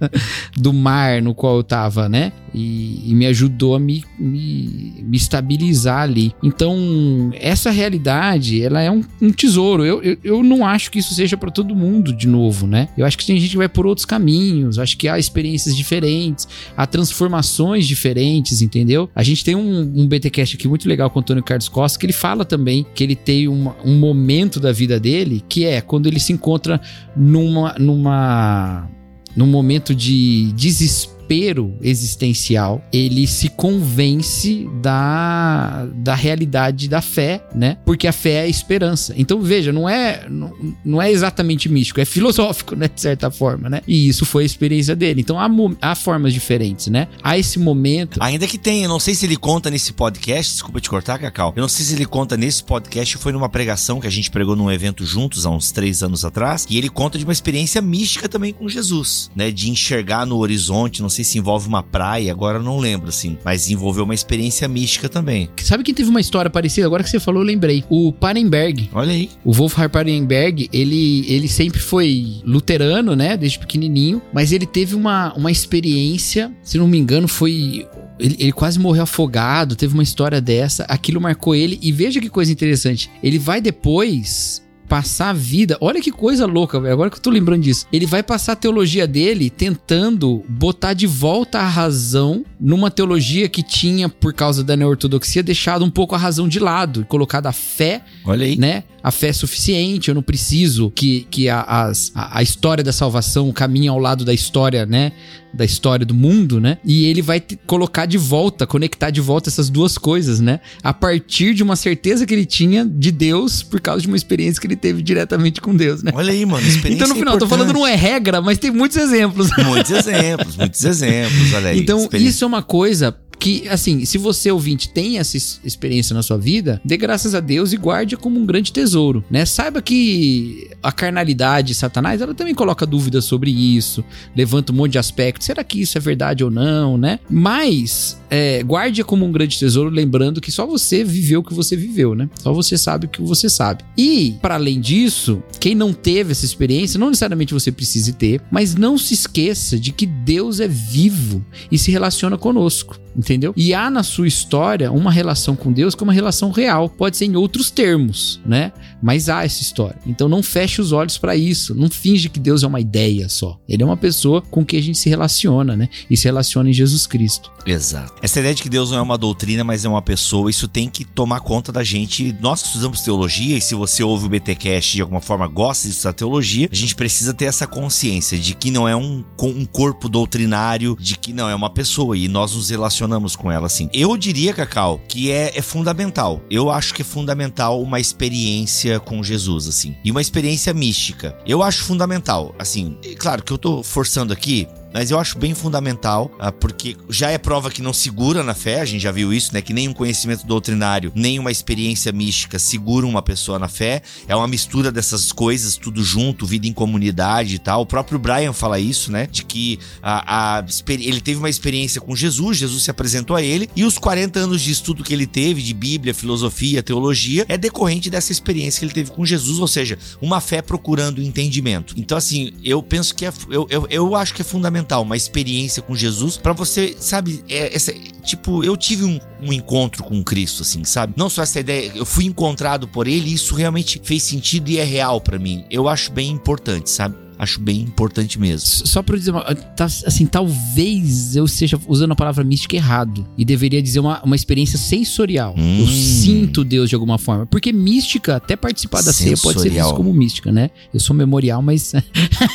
do 0.56 0.72
mar 0.72 1.20
no 1.20 1.34
qual 1.34 1.58
eu 1.58 1.62
tava, 1.62 2.08
né? 2.08 2.32
E, 2.56 3.10
e 3.10 3.14
me 3.14 3.26
ajudou 3.26 3.74
a 3.74 3.78
me, 3.78 4.02
me, 4.18 4.94
me, 5.02 5.16
estabilizar 5.16 6.00
ali. 6.00 6.32
Então, 6.42 7.30
essa 7.34 7.70
realidade, 7.70 8.62
ela 8.62 8.80
é 8.80 8.90
um, 8.90 9.02
um 9.20 9.30
tesouro. 9.30 9.84
Eu, 9.84 10.02
eu, 10.02 10.16
eu, 10.24 10.42
não 10.42 10.64
acho 10.64 10.90
que 10.90 10.98
isso 10.98 11.12
seja 11.12 11.36
para 11.36 11.50
todo 11.50 11.76
mundo 11.76 12.14
de 12.14 12.26
novo, 12.26 12.66
né? 12.66 12.88
Eu 12.96 13.04
acho 13.04 13.18
que 13.18 13.26
tem 13.26 13.38
gente 13.38 13.50
que 13.50 13.56
vai 13.58 13.68
por 13.68 13.86
outros 13.86 14.06
caminhos. 14.06 14.78
Acho 14.78 14.96
que 14.96 15.06
há 15.06 15.18
experiências 15.18 15.76
diferentes, 15.76 16.48
há 16.74 16.86
transformações 16.86 17.86
diferentes, 17.86 18.62
entendeu? 18.62 19.10
A 19.14 19.22
gente 19.22 19.44
tem 19.44 19.54
um, 19.54 19.80
um 19.94 20.06
BTcast 20.06 20.56
aqui 20.56 20.66
muito 20.66 20.88
legal 20.88 21.10
com 21.10 21.18
o 21.18 21.20
Antônio 21.20 21.42
Carlos 21.42 21.68
Costa, 21.68 21.98
que 21.98 22.06
ele 22.06 22.14
fala 22.14 22.46
também 22.46 22.86
que 22.94 23.04
ele 23.04 23.14
tem 23.14 23.48
uma, 23.48 23.76
um 23.84 23.98
momento 23.98 24.58
da 24.58 24.72
vida 24.72 24.98
dele 24.98 25.44
que 25.46 25.66
é 25.66 25.82
quando 25.82 26.06
ele 26.06 26.18
se 26.18 26.32
encontra 26.32 26.80
numa, 27.14 27.74
numa 27.78 28.88
num 29.36 29.46
momento 29.46 29.94
de 29.94 30.52
desespero 30.52 31.15
desespero 31.26 31.76
existencial, 31.82 32.84
ele 32.92 33.26
se 33.26 33.48
convence 33.48 34.68
da, 34.80 35.86
da 35.94 36.14
realidade 36.14 36.88
da 36.88 37.02
fé, 37.02 37.44
né? 37.54 37.78
Porque 37.84 38.06
a 38.06 38.12
fé 38.12 38.34
é 38.34 38.40
a 38.42 38.48
esperança. 38.48 39.14
Então, 39.16 39.40
veja, 39.40 39.72
não 39.72 39.88
é, 39.88 40.26
não, 40.28 40.52
não 40.84 41.02
é 41.02 41.10
exatamente 41.10 41.68
místico, 41.68 42.00
é 42.00 42.04
filosófico, 42.04 42.76
né? 42.76 42.88
De 42.88 43.00
certa 43.00 43.30
forma, 43.30 43.68
né? 43.68 43.80
E 43.86 44.08
isso 44.08 44.24
foi 44.24 44.44
a 44.44 44.46
experiência 44.46 44.94
dele. 44.94 45.20
Então, 45.20 45.38
há, 45.38 45.48
há 45.80 45.94
formas 45.94 46.32
diferentes, 46.32 46.86
né? 46.86 47.08
Há 47.22 47.36
esse 47.36 47.58
momento. 47.58 48.18
Ainda 48.22 48.46
que 48.46 48.58
tenha, 48.58 48.84
eu 48.84 48.88
não 48.88 49.00
sei 49.00 49.14
se 49.14 49.26
ele 49.26 49.36
conta 49.36 49.70
nesse 49.70 49.92
podcast, 49.92 50.52
desculpa 50.52 50.80
te 50.80 50.88
cortar, 50.88 51.18
Cacau. 51.18 51.52
Eu 51.56 51.62
não 51.62 51.68
sei 51.68 51.84
se 51.84 51.94
ele 51.94 52.06
conta 52.06 52.36
nesse 52.36 52.62
podcast, 52.62 53.16
foi 53.18 53.32
numa 53.32 53.48
pregação 53.48 54.00
que 54.00 54.06
a 54.06 54.10
gente 54.10 54.30
pregou 54.30 54.54
num 54.54 54.70
evento 54.70 55.04
juntos 55.04 55.44
há 55.44 55.50
uns 55.50 55.70
três 55.70 56.02
anos 56.02 56.24
atrás, 56.24 56.66
e 56.68 56.78
ele 56.78 56.88
conta 56.88 57.18
de 57.18 57.24
uma 57.24 57.32
experiência 57.32 57.80
mística 57.82 58.28
também 58.28 58.52
com 58.52 58.68
Jesus, 58.68 59.30
né? 59.34 59.50
De 59.50 59.70
enxergar 59.70 60.26
no 60.26 60.38
horizonte, 60.38 61.02
não 61.02 61.08
sei 61.08 61.15
se 61.24 61.38
envolve 61.38 61.68
uma 61.68 61.82
praia, 61.82 62.30
agora 62.30 62.58
não 62.58 62.78
lembro, 62.78 63.08
assim. 63.08 63.36
Mas 63.44 63.70
envolveu 63.70 64.04
uma 64.04 64.14
experiência 64.14 64.66
mística 64.68 65.08
também. 65.08 65.48
Sabe 65.62 65.84
quem 65.84 65.94
teve 65.94 66.10
uma 66.10 66.20
história 66.20 66.50
parecida? 66.50 66.86
Agora 66.86 67.02
que 67.02 67.10
você 67.10 67.20
falou, 67.20 67.42
eu 67.42 67.46
lembrei. 67.46 67.84
O 67.88 68.12
Parenberg. 68.12 68.90
Olha 68.92 69.12
aí. 69.12 69.30
O 69.44 69.52
Wolfhard 69.52 69.92
Parenberg, 69.92 70.68
ele, 70.72 71.24
ele 71.28 71.48
sempre 71.48 71.80
foi 71.80 72.40
luterano, 72.44 73.14
né? 73.14 73.36
Desde 73.36 73.58
pequenininho. 73.58 74.20
Mas 74.32 74.52
ele 74.52 74.66
teve 74.66 74.94
uma, 74.94 75.32
uma 75.34 75.50
experiência, 75.50 76.52
se 76.62 76.78
não 76.78 76.88
me 76.88 76.98
engano, 76.98 77.28
foi 77.28 77.86
ele, 78.18 78.36
ele, 78.38 78.52
quase 78.52 78.78
morreu 78.78 79.02
afogado, 79.02 79.76
teve 79.76 79.94
uma 79.94 80.02
história 80.02 80.40
dessa, 80.40 80.84
aquilo 80.84 81.20
marcou 81.20 81.54
ele. 81.54 81.78
E 81.82 81.92
veja 81.92 82.20
que 82.20 82.28
coisa 82.28 82.50
interessante. 82.50 83.10
Ele 83.22 83.38
vai 83.38 83.60
depois 83.60 84.65
passar 84.88 85.30
a 85.30 85.32
vida. 85.32 85.76
Olha 85.80 86.00
que 86.00 86.10
coisa 86.10 86.46
louca. 86.46 86.78
Agora 86.90 87.10
que 87.10 87.16
eu 87.16 87.22
tô 87.22 87.30
lembrando 87.30 87.62
disso. 87.62 87.86
Ele 87.92 88.06
vai 88.06 88.22
passar 88.22 88.52
a 88.52 88.56
teologia 88.56 89.06
dele 89.06 89.50
tentando 89.50 90.44
botar 90.48 90.94
de 90.94 91.06
volta 91.06 91.58
a 91.58 91.68
razão 91.68 92.44
numa 92.58 92.90
teologia 92.90 93.48
que 93.48 93.62
tinha, 93.62 94.08
por 94.08 94.32
causa 94.32 94.64
da 94.64 94.76
neortodoxia, 94.76 95.42
deixado 95.42 95.84
um 95.84 95.90
pouco 95.90 96.14
a 96.14 96.18
razão 96.18 96.48
de 96.48 96.58
lado, 96.58 97.04
colocado 97.06 97.46
a 97.46 97.52
fé, 97.52 98.02
Olha 98.24 98.46
aí. 98.46 98.56
né? 98.56 98.84
A 99.02 99.10
fé 99.10 99.28
é 99.28 99.32
suficiente, 99.32 100.08
eu 100.08 100.14
não 100.14 100.22
preciso 100.22 100.90
que, 100.90 101.26
que 101.30 101.48
a, 101.48 101.60
as, 101.62 102.10
a, 102.14 102.38
a 102.38 102.42
história 102.42 102.82
da 102.82 102.92
salvação 102.92 103.52
caminhe 103.52 103.86
ao 103.88 103.98
lado 103.98 104.24
da 104.24 104.34
história, 104.34 104.84
né? 104.84 105.12
da 105.56 105.64
história 105.64 106.04
do 106.04 106.14
mundo, 106.14 106.60
né? 106.60 106.78
E 106.84 107.06
ele 107.06 107.22
vai 107.22 107.42
colocar 107.66 108.04
de 108.04 108.18
volta, 108.18 108.66
conectar 108.66 109.10
de 109.10 109.20
volta 109.20 109.48
essas 109.48 109.70
duas 109.70 109.96
coisas, 109.96 110.38
né? 110.38 110.60
A 110.82 110.92
partir 110.92 111.54
de 111.54 111.62
uma 111.62 111.74
certeza 111.74 112.26
que 112.26 112.34
ele 112.34 112.44
tinha 112.44 112.84
de 112.84 113.10
Deus 113.10 113.62
por 113.62 113.80
causa 113.80 114.02
de 114.02 114.08
uma 114.08 114.16
experiência 114.16 114.60
que 114.60 114.66
ele 114.66 114.75
teve 114.76 115.02
diretamente 115.02 115.60
com 115.60 115.74
Deus, 115.74 116.02
né? 116.02 116.12
Olha 116.14 116.32
aí, 116.32 116.44
mano, 116.44 116.66
experiência 116.66 117.04
Então 117.04 117.08
no 117.08 117.14
final, 117.14 117.34
importante. 117.34 117.50
tô 117.50 117.56
falando 117.56 117.72
não 117.72 117.86
é 117.86 117.94
regra, 117.94 118.40
mas 118.40 118.58
tem 118.58 118.70
muitos 118.70 118.96
exemplos. 118.96 119.50
Muitos 119.64 119.90
exemplos, 119.90 120.56
muitos 120.56 120.84
exemplos, 120.84 121.52
olha 121.52 121.70
aí. 121.70 121.80
Então 121.80 122.08
isso 122.14 122.44
é 122.44 122.46
uma 122.46 122.62
coisa 122.62 123.16
que, 123.38 123.68
assim, 123.68 124.04
se 124.04 124.18
você 124.18 124.50
ouvinte 124.50 124.88
tem 124.88 125.18
essa 125.18 125.36
experiência 125.36 126.14
na 126.14 126.22
sua 126.22 126.38
vida, 126.38 126.80
dê 126.84 126.96
graças 126.96 127.34
a 127.34 127.40
Deus 127.40 127.72
e 127.72 127.76
guarde 127.76 128.16
como 128.16 128.40
um 128.40 128.46
grande 128.46 128.72
tesouro, 128.72 129.24
né? 129.30 129.44
Saiba 129.44 129.82
que 129.82 130.70
a 130.82 130.90
carnalidade, 130.90 131.74
Satanás, 131.74 132.20
ela 132.20 132.34
também 132.34 132.54
coloca 132.54 132.86
dúvidas 132.86 133.24
sobre 133.24 133.50
isso, 133.50 134.04
levanta 134.34 134.72
um 134.72 134.76
monte 134.76 134.92
de 134.92 134.98
aspectos. 134.98 135.46
Será 135.46 135.62
que 135.62 135.80
isso 135.80 135.98
é 135.98 136.00
verdade 136.00 136.42
ou 136.42 136.50
não, 136.50 136.96
né? 136.96 137.18
Mas 137.28 138.18
é, 138.30 138.62
guarde 138.62 139.02
como 139.04 139.24
um 139.24 139.32
grande 139.32 139.58
tesouro, 139.58 139.90
lembrando 139.90 140.40
que 140.40 140.52
só 140.52 140.66
você 140.66 141.04
viveu 141.04 141.40
o 141.40 141.44
que 141.44 141.54
você 141.54 141.76
viveu, 141.76 142.14
né? 142.14 142.28
Só 142.40 142.52
você 142.52 142.76
sabe 142.76 143.06
o 143.06 143.08
que 143.08 143.22
você 143.22 143.48
sabe. 143.48 143.84
E, 143.96 144.36
para 144.40 144.54
além 144.54 144.80
disso, 144.80 145.42
quem 145.60 145.74
não 145.74 145.92
teve 145.92 146.32
essa 146.32 146.44
experiência, 146.44 146.98
não 146.98 147.08
necessariamente 147.08 147.54
você 147.54 147.70
precise 147.70 148.12
ter, 148.12 148.40
mas 148.50 148.74
não 148.74 148.98
se 148.98 149.14
esqueça 149.14 149.78
de 149.78 149.92
que 149.92 150.06
Deus 150.06 150.60
é 150.60 150.68
vivo 150.68 151.44
e 151.70 151.78
se 151.78 151.90
relaciona 151.90 152.36
conosco 152.36 152.98
entendeu? 153.16 153.54
E 153.56 153.72
há 153.72 153.90
na 153.90 154.02
sua 154.02 154.28
história 154.28 154.92
uma 154.92 155.10
relação 155.10 155.56
com 155.56 155.72
Deus 155.72 155.94
que 155.94 156.02
é 156.02 156.04
uma 156.04 156.12
relação 156.12 156.50
real, 156.50 156.88
pode 156.88 157.16
ser 157.16 157.24
em 157.24 157.36
outros 157.36 157.70
termos, 157.70 158.40
né? 158.44 158.72
Mas 159.02 159.28
há 159.28 159.44
essa 159.44 159.62
história. 159.62 159.98
Então 160.06 160.28
não 160.28 160.42
feche 160.42 160.80
os 160.80 160.92
olhos 160.92 161.18
para 161.18 161.36
isso, 161.36 161.74
não 161.74 161.88
finge 161.90 162.28
que 162.28 162.40
Deus 162.40 162.62
é 162.62 162.66
uma 162.66 162.80
ideia 162.80 163.28
só. 163.28 163.58
Ele 163.68 163.82
é 163.82 163.86
uma 163.86 163.96
pessoa 163.96 164.40
com 164.42 164.64
quem 164.64 164.78
a 164.78 164.82
gente 164.82 164.98
se 164.98 165.08
relaciona, 165.08 165.76
né? 165.76 165.88
E 166.10 166.16
se 166.16 166.24
relaciona 166.24 166.70
em 166.70 166.72
Jesus 166.72 167.06
Cristo. 167.06 167.50
Exato. 167.66 168.14
Essa 168.22 168.40
ideia 168.40 168.54
de 168.54 168.62
que 168.62 168.68
Deus 168.68 168.90
não 168.90 168.98
é 168.98 169.02
uma 169.02 169.18
doutrina, 169.18 169.64
mas 169.64 169.84
é 169.84 169.88
uma 169.88 170.02
pessoa, 170.02 170.50
isso 170.50 170.68
tem 170.68 170.88
que 170.88 171.04
tomar 171.04 171.40
conta 171.40 171.72
da 171.72 171.82
gente. 171.82 172.34
Nós 172.40 172.62
que 172.62 172.68
estudamos 172.68 173.00
teologia, 173.00 173.56
e 173.56 173.60
se 173.60 173.74
você 173.74 174.02
ouve 174.02 174.26
o 174.26 174.28
BTcast 174.28 174.94
de 174.94 175.02
alguma 175.02 175.20
forma 175.20 175.46
gosta 175.46 175.88
de 175.88 175.94
estudar 175.94 176.12
teologia, 176.12 176.68
a 176.70 176.74
gente 176.74 176.94
precisa 176.94 177.34
ter 177.34 177.46
essa 177.46 177.66
consciência 177.66 178.38
de 178.38 178.54
que 178.54 178.70
não 178.70 178.88
é 178.88 178.94
um, 178.94 179.24
um 179.42 179.64
corpo 179.64 180.08
doutrinário, 180.08 180.96
de 180.98 181.18
que 181.18 181.32
não 181.32 181.48
é 181.48 181.54
uma 181.54 181.70
pessoa, 181.70 182.16
e 182.16 182.28
nós 182.28 182.54
nos 182.54 182.70
relacionamos 182.70 183.34
com 183.34 183.50
ela 183.50 183.66
assim. 183.66 183.88
Eu 183.92 184.16
diria, 184.16 184.54
Cacau, 184.54 185.00
que 185.08 185.30
é, 185.30 185.52
é 185.56 185.62
fundamental. 185.62 186.40
Eu 186.50 186.70
acho 186.70 186.94
que 186.94 187.02
é 187.02 187.04
fundamental 187.04 187.82
uma 187.82 187.98
experiência 187.98 188.85
com 189.04 189.22
Jesus, 189.22 189.68
assim. 189.68 189.96
E 190.04 190.10
uma 190.10 190.20
experiência 190.20 190.72
mística. 190.72 191.36
Eu 191.46 191.62
acho 191.62 191.84
fundamental. 191.84 192.54
Assim, 192.58 192.96
claro 193.18 193.42
que 193.42 193.52
eu 193.52 193.58
tô 193.58 193.82
forçando 193.82 194.32
aqui, 194.32 194.68
mas 194.92 195.10
eu 195.10 195.18
acho 195.18 195.38
bem 195.38 195.54
fundamental, 195.54 196.30
ah, 196.38 196.50
porque 196.50 196.96
já 197.10 197.30
é 197.30 197.38
prova 197.38 197.70
que 197.70 197.82
não 197.82 197.92
segura 197.92 198.42
na 198.42 198.54
fé, 198.54 198.80
a 198.80 198.84
gente 198.84 199.02
já 199.02 199.12
viu 199.12 199.32
isso, 199.32 199.52
né? 199.52 199.60
Que 199.60 199.72
nem 199.74 199.88
um 199.88 199.92
conhecimento 199.92 200.46
doutrinário, 200.46 201.12
nem 201.14 201.38
uma 201.38 201.50
experiência 201.50 202.12
mística 202.12 202.58
segura 202.58 203.06
uma 203.06 203.20
pessoa 203.20 203.58
na 203.58 203.68
fé. 203.68 204.02
É 204.26 204.34
uma 204.34 204.48
mistura 204.48 204.90
dessas 204.90 205.32
coisas, 205.32 205.76
tudo 205.76 206.02
junto, 206.02 206.46
vida 206.46 206.66
em 206.66 206.72
comunidade 206.72 207.56
e 207.56 207.58
tal. 207.58 207.82
O 207.82 207.86
próprio 207.86 208.18
Brian 208.18 208.52
fala 208.52 208.78
isso, 208.78 209.12
né? 209.12 209.26
De 209.30 209.44
que 209.44 209.78
a, 210.02 210.58
a, 210.58 210.64
ele 210.88 211.20
teve 211.20 211.38
uma 211.38 211.50
experiência 211.50 212.00
com 212.00 212.16
Jesus, 212.16 212.56
Jesus 212.56 212.84
se 212.84 212.90
apresentou 212.90 213.36
a 213.36 213.42
ele, 213.42 213.68
e 213.76 213.84
os 213.84 213.98
40 213.98 214.40
anos 214.40 214.62
de 214.62 214.70
estudo 214.70 215.04
que 215.04 215.12
ele 215.12 215.26
teve, 215.26 215.62
de 215.62 215.74
Bíblia, 215.74 216.14
filosofia, 216.14 216.82
teologia, 216.82 217.44
é 217.48 217.58
decorrente 217.58 218.08
dessa 218.08 218.32
experiência 218.32 218.80
que 218.80 218.86
ele 218.86 218.94
teve 218.94 219.10
com 219.10 219.26
Jesus, 219.26 219.58
ou 219.58 219.68
seja, 219.68 219.98
uma 220.22 220.40
fé 220.40 220.62
procurando 220.62 221.22
entendimento. 221.22 221.94
Então, 221.98 222.16
assim, 222.16 222.52
eu 222.64 222.82
penso 222.82 223.14
que 223.14 223.26
é, 223.26 223.32
eu, 223.50 223.66
eu, 223.68 223.86
eu 223.90 224.16
acho 224.16 224.32
que 224.32 224.40
é 224.40 224.44
fundamental 224.44 224.85
uma 225.00 225.16
experiência 225.16 225.82
com 225.82 225.94
Jesus 225.94 226.36
para 226.36 226.52
você, 226.52 226.96
sabe, 226.98 227.44
é, 227.48 227.74
essa, 227.74 227.92
tipo, 228.22 228.64
eu 228.64 228.76
tive 228.76 229.04
um, 229.04 229.18
um, 229.42 229.52
encontro 229.52 230.04
com 230.04 230.22
Cristo, 230.22 230.62
assim, 230.62 230.84
sabe? 230.84 231.14
Não 231.16 231.28
só 231.28 231.42
essa 231.42 231.60
ideia, 231.60 231.92
eu 231.94 232.06
fui 232.06 232.24
encontrado 232.24 232.88
por 232.88 233.06
ele 233.06 233.30
e 233.30 233.34
isso 233.34 233.54
realmente 233.54 234.00
fez 234.02 234.22
sentido 234.22 234.68
e 234.68 234.78
é 234.78 234.84
real 234.84 235.20
para 235.20 235.38
mim. 235.38 235.64
Eu 235.70 235.88
acho 235.88 236.12
bem 236.12 236.30
importante, 236.30 236.90
sabe? 236.90 237.25
Acho 237.38 237.60
bem 237.60 237.80
importante 237.80 238.38
mesmo. 238.38 238.86
Só 238.86 239.02
pra 239.02 239.16
dizer, 239.16 239.30
uma, 239.30 239.42
tá, 239.42 239.84
assim, 239.84 240.26
talvez 240.26 241.36
eu 241.36 241.44
esteja 241.44 241.78
usando 241.86 242.12
a 242.12 242.16
palavra 242.16 242.42
mística 242.42 242.76
errado. 242.76 243.26
E 243.36 243.44
deveria 243.44 243.82
dizer 243.82 244.00
uma, 244.00 244.22
uma 244.22 244.36
experiência 244.36 244.78
sensorial. 244.78 245.54
Hum. 245.56 245.80
Eu 245.80 245.86
sinto 245.86 246.64
Deus 246.64 246.88
de 246.88 246.94
alguma 246.94 247.18
forma. 247.18 247.46
Porque 247.46 247.72
mística, 247.72 248.36
até 248.36 248.56
participar 248.56 249.02
da 249.02 249.12
ceia 249.12 249.36
pode 249.36 249.60
ser 249.60 249.64
Sensorial. 249.64 249.88
visto 249.88 249.96
como 249.96 250.12
mística, 250.12 250.50
né? 250.50 250.70
Eu 250.92 251.00
sou 251.00 251.14
memorial, 251.14 251.62
mas. 251.62 251.92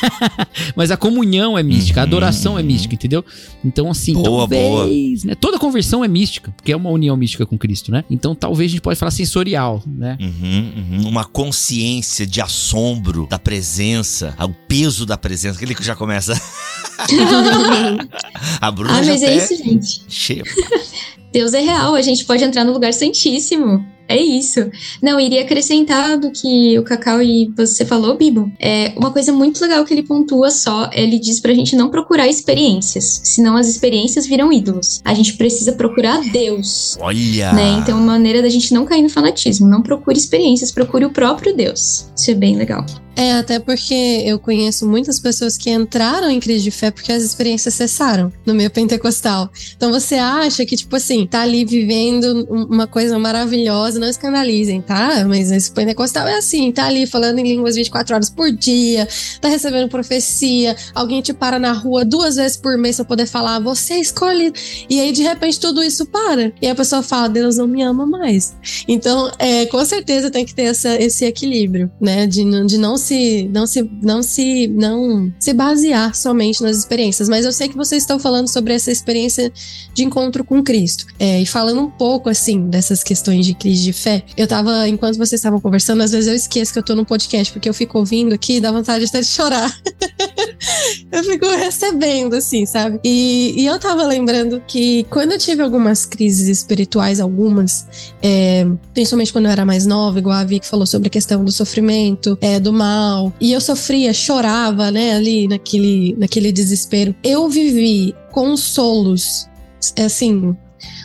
mas 0.76 0.90
a 0.90 0.96
comunhão 0.96 1.56
é 1.56 1.62
mística, 1.62 2.00
a 2.00 2.02
adoração 2.02 2.58
é 2.58 2.60
uhum. 2.60 2.66
mística, 2.66 2.94
entendeu? 2.94 3.24
Então, 3.64 3.90
assim, 3.90 4.14
Boa, 4.14 4.48
talvez. 4.48 5.24
Né? 5.24 5.34
Toda 5.34 5.58
conversão 5.58 6.04
é 6.04 6.08
mística, 6.08 6.52
porque 6.56 6.72
é 6.72 6.76
uma 6.76 6.90
união 6.90 7.16
mística 7.16 7.46
com 7.46 7.56
Cristo, 7.56 7.92
né? 7.92 8.04
Então 8.10 8.34
talvez 8.34 8.70
a 8.70 8.72
gente 8.72 8.80
pode 8.80 8.98
falar 8.98 9.10
sensorial, 9.10 9.82
né? 9.86 10.18
Uhum, 10.20 10.72
uhum. 10.76 11.08
Uma 11.08 11.24
consciência 11.24 12.26
de 12.26 12.40
assombro 12.40 13.26
da 13.30 13.38
presença, 13.38 14.34
o 14.38 14.52
peso 14.72 15.04
da 15.04 15.18
presença, 15.18 15.56
aquele 15.56 15.74
que 15.74 15.84
já 15.84 15.94
começa. 15.94 16.32
A 18.60 18.70
Bruna 18.70 18.92
ah, 18.98 19.02
mas 19.04 19.22
até 19.22 19.34
é 19.34 19.36
isso, 19.36 19.56
gente. 19.56 20.02
cheia. 20.08 20.42
Deus 21.30 21.52
é 21.52 21.60
real, 21.60 21.94
a 21.94 22.02
gente 22.02 22.24
pode 22.24 22.42
entrar 22.42 22.64
no 22.64 22.72
lugar 22.72 22.94
santíssimo. 22.94 23.84
É 24.08 24.16
isso. 24.20 24.70
Não, 25.02 25.18
iria 25.18 25.42
acrescentar 25.42 26.18
do 26.18 26.30
que 26.30 26.78
o 26.78 26.82
Cacau 26.82 27.22
e 27.22 27.50
você 27.56 27.84
falou, 27.84 28.16
Bibo. 28.16 28.52
É 28.60 28.92
uma 28.96 29.10
coisa 29.10 29.32
muito 29.32 29.60
legal 29.62 29.84
que 29.84 29.94
ele 29.94 30.02
pontua 30.02 30.50
só, 30.50 30.90
ele 30.92 31.18
diz 31.18 31.40
pra 31.40 31.54
gente 31.54 31.74
não 31.76 31.88
procurar 31.90 32.28
experiências, 32.28 33.20
senão 33.24 33.56
as 33.56 33.68
experiências 33.68 34.26
viram 34.26 34.52
ídolos. 34.52 35.00
A 35.04 35.14
gente 35.14 35.34
precisa 35.34 35.72
procurar 35.72 36.20
Deus. 36.30 36.96
Olha! 37.00 37.52
Né? 37.52 37.78
Então, 37.80 37.98
uma 37.98 38.12
maneira 38.12 38.42
da 38.42 38.48
gente 38.48 38.74
não 38.74 38.84
cair 38.84 39.02
no 39.02 39.08
fanatismo. 39.08 39.66
Não 39.68 39.82
procure 39.82 40.18
experiências, 40.18 40.70
procure 40.70 41.04
o 41.04 41.10
próprio 41.10 41.54
Deus. 41.56 42.06
Isso 42.16 42.30
é 42.30 42.34
bem 42.34 42.56
legal. 42.56 42.84
É, 43.14 43.32
até 43.34 43.58
porque 43.58 44.22
eu 44.24 44.38
conheço 44.38 44.88
muitas 44.88 45.20
pessoas 45.20 45.58
que 45.58 45.68
entraram 45.70 46.30
em 46.30 46.40
crise 46.40 46.64
de 46.64 46.70
fé 46.70 46.90
porque 46.90 47.12
as 47.12 47.22
experiências 47.22 47.74
cessaram 47.74 48.32
no 48.46 48.54
meio 48.54 48.70
pentecostal. 48.70 49.50
Então 49.76 49.90
você 49.92 50.14
acha 50.14 50.64
que, 50.64 50.74
tipo 50.76 50.96
assim, 50.96 51.26
tá 51.26 51.42
ali 51.42 51.62
vivendo 51.62 52.46
um- 52.50 52.64
uma 52.64 52.86
coisa 52.86 53.18
maravilhosa, 53.18 53.91
não 53.98 54.08
escandalizem, 54.08 54.80
tá? 54.80 55.24
Mas 55.26 55.50
esse 55.50 55.70
pentecostal 55.70 56.26
é 56.28 56.36
assim, 56.36 56.70
tá 56.72 56.86
ali 56.86 57.06
falando 57.06 57.38
em 57.38 57.44
línguas 57.44 57.76
24 57.76 58.14
horas 58.14 58.30
por 58.30 58.50
dia, 58.50 59.08
tá 59.40 59.48
recebendo 59.48 59.88
profecia, 59.88 60.76
alguém 60.94 61.20
te 61.20 61.32
para 61.32 61.58
na 61.58 61.72
rua 61.72 62.04
duas 62.04 62.36
vezes 62.36 62.56
por 62.56 62.76
mês 62.78 62.96
pra 62.96 63.04
poder 63.04 63.26
falar, 63.26 63.58
você 63.60 63.94
é 63.94 64.00
escolhido. 64.00 64.58
E 64.88 65.00
aí, 65.00 65.12
de 65.12 65.22
repente, 65.22 65.58
tudo 65.60 65.82
isso 65.82 66.06
para. 66.06 66.52
E 66.60 66.68
a 66.68 66.74
pessoa 66.74 67.02
fala, 67.02 67.28
Deus 67.28 67.56
não 67.56 67.66
me 67.66 67.82
ama 67.82 68.06
mais. 68.06 68.54
Então, 68.86 69.30
é, 69.38 69.66
com 69.66 69.84
certeza 69.84 70.30
tem 70.30 70.44
que 70.44 70.54
ter 70.54 70.64
essa, 70.64 70.94
esse 71.00 71.24
equilíbrio, 71.24 71.90
né? 72.00 72.26
De, 72.26 72.42
de 72.66 72.78
não 72.78 72.96
se, 72.96 73.48
não 73.52 73.66
se, 73.66 73.90
não 74.02 74.22
se, 74.22 74.68
não 74.68 75.32
se 75.38 75.52
basear 75.52 76.14
somente 76.14 76.62
nas 76.62 76.76
experiências. 76.76 77.28
Mas 77.28 77.44
eu 77.44 77.52
sei 77.52 77.68
que 77.68 77.76
vocês 77.76 78.02
estão 78.02 78.18
falando 78.18 78.48
sobre 78.48 78.74
essa 78.74 78.90
experiência 78.90 79.52
de 79.94 80.04
encontro 80.04 80.44
com 80.44 80.62
Cristo. 80.62 81.06
É, 81.18 81.40
e 81.40 81.46
falando 81.46 81.80
um 81.80 81.90
pouco, 81.90 82.28
assim, 82.28 82.68
dessas 82.68 83.02
questões 83.02 83.46
de 83.46 83.54
crise 83.54 83.81
de 83.82 83.92
fé, 83.92 84.22
eu 84.36 84.46
tava, 84.46 84.88
enquanto 84.88 85.16
vocês 85.16 85.38
estavam 85.38 85.60
conversando, 85.60 86.02
às 86.02 86.12
vezes 86.12 86.28
eu 86.28 86.34
esqueço 86.34 86.72
que 86.72 86.78
eu 86.78 86.82
tô 86.82 86.94
no 86.94 87.04
podcast, 87.04 87.52
porque 87.52 87.68
eu 87.68 87.74
fico 87.74 87.98
ouvindo 87.98 88.34
aqui 88.34 88.56
e 88.56 88.60
dá 88.60 88.70
vontade 88.70 89.04
até 89.04 89.20
de 89.20 89.26
chorar. 89.26 89.74
eu 91.10 91.24
fico 91.24 91.46
recebendo, 91.56 92.34
assim, 92.34 92.66
sabe? 92.66 93.00
E, 93.04 93.54
e 93.56 93.66
eu 93.66 93.78
tava 93.78 94.04
lembrando 94.04 94.62
que 94.66 95.04
quando 95.10 95.32
eu 95.32 95.38
tive 95.38 95.62
algumas 95.62 96.06
crises 96.06 96.48
espirituais, 96.48 97.20
algumas, 97.20 97.86
é, 98.22 98.66
principalmente 98.94 99.32
quando 99.32 99.46
eu 99.46 99.50
era 99.50 99.64
mais 99.64 99.86
nova, 99.86 100.18
igual 100.18 100.36
a 100.36 100.44
Vicky 100.44 100.66
falou 100.66 100.86
sobre 100.86 101.08
a 101.08 101.10
questão 101.10 101.44
do 101.44 101.52
sofrimento, 101.52 102.38
é, 102.40 102.58
do 102.58 102.72
mal, 102.72 103.32
e 103.40 103.52
eu 103.52 103.60
sofria, 103.60 104.12
chorava, 104.12 104.90
né, 104.90 105.14
ali 105.14 105.48
naquele, 105.48 106.14
naquele 106.18 106.52
desespero. 106.52 107.14
Eu 107.22 107.48
vivi 107.48 108.14
consolos, 108.30 109.48
assim, 109.98 110.56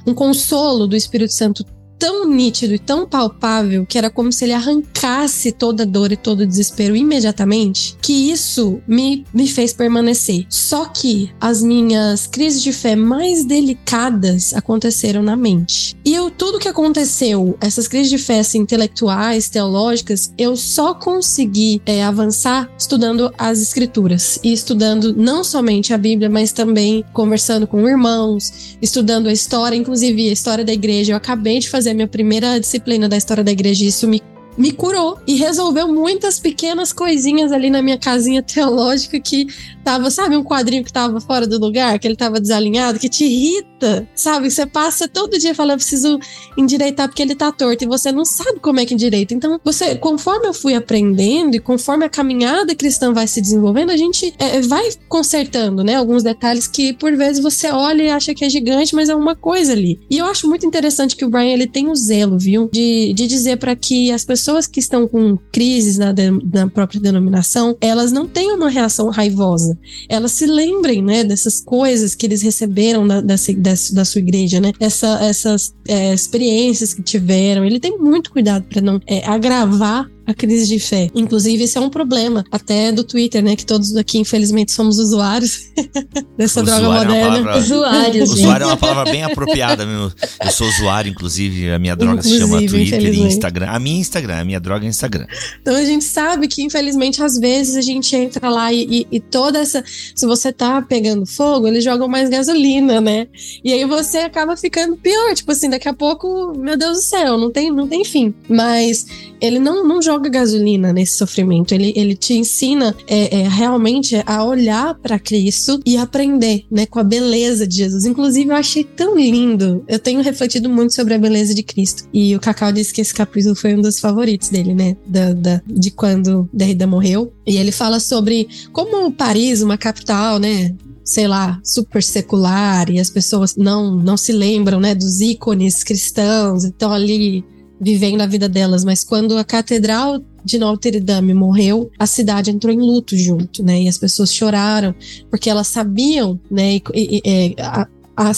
um 0.05 0.13
consolo 0.13 0.87
do 0.87 0.95
Espírito 0.95 1.33
Santo 1.33 1.65
tão 1.97 2.27
nítido 2.27 2.73
e 2.73 2.79
tão 2.79 3.07
palpável 3.07 3.85
que 3.85 3.97
era 3.97 4.09
como 4.09 4.31
se 4.31 4.45
ele 4.45 4.53
arrancasse 4.53 5.51
toda 5.51 5.85
dor 5.85 6.11
e 6.11 6.17
todo 6.17 6.45
desespero 6.45 6.95
imediatamente, 6.95 7.95
que 8.01 8.31
isso 8.31 8.81
me, 8.87 9.25
me 9.33 9.47
fez 9.47 9.73
permanecer. 9.73 10.45
Só 10.49 10.85
que 10.85 11.31
as 11.39 11.61
minhas 11.61 12.27
crises 12.27 12.61
de 12.61 12.71
fé 12.71 12.95
mais 12.95 13.45
delicadas 13.45 14.53
aconteceram 14.53 15.23
na 15.23 15.35
mente. 15.35 15.95
E 16.05 16.13
eu, 16.13 16.29
tudo 16.29 16.59
que 16.59 16.67
aconteceu, 16.67 17.57
essas 17.59 17.87
crises 17.87 18.09
de 18.09 18.17
fé 18.17 18.39
assim, 18.39 18.59
intelectuais, 18.59 19.49
teológicas, 19.49 20.31
eu 20.37 20.55
só 20.55 20.93
consegui 20.93 21.81
é, 21.85 22.03
avançar 22.03 22.69
estudando 22.77 23.33
as 23.37 23.61
escrituras 23.61 24.39
e 24.43 24.53
estudando 24.53 25.15
não 25.15 25.43
somente 25.43 25.93
a 25.93 25.97
Bíblia, 25.97 26.29
mas 26.29 26.51
também 26.51 27.03
conversando 27.13 27.67
com 27.67 27.87
irmãos, 27.87 28.77
estudando 28.81 29.27
a 29.27 29.33
história, 29.33 29.75
inclusive 29.75 30.29
a 30.29 30.33
história 30.33 30.65
da 30.65 30.73
igreja. 30.73 31.13
Eu 31.13 31.17
acabei 31.17 31.59
de 31.59 31.69
fazer 31.69 31.86
a 31.89 31.93
minha 31.93 32.07
primeira 32.07 32.59
disciplina 32.59 33.07
da 33.07 33.17
história 33.17 33.43
da 33.43 33.51
igreja 33.51 33.83
e 33.83 33.87
isso 33.87 34.07
me 34.07 34.21
me 34.57 34.71
curou 34.71 35.19
e 35.27 35.35
resolveu 35.35 35.87
muitas 35.87 36.39
pequenas 36.39 36.91
coisinhas 36.91 37.51
ali 37.51 37.69
na 37.69 37.81
minha 37.81 37.97
casinha 37.97 38.41
teológica 38.41 39.19
que 39.19 39.47
tava, 39.83 40.09
sabe, 40.09 40.35
um 40.35 40.43
quadrinho 40.43 40.83
que 40.83 40.91
tava 40.91 41.21
fora 41.21 41.47
do 41.47 41.57
lugar, 41.59 41.97
que 41.99 42.07
ele 42.07 42.15
tava 42.15 42.41
desalinhado, 42.41 42.99
que 42.99 43.07
te 43.07 43.23
irrita, 43.23 44.07
sabe? 44.13 44.49
Você 44.49 44.65
passa 44.65 45.07
todo 45.07 45.37
dia 45.37 45.55
falando, 45.55 45.77
preciso 45.77 46.19
endireitar 46.57 47.07
porque 47.07 47.21
ele 47.21 47.35
tá 47.35 47.51
torto 47.51 47.83
e 47.83 47.87
você 47.87 48.11
não 48.11 48.25
sabe 48.25 48.59
como 48.59 48.79
é 48.79 48.85
que 48.85 48.93
endireita. 48.93 49.33
Então, 49.33 49.59
você, 49.63 49.95
conforme 49.95 50.47
eu 50.47 50.53
fui 50.53 50.73
aprendendo 50.73 51.55
e 51.55 51.59
conforme 51.59 52.03
a 52.03 52.09
caminhada 52.09 52.75
cristã 52.75 53.13
vai 53.13 53.27
se 53.27 53.39
desenvolvendo, 53.39 53.91
a 53.91 53.97
gente 53.97 54.33
é, 54.39 54.59
vai 54.61 54.89
consertando, 55.07 55.83
né? 55.83 55.95
Alguns 55.95 56.23
detalhes 56.23 56.67
que 56.67 56.93
por 56.93 57.15
vezes 57.15 57.41
você 57.41 57.69
olha 57.69 58.03
e 58.03 58.09
acha 58.09 58.33
que 58.33 58.43
é 58.43 58.49
gigante, 58.49 58.95
mas 58.95 59.07
é 59.07 59.15
uma 59.15 59.35
coisa 59.35 59.71
ali. 59.71 59.99
E 60.09 60.17
eu 60.17 60.25
acho 60.25 60.49
muito 60.49 60.65
interessante 60.65 61.15
que 61.15 61.23
o 61.23 61.29
Brian 61.29 61.53
ele 61.53 61.67
tem 61.67 61.89
o 61.89 61.95
zelo, 61.95 62.37
viu? 62.37 62.69
De, 62.71 63.13
de 63.13 63.27
dizer 63.27 63.57
para 63.57 63.75
que 63.75 64.11
as 64.11 64.25
pessoas 64.25 64.46
que 64.67 64.79
estão 64.79 65.07
com 65.07 65.37
crises 65.51 65.97
na, 65.97 66.11
de- 66.11 66.31
na 66.53 66.67
própria 66.69 67.01
denominação, 67.01 67.75
elas 67.81 68.11
não 68.11 68.27
tenham 68.27 68.55
uma 68.55 68.69
reação 68.69 69.09
raivosa. 69.09 69.77
Elas 70.07 70.31
se 70.31 70.45
lembrem, 70.45 71.01
né, 71.01 71.23
dessas 71.23 71.59
coisas 71.61 72.15
que 72.15 72.25
eles 72.25 72.41
receberam 72.41 73.05
da, 73.07 73.19
dessa, 73.21 73.51
dessa- 73.53 73.93
da 73.93 74.05
sua 74.05 74.19
igreja, 74.19 74.59
né? 74.61 74.71
Essa, 74.79 75.19
essas 75.23 75.73
é, 75.87 76.13
experiências 76.13 76.93
que 76.93 77.01
tiveram. 77.01 77.65
Ele 77.65 77.79
tem 77.79 77.97
muito 77.97 78.31
cuidado 78.31 78.63
para 78.69 78.81
não 78.81 79.01
é, 79.05 79.25
agravar 79.27 80.09
a 80.27 80.33
crise 80.33 80.67
de 80.67 80.77
fé. 80.79 81.09
Inclusive, 81.15 81.63
esse 81.63 81.77
é 81.77 81.81
um 81.81 81.89
problema 81.89 82.43
até 82.51 82.91
do 82.91 83.03
Twitter, 83.03 83.41
né? 83.43 83.55
Que 83.55 83.65
todos 83.65 83.95
aqui, 83.95 84.17
infelizmente, 84.19 84.71
somos 84.73 84.99
usuários 84.99 85.69
dessa 86.37 86.61
droga 86.61 86.81
Usuário 86.81 87.11
é 87.11 87.15
uma 87.15 87.29
moderna. 87.29 87.43
palavra- 87.45 87.57
Usuários. 87.59 88.29
Usuário 88.31 88.63
é 88.63 88.67
uma 88.67 88.77
palavra 88.77 89.11
bem 89.11 89.23
apropriada 89.23 89.85
mesmo. 89.85 90.11
Eu 90.43 90.51
sou 90.51 90.67
usuário, 90.67 91.09
inclusive, 91.09 91.71
a 91.71 91.79
minha 91.79 91.95
droga 91.95 92.21
se 92.21 92.37
chama 92.37 92.61
Inclusive, 92.61 92.89
Twitter 92.97 93.13
e. 93.13 93.19
Instagram. 93.21 93.67
A 93.69 93.79
minha 93.79 93.99
Instagram, 93.99 94.41
a 94.41 94.43
minha 94.45 94.59
droga 94.59 94.85
é 94.85 94.89
Instagram. 94.89 95.25
Então 95.61 95.75
a 95.75 95.85
gente 95.85 96.03
sabe 96.03 96.47
que, 96.47 96.61
infelizmente, 96.61 97.23
às 97.23 97.37
vezes 97.39 97.75
a 97.75 97.81
gente 97.81 98.15
entra 98.15 98.49
lá 98.49 98.71
e, 98.73 98.83
e- 98.83 99.07
e 99.13 99.19
toda 99.19 99.59
essa. 99.59 99.83
Se 100.15 100.25
você 100.25 100.51
tá 100.51 100.81
pegando 100.81 101.25
fogo, 101.25 101.67
eles 101.67 101.83
jogam 101.83 102.07
mais 102.07 102.29
gasolina, 102.29 102.99
né? 102.99 103.27
E 103.63 103.71
aí 103.71 103.85
você 103.85 104.17
acaba 104.19 104.57
ficando 104.57 104.97
pior. 104.97 105.33
Tipo 105.35 105.51
assim, 105.51 105.69
daqui 105.69 105.87
a 105.87 105.93
pouco, 105.93 106.53
meu 106.57 106.77
Deus 106.77 106.97
do 106.97 107.03
céu, 107.03 107.37
não 107.37 107.51
tem, 107.51 107.71
não 107.71 107.87
tem 107.87 108.03
fim. 108.03 108.33
Mas 108.49 109.05
ele 109.39 109.59
não, 109.59 109.87
não 109.87 110.01
joga 110.01 110.16
gasolina 110.19 110.91
nesse 110.93 111.17
sofrimento. 111.17 111.73
Ele, 111.73 111.93
ele 111.95 112.15
te 112.15 112.33
ensina 112.33 112.95
é, 113.07 113.41
é, 113.41 113.47
realmente 113.47 114.21
a 114.25 114.43
olhar 114.43 114.95
para 114.95 115.19
Cristo 115.19 115.79
e 115.85 115.97
aprender, 115.97 116.65
né, 116.71 116.85
com 116.85 116.99
a 116.99 117.03
beleza 117.03 117.67
de 117.67 117.75
Jesus. 117.77 118.05
Inclusive, 118.05 118.49
eu 118.49 118.55
achei 118.55 118.83
tão 118.83 119.17
lindo. 119.17 119.83
Eu 119.87 119.99
tenho 119.99 120.21
refletido 120.21 120.69
muito 120.69 120.93
sobre 120.93 121.13
a 121.13 121.19
beleza 121.19 121.53
de 121.53 121.63
Cristo. 121.63 122.03
E 122.13 122.35
o 122.35 122.39
Cacau 122.39 122.71
disse 122.71 122.93
que 122.93 123.01
esse 123.01 123.13
capítulo 123.13 123.55
foi 123.55 123.75
um 123.75 123.81
dos 123.81 123.99
favoritos 123.99 124.49
dele, 124.49 124.73
né? 124.73 124.95
Da, 125.07 125.33
da- 125.33 125.61
de 125.67 125.91
quando 125.91 126.49
Derrida 126.53 126.87
morreu. 126.87 127.33
E 127.45 127.57
ele 127.57 127.71
fala 127.71 127.99
sobre 127.99 128.47
como 128.71 129.11
Paris, 129.11 129.61
uma 129.61 129.77
capital, 129.77 130.39
né? 130.39 130.75
sei 131.03 131.25
lá, 131.25 131.57
super 131.63 132.03
secular 132.03 132.89
e 132.89 132.99
as 132.99 133.09
pessoas 133.09 133.55
não 133.55 133.95
não 133.95 134.17
se 134.17 134.33
lembram, 134.33 134.77
né, 134.77 134.93
dos 134.93 135.21
ícones 135.21 135.81
cristãos, 135.81 136.65
estão 136.65 136.91
ali 136.91 137.45
vivendo 137.79 138.21
a 138.21 138.25
vida 138.27 138.49
delas, 138.49 138.83
mas 138.83 139.03
quando 139.03 139.37
a 139.37 139.43
catedral 139.43 140.21
de 140.43 140.57
Notre 140.57 140.99
Dame 140.99 141.33
morreu, 141.33 141.91
a 141.99 142.07
cidade 142.07 142.49
entrou 142.49 142.73
em 142.73 142.79
luto 142.79 143.15
junto, 143.15 143.63
né? 143.63 143.81
E 143.81 143.87
as 143.87 143.97
pessoas 143.97 144.33
choraram 144.33 144.95
porque 145.29 145.49
elas 145.49 145.67
sabiam, 145.67 146.39
né? 146.49 146.75
E, 146.75 146.81
e- 146.93 147.21
e- 147.25 147.55
a, 147.59 147.87
a 148.17 148.31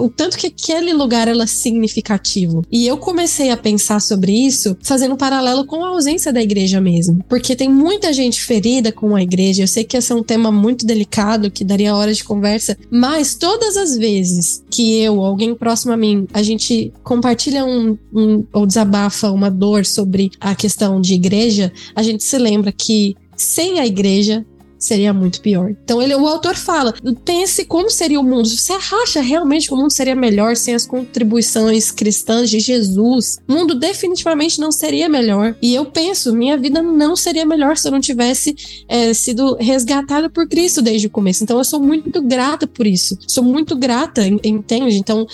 o 0.00 0.08
tanto 0.08 0.38
que 0.38 0.46
aquele 0.46 0.94
lugar 0.94 1.28
era 1.28 1.46
significativo. 1.46 2.64
E 2.70 2.86
eu 2.86 2.96
comecei 2.96 3.50
a 3.50 3.56
pensar 3.56 4.00
sobre 4.00 4.32
isso 4.32 4.74
fazendo 4.82 5.12
um 5.12 5.16
paralelo 5.16 5.66
com 5.66 5.84
a 5.84 5.88
ausência 5.88 6.32
da 6.32 6.40
igreja 6.40 6.80
mesmo. 6.80 7.22
Porque 7.28 7.54
tem 7.54 7.68
muita 7.68 8.14
gente 8.14 8.40
ferida 8.42 8.90
com 8.90 9.14
a 9.14 9.22
igreja. 9.22 9.62
Eu 9.62 9.68
sei 9.68 9.84
que 9.84 9.96
esse 9.96 10.10
é 10.10 10.14
um 10.14 10.22
tema 10.22 10.50
muito 10.50 10.86
delicado, 10.86 11.50
que 11.50 11.62
daria 11.62 11.94
horas 11.94 12.16
de 12.16 12.24
conversa, 12.24 12.78
mas 12.90 13.34
todas 13.34 13.76
as 13.76 13.96
vezes 13.96 14.64
que 14.70 15.00
eu, 15.00 15.18
ou 15.18 15.26
alguém 15.26 15.54
próximo 15.54 15.92
a 15.92 15.96
mim, 15.96 16.26
a 16.32 16.42
gente 16.42 16.90
compartilha 17.04 17.64
um, 17.64 17.98
um 18.14 18.44
ou 18.52 18.66
desabafa 18.66 19.30
uma 19.30 19.50
dor 19.50 19.84
sobre 19.84 20.30
a 20.40 20.54
questão 20.54 21.00
de 21.00 21.14
igreja, 21.14 21.70
a 21.94 22.02
gente 22.02 22.24
se 22.24 22.38
lembra 22.38 22.72
que 22.72 23.16
sem 23.36 23.80
a 23.80 23.86
igreja 23.86 24.46
seria 24.80 25.12
muito 25.12 25.40
pior. 25.40 25.70
Então 25.84 26.00
ele, 26.00 26.14
o 26.14 26.26
autor 26.26 26.56
fala: 26.56 26.94
pense 27.24 27.64
como 27.64 27.90
seria 27.90 28.18
o 28.18 28.24
mundo. 28.24 28.48
Você 28.48 28.72
acha 28.72 29.20
realmente 29.20 29.68
que 29.68 29.74
o 29.74 29.76
mundo 29.76 29.92
seria 29.92 30.16
melhor 30.16 30.56
sem 30.56 30.74
as 30.74 30.86
contribuições 30.86 31.90
cristãs 31.90 32.50
de 32.50 32.58
Jesus? 32.58 33.38
O 33.46 33.52
mundo 33.52 33.74
definitivamente 33.74 34.60
não 34.60 34.72
seria 34.72 35.08
melhor. 35.08 35.54
E 35.60 35.74
eu 35.74 35.84
penso, 35.86 36.34
minha 36.34 36.56
vida 36.56 36.82
não 36.82 37.14
seria 37.14 37.44
melhor 37.44 37.76
se 37.76 37.86
eu 37.86 37.92
não 37.92 38.00
tivesse 38.00 38.56
é, 38.88 39.12
sido 39.12 39.56
resgatada 39.56 40.30
por 40.30 40.48
Cristo 40.48 40.80
desde 40.80 41.06
o 41.06 41.10
começo. 41.10 41.44
Então 41.44 41.58
eu 41.58 41.64
sou 41.64 41.80
muito 41.80 42.22
grata 42.22 42.66
por 42.66 42.86
isso. 42.86 43.18
Sou 43.26 43.44
muito 43.44 43.76
grata, 43.76 44.26
entende? 44.26 44.96
Então 44.96 45.26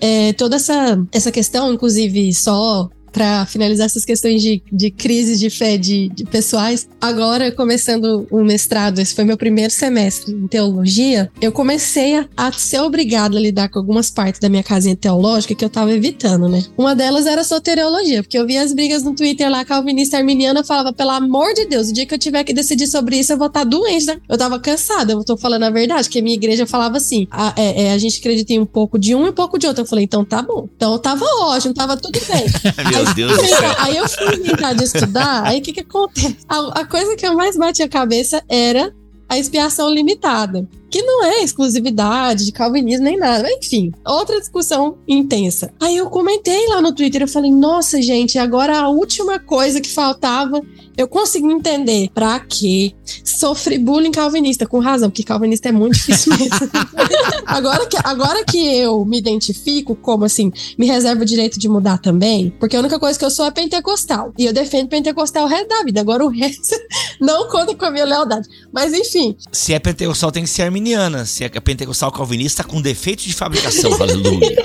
é, 0.00 0.32
toda 0.32 0.56
essa, 0.56 1.00
essa 1.12 1.30
questão, 1.30 1.72
inclusive, 1.72 2.34
só 2.34 2.90
para 3.12 3.46
finalizar 3.46 3.86
essas 3.86 4.04
questões 4.04 4.42
de, 4.42 4.62
de 4.72 4.90
crise 4.90 5.38
de 5.38 5.50
fé 5.50 5.76
de, 5.76 6.08
de, 6.08 6.24
pessoais. 6.24 6.88
Agora, 7.00 7.52
começando 7.52 8.26
o 8.30 8.42
mestrado, 8.42 8.98
esse 8.98 9.14
foi 9.14 9.24
meu 9.24 9.36
primeiro 9.36 9.72
semestre 9.72 10.32
em 10.32 10.48
teologia, 10.48 11.30
eu 11.40 11.52
comecei 11.52 12.16
a, 12.16 12.28
a 12.36 12.52
ser 12.52 12.80
obrigada 12.80 13.36
a 13.36 13.40
lidar 13.40 13.68
com 13.68 13.78
algumas 13.78 14.10
partes 14.10 14.40
da 14.40 14.48
minha 14.48 14.62
casinha 14.62 14.96
teológica 14.96 15.54
que 15.54 15.64
eu 15.64 15.70
tava 15.70 15.92
evitando, 15.92 16.48
né? 16.48 16.64
Uma 16.76 16.94
delas 16.94 17.26
era 17.26 17.44
soteriologia, 17.44 18.22
porque 18.22 18.38
eu 18.38 18.46
via 18.46 18.62
as 18.62 18.72
brigas 18.72 19.02
no 19.02 19.14
Twitter 19.14 19.50
lá, 19.50 19.64
calvinista 19.64 20.16
arminiana, 20.16 20.64
falava, 20.64 20.92
pelo 20.92 21.10
amor 21.10 21.52
de 21.54 21.66
Deus, 21.66 21.90
o 21.90 21.92
dia 21.92 22.06
que 22.06 22.14
eu 22.14 22.18
tiver 22.18 22.44
que 22.44 22.52
decidir 22.52 22.86
sobre 22.86 23.18
isso, 23.18 23.32
eu 23.32 23.38
vou 23.38 23.48
estar 23.48 23.60
tá 23.60 23.64
doente, 23.64 24.06
né? 24.06 24.18
Eu 24.28 24.38
tava 24.38 24.58
cansada, 24.58 25.12
eu 25.12 25.24
tô 25.24 25.36
falando 25.36 25.64
a 25.64 25.70
verdade, 25.70 26.08
que 26.08 26.18
a 26.18 26.22
minha 26.22 26.34
igreja 26.34 26.66
falava 26.66 26.96
assim, 26.96 27.26
a, 27.30 27.52
é, 27.56 27.84
é, 27.84 27.92
a 27.92 27.98
gente 27.98 28.18
acredita 28.18 28.52
em 28.52 28.60
um 28.60 28.66
pouco 28.66 28.98
de 28.98 29.14
um 29.14 29.26
e 29.26 29.30
um 29.30 29.32
pouco 29.32 29.58
de 29.58 29.66
outro. 29.66 29.82
Eu 29.82 29.86
falei, 29.86 30.04
então 30.04 30.24
tá 30.24 30.42
bom. 30.42 30.68
Então 30.76 30.98
tava 30.98 31.24
ótimo, 31.40 31.74
tava 31.74 31.96
tudo 31.96 32.18
bem. 32.26 32.44
Meu 33.04 33.14
Deus 33.14 33.36
do 33.36 33.46
céu. 33.46 33.74
Aí 33.78 33.96
eu 33.96 34.08
fui 34.08 34.36
inventar 34.36 34.74
de 34.74 34.84
estudar, 34.84 35.44
aí 35.44 35.58
o 35.58 35.62
que 35.62 35.72
que 35.72 35.80
acontece? 35.80 36.36
A, 36.48 36.80
a 36.80 36.84
coisa 36.84 37.16
que 37.16 37.26
eu 37.26 37.34
mais 37.34 37.56
bati 37.56 37.82
a 37.82 37.88
cabeça 37.88 38.42
era 38.48 38.94
a 39.32 39.38
expiação 39.38 39.88
limitada, 39.88 40.68
que 40.90 41.00
não 41.00 41.24
é 41.24 41.42
exclusividade 41.42 42.44
de 42.44 42.52
calvinismo 42.52 43.04
nem 43.04 43.16
nada, 43.16 43.50
enfim, 43.50 43.90
outra 44.04 44.38
discussão 44.38 44.98
intensa. 45.08 45.72
Aí 45.80 45.96
eu 45.96 46.10
comentei 46.10 46.68
lá 46.68 46.82
no 46.82 46.94
Twitter, 46.94 47.22
eu 47.22 47.28
falei: 47.28 47.50
"Nossa, 47.50 48.02
gente, 48.02 48.38
agora 48.38 48.78
a 48.78 48.90
última 48.90 49.38
coisa 49.38 49.80
que 49.80 49.88
faltava 49.88 50.60
eu 50.96 51.08
consegui 51.08 51.50
entender 51.50 52.10
para 52.14 52.38
que 52.40 52.94
sofri 53.24 53.78
bullying 53.78 54.10
calvinista, 54.10 54.66
com 54.66 54.78
razão, 54.78 55.08
porque 55.08 55.22
calvinista 55.22 55.68
é 55.68 55.72
muito 55.72 55.94
difícil 55.94 56.36
mesmo. 56.36 56.70
agora, 57.46 57.86
que, 57.86 57.96
agora 58.04 58.44
que 58.44 58.76
eu 58.76 59.04
me 59.04 59.18
identifico 59.18 59.96
como 59.96 60.24
assim, 60.24 60.52
me 60.78 60.86
reservo 60.86 61.22
o 61.22 61.24
direito 61.24 61.58
de 61.58 61.68
mudar 61.68 61.98
também, 61.98 62.50
porque 62.60 62.76
a 62.76 62.80
única 62.80 62.98
coisa 62.98 63.18
que 63.18 63.24
eu 63.24 63.30
sou 63.30 63.46
é 63.46 63.50
pentecostal. 63.50 64.32
E 64.38 64.44
eu 64.44 64.52
defendo 64.52 64.88
pentecostal 64.88 65.44
o 65.44 65.48
resto 65.48 65.68
da 65.68 65.82
vida. 65.82 66.00
Agora 66.00 66.24
o 66.24 66.28
resto 66.28 66.74
não 67.22 67.48
conta 67.48 67.72
com 67.74 67.84
a 67.84 67.90
minha 67.90 68.04
lealdade. 68.04 68.48
Mas 68.72 68.92
enfim. 68.92 69.36
Se 69.52 69.72
é 69.72 69.78
pentecostal, 69.78 70.32
tem 70.32 70.42
que 70.42 70.50
ser 70.50 70.62
arminiana. 70.62 71.24
Se 71.24 71.44
é 71.44 71.48
pentecostal 71.48 72.10
calvinista, 72.10 72.64
com 72.64 72.82
defeito 72.82 73.22
de 73.22 73.32
fabricação. 73.32 73.94
Aleluia. 74.02 74.56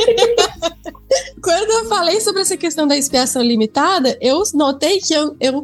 Quando 1.42 1.72
eu 1.72 1.86
falei 1.86 2.20
sobre 2.20 2.42
essa 2.42 2.58
questão 2.58 2.88
da 2.88 2.98
expiação 2.98 3.44
limitada, 3.44 4.18
eu 4.20 4.42
notei 4.56 5.00
que 5.00 5.14
eu, 5.14 5.36
eu 5.40 5.64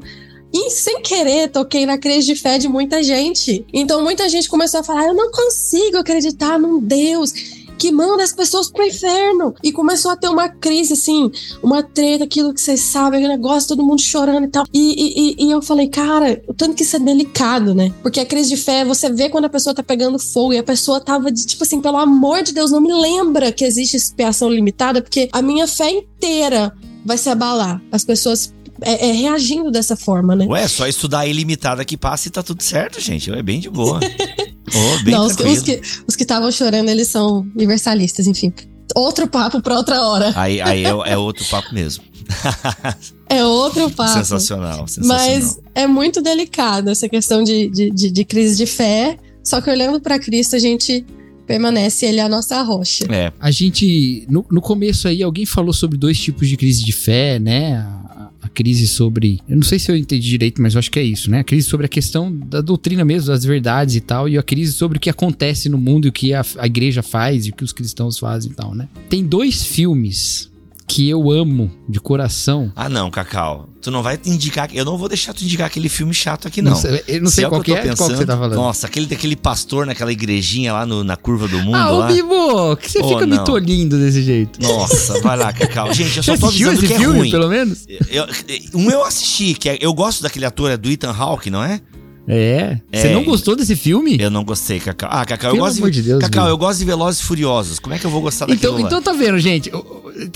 e 0.54 0.70
sem 0.70 1.02
querer, 1.02 1.50
toquei 1.50 1.84
na 1.84 1.98
crise 1.98 2.28
de 2.28 2.36
fé 2.36 2.60
de 2.60 2.68
muita 2.68 3.02
gente. 3.02 3.66
Então 3.74 4.04
muita 4.04 4.30
gente 4.30 4.48
começou 4.48 4.82
a 4.82 4.84
falar: 4.84 5.08
eu 5.08 5.16
não 5.16 5.32
consigo 5.32 5.98
acreditar 5.98 6.60
num 6.60 6.80
Deus 6.80 7.34
que 7.78 7.91
manda 7.91 8.24
as 8.24 8.34
pessoas 8.34 8.71
pro 8.71 8.86
inferno. 8.86 9.53
E 9.63 9.71
começou 9.71 10.11
a 10.11 10.15
ter 10.15 10.28
uma 10.28 10.49
crise, 10.49 10.93
assim, 10.93 11.32
uma 11.61 11.84
treta, 11.84 12.24
aquilo 12.24 12.53
que 12.53 12.61
vocês 12.61 12.80
sabem, 12.82 13.19
aquele 13.19 13.36
negócio, 13.36 13.69
todo 13.69 13.84
mundo 13.84 14.01
chorando 14.01 14.45
e 14.45 14.49
tal. 14.49 14.65
E, 14.74 15.36
e, 15.39 15.45
e 15.47 15.51
eu 15.51 15.61
falei, 15.61 15.88
cara, 15.88 16.41
o 16.47 16.53
tanto 16.53 16.76
que 16.76 16.84
isso 16.84 16.95
é 16.95 16.99
delicado, 16.99 17.74
né? 17.74 17.93
Porque 18.01 18.19
a 18.19 18.26
crise 18.26 18.49
de 18.49 18.57
fé, 18.57 18.86
você 18.86 19.11
vê 19.11 19.30
quando 19.30 19.45
a 19.45 19.49
pessoa 19.49 19.74
tá 19.74 19.84
pegando 19.84 20.17
fogo 20.19 20.53
e 20.53 20.57
a 20.57 20.63
pessoa 20.63 20.99
tava, 20.99 21.32
de, 21.32 21.45
tipo 21.45 21.63
assim, 21.63 21.82
pelo 21.82 21.97
amor 21.97 22.43
de 22.43 22.53
Deus, 22.53 22.71
não 22.71 22.82
me 22.82 22.93
lembra 22.93 23.51
que 23.51 23.65
existe 23.65 23.97
expiação 23.97 24.49
limitada, 24.49 25.01
porque 25.01 25.30
a 25.32 25.41
minha 25.41 25.67
fé 25.67 25.91
inteira 25.91 26.74
vai 27.05 27.17
se 27.17 27.30
abalar. 27.30 27.82
As 27.91 28.03
pessoas 28.03 28.53
é, 28.82 29.09
é, 29.09 29.11
reagindo 29.11 29.71
dessa 29.71 29.95
forma, 29.95 30.36
né? 30.36 30.45
Ué, 30.45 30.67
só 30.67 30.88
estudar 30.88 31.19
a 31.19 31.28
ilimitada 31.28 31.86
que 31.86 31.97
passa 31.97 32.28
e 32.28 32.32
tá 32.32 32.43
tudo 32.43 32.61
certo, 32.63 32.99
gente. 32.99 33.32
É 33.32 33.41
bem 33.41 33.59
de 33.59 33.69
boa. 33.69 33.99
oh, 34.76 35.03
bem 35.03 35.13
Não, 35.13 35.26
os, 35.26 35.38
os, 35.38 35.61
que 35.61 35.82
os 36.07 36.15
que 36.15 36.24
estavam 36.24 36.51
chorando, 36.51 36.89
eles 36.89 37.07
são 37.07 37.39
universalistas, 37.55 38.28
enfim. 38.28 38.53
Outro 38.95 39.28
papo 39.28 39.61
pra 39.61 39.76
outra 39.76 40.01
hora. 40.01 40.34
Aí, 40.36 40.61
aí 40.61 40.86
é, 40.86 40.89
é 40.89 41.17
outro 41.17 41.45
papo 41.45 41.74
mesmo. 41.74 42.03
é 43.30 43.43
outro 43.43 43.89
papo. 43.89 44.13
Sensacional, 44.13 44.88
sensacional. 44.88 45.17
Mas 45.17 45.59
é 45.74 45.88
muito 45.88 46.21
delicado 46.21 46.89
essa 46.89 47.09
questão 47.09 47.43
de, 47.43 47.69
de, 47.69 47.89
de, 47.89 48.11
de 48.11 48.26
crise 48.26 48.55
de 48.55 48.65
fé. 48.65 49.17
Só 49.43 49.59
que 49.59 49.69
olhando 49.69 49.99
para 49.99 50.19
Cristo, 50.19 50.55
a 50.55 50.59
gente 50.59 51.05
permanece 51.45 52.05
ele 52.05 52.19
a 52.19 52.30
nossa 52.30 52.61
rocha. 52.61 53.05
É. 53.09 53.32
A 53.39 53.51
gente, 53.51 54.26
no, 54.30 54.45
no 54.49 54.61
começo 54.61 55.07
aí, 55.07 55.21
alguém 55.21 55.45
falou 55.45 55.74
sobre 55.74 55.97
dois 55.97 56.19
tipos 56.19 56.47
de 56.47 56.55
crise 56.55 56.84
de 56.84 56.93
fé, 56.93 57.39
né? 57.39 57.86
Crise 58.54 58.88
sobre. 58.88 59.39
Eu 59.47 59.56
não 59.56 59.64
sei 59.64 59.80
se 59.80 59.91
eu 59.91 59.95
entendi 59.95 60.28
direito, 60.28 60.62
mas 60.62 60.76
eu 60.76 60.80
acho 60.80 60.91
que 60.91 60.99
é 60.99 61.04
isso, 61.04 61.30
né? 61.30 61.39
A 61.39 61.43
crise 61.43 61.68
sobre 61.68 61.86
a 61.86 61.89
questão 61.89 62.32
da 62.32 62.62
doutrina 62.62 63.04
mesmo, 63.04 63.28
das 63.28 63.43
verdades 63.43 63.95
e 63.95 64.01
tal, 64.01 64.30
e 64.30 64.38
a 64.38 64.43
crise 64.43 64.74
sobre 64.74 64.97
o 64.97 65.01
que 65.01 65.10
acontece 65.10 65.68
no 65.70 65.78
mundo 65.78 66.06
e 66.06 66.10
o 66.10 66.12
que 66.12 66.34
a, 66.34 66.45
a 66.58 66.66
igreja 66.66 67.01
faz 67.01 67.45
e 67.45 67.49
o 67.49 67.54
que 67.54 67.64
os 67.64 67.74
cristãos 67.74 68.18
fazem 68.20 68.51
e 68.51 68.54
tal, 68.54 68.74
né? 68.74 68.88
Tem 69.10 69.26
dois 69.26 69.66
filmes 69.66 70.53
que 70.88 71.10
eu 71.10 71.32
amo 71.32 71.72
de 71.88 72.00
coração. 72.00 72.72
Ah, 72.76 72.90
não, 72.90 73.10
Cacau. 73.10 73.70
Tu 73.82 73.92
não 73.92 74.02
vai 74.02 74.18
te 74.18 74.30
indicar. 74.30 74.70
Eu 74.74 74.86
não 74.86 74.98
vou 74.98 75.10
deixar 75.10 75.34
tu 75.34 75.44
indicar 75.44 75.68
aquele 75.68 75.90
filme 75.90 76.14
chato 76.14 76.48
aqui, 76.48 76.62
não. 76.62 76.72
não 76.72 76.78
sei, 76.78 77.04
eu 77.08 77.22
não 77.22 77.30
sei 77.30 77.46
é 77.46 77.50
qual 77.50 77.62
que, 77.62 77.74
é, 77.74 77.82
pensando, 77.82 77.98
qual 77.98 78.10
que 78.10 78.16
você 78.18 78.26
tá 78.26 78.38
falando. 78.38 78.56
Nossa, 78.56 78.88
aquele 78.88 79.06
daquele 79.06 79.36
pastor 79.36 79.86
naquela 79.86 80.12
igrejinha 80.12 80.74
lá 80.74 80.86
no, 80.86 81.04
na 81.04 81.18
curva 81.18 81.48
do 81.48 81.60
mundo. 81.60 81.76
Ah, 81.76 81.90
lá. 81.90 82.06
ô 82.06 82.08
Bibo, 82.08 82.78
que 82.78 82.92
você 82.92 83.00
oh, 83.02 83.10
fica 83.10 83.26
não. 83.26 83.38
me 83.38 83.44
tolindo 83.44 83.98
desse 83.98 84.22
jeito. 84.22 84.62
Nossa, 84.62 85.20
vai 85.22 85.38
lá, 85.38 85.52
Cacau. 85.52 85.92
Gente, 85.94 86.18
eu 86.18 86.24
só 86.24 86.38
tô 86.38 86.48
avisando 86.48 86.74
esse 86.74 86.88
que 86.88 86.94
é 86.94 86.98
filme, 86.98 87.20
ruim. 87.20 87.32
pelo 87.32 87.50
menos? 87.50 87.86
Eu, 88.10 88.26
um 88.74 88.90
eu 88.90 89.04
assisti, 89.04 89.54
que 89.54 89.70
é, 89.70 89.78
eu 89.82 89.94
gosto 89.94 90.24
daquele 90.24 90.46
ator, 90.46 90.72
é 90.72 90.78
do 90.78 90.90
Ethan 90.90 91.12
Hawke, 91.12 91.50
não 91.50 91.64
é? 91.64 91.82
É. 92.28 92.80
Você 92.92 93.08
é, 93.08 93.14
não 93.14 93.24
gostou 93.24 93.56
desse 93.56 93.76
filme? 93.76 94.18
Eu 94.20 94.30
não 94.30 94.44
gostei, 94.44 94.80
Cacau. 94.80 95.10
Ah, 95.12 95.26
Cacau, 95.26 95.52
Pelo 95.52 95.66
eu 95.66 95.70
gosto 95.70 95.92
de, 95.92 96.02
Deus, 96.02 96.22
Cacau, 96.22 96.48
eu 96.48 96.58
gosto 96.58 96.80
de 96.80 96.86
Velozes 96.86 97.22
e 97.22 97.24
Furiosos. 97.26 97.80
Como 97.80 97.94
é 97.94 98.00
que 98.00 98.06
eu 98.06 98.12
vou 98.12 98.22
gostar 98.22 98.46
daquilo 98.46 98.80
então, 98.80 98.88
Então 98.88 99.02
tá 99.02 99.12
vendo, 99.12 99.38
gente? 99.40 99.70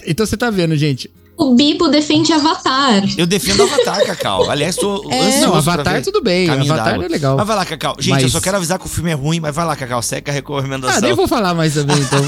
Então 0.05 0.25
você 0.25 0.37
tá 0.37 0.49
vendo, 0.49 0.75
gente? 0.75 1.09
O 1.37 1.53
Bibo 1.53 1.87
defende 1.87 2.33
Avatar. 2.33 3.03
Eu 3.15 3.27
defendo 3.27 3.61
Avatar, 3.61 4.03
Cacau. 4.07 4.49
Aliás, 4.49 4.75
tô 4.75 5.05
é. 5.13 5.39
Não, 5.41 5.53
Avatar 5.53 6.01
tudo 6.01 6.19
bem. 6.19 6.49
Avatar 6.49 6.99
é 6.99 7.07
legal. 7.07 7.37
Mas 7.37 7.45
vai 7.45 7.55
lá, 7.55 7.63
Cacau. 7.63 7.95
Gente, 7.99 8.13
mas... 8.13 8.23
eu 8.23 8.29
só 8.29 8.41
quero 8.41 8.57
avisar 8.57 8.79
que 8.79 8.87
o 8.87 8.89
filme 8.89 9.11
é 9.11 9.13
ruim, 9.13 9.39
mas 9.39 9.53
vai 9.53 9.63
lá, 9.63 9.75
Cacau. 9.75 10.01
Seca 10.01 10.31
a 10.31 10.33
recomendação. 10.33 10.97
Ah, 10.97 11.01
nem 11.01 11.13
vou 11.13 11.27
falar 11.27 11.53
mais 11.53 11.75
também, 11.75 11.95
então. 11.99 12.19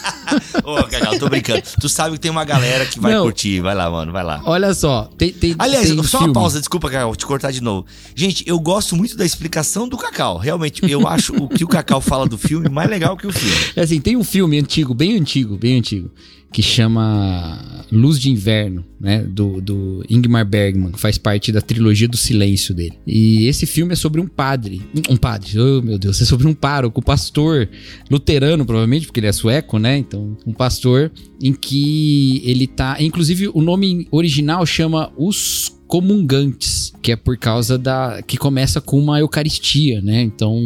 Ô, 0.64 0.82
Cacau, 0.84 1.18
tô 1.18 1.28
brincando. 1.28 1.62
Tu 1.78 1.88
sabe 1.90 2.14
que 2.14 2.20
tem 2.20 2.30
uma 2.30 2.44
galera 2.44 2.86
que 2.86 2.98
vai 2.98 3.12
não. 3.12 3.24
curtir. 3.24 3.60
Vai 3.60 3.74
lá, 3.74 3.90
mano, 3.90 4.10
vai 4.10 4.24
lá. 4.24 4.40
Olha 4.46 4.72
só, 4.72 5.10
tem. 5.18 5.30
tem 5.30 5.54
Aliás, 5.58 5.86
tem 5.86 6.02
só 6.02 6.18
filme. 6.18 6.28
uma 6.28 6.32
pausa, 6.32 6.58
desculpa, 6.58 6.88
Cacau, 6.88 7.08
vou 7.08 7.16
te 7.16 7.26
cortar 7.26 7.50
de 7.50 7.60
novo. 7.60 7.86
Gente, 8.14 8.44
eu 8.46 8.58
gosto 8.58 8.96
muito 8.96 9.14
da 9.14 9.26
explicação 9.26 9.86
do 9.86 9.98
Cacau. 9.98 10.38
Realmente, 10.38 10.80
eu 10.90 11.04
acho 11.06 11.34
o 11.34 11.50
que 11.50 11.64
o 11.64 11.68
Cacau 11.68 12.00
fala 12.00 12.26
do 12.26 12.38
filme 12.38 12.70
mais 12.70 12.88
legal 12.88 13.14
que 13.14 13.26
o 13.26 13.32
filme. 13.32 13.54
É 13.76 13.82
assim, 13.82 14.00
tem 14.00 14.16
um 14.16 14.24
filme 14.24 14.58
antigo, 14.58 14.94
bem 14.94 15.18
antigo, 15.18 15.58
bem 15.58 15.78
antigo 15.78 16.10
que 16.54 16.62
chama 16.62 17.84
Luz 17.90 18.20
de 18.20 18.30
Inverno, 18.30 18.84
né? 19.00 19.24
Do, 19.24 19.60
do 19.60 20.04
Ingmar 20.08 20.46
Bergman, 20.46 20.92
que 20.92 21.00
faz 21.00 21.18
parte 21.18 21.50
da 21.50 21.60
trilogia 21.60 22.06
do 22.06 22.16
silêncio 22.16 22.72
dele. 22.72 22.94
E 23.04 23.48
esse 23.48 23.66
filme 23.66 23.92
é 23.92 23.96
sobre 23.96 24.20
um 24.20 24.28
padre. 24.28 24.80
Um 25.10 25.16
padre, 25.16 25.58
oh 25.58 25.82
meu 25.82 25.98
Deus, 25.98 26.22
é 26.22 26.24
sobre 26.24 26.46
um 26.46 26.54
pároco, 26.54 27.00
um 27.00 27.02
pastor 27.02 27.68
luterano, 28.08 28.64
provavelmente, 28.64 29.06
porque 29.06 29.18
ele 29.18 29.26
é 29.26 29.32
sueco, 29.32 29.80
né? 29.80 29.98
Então, 29.98 30.36
um 30.46 30.52
pastor 30.52 31.10
em 31.42 31.52
que 31.52 32.40
ele 32.44 32.68
tá. 32.68 32.98
Inclusive, 33.00 33.48
o 33.48 33.60
nome 33.60 34.06
original 34.12 34.64
chama 34.64 35.12
Os 35.16 35.76
comungantes, 35.94 36.92
que 37.00 37.12
é 37.12 37.16
por 37.16 37.36
causa 37.36 37.78
da 37.78 38.20
que 38.20 38.36
começa 38.36 38.80
com 38.80 38.98
uma 38.98 39.20
eucaristia, 39.20 40.00
né? 40.00 40.22
Então, 40.22 40.60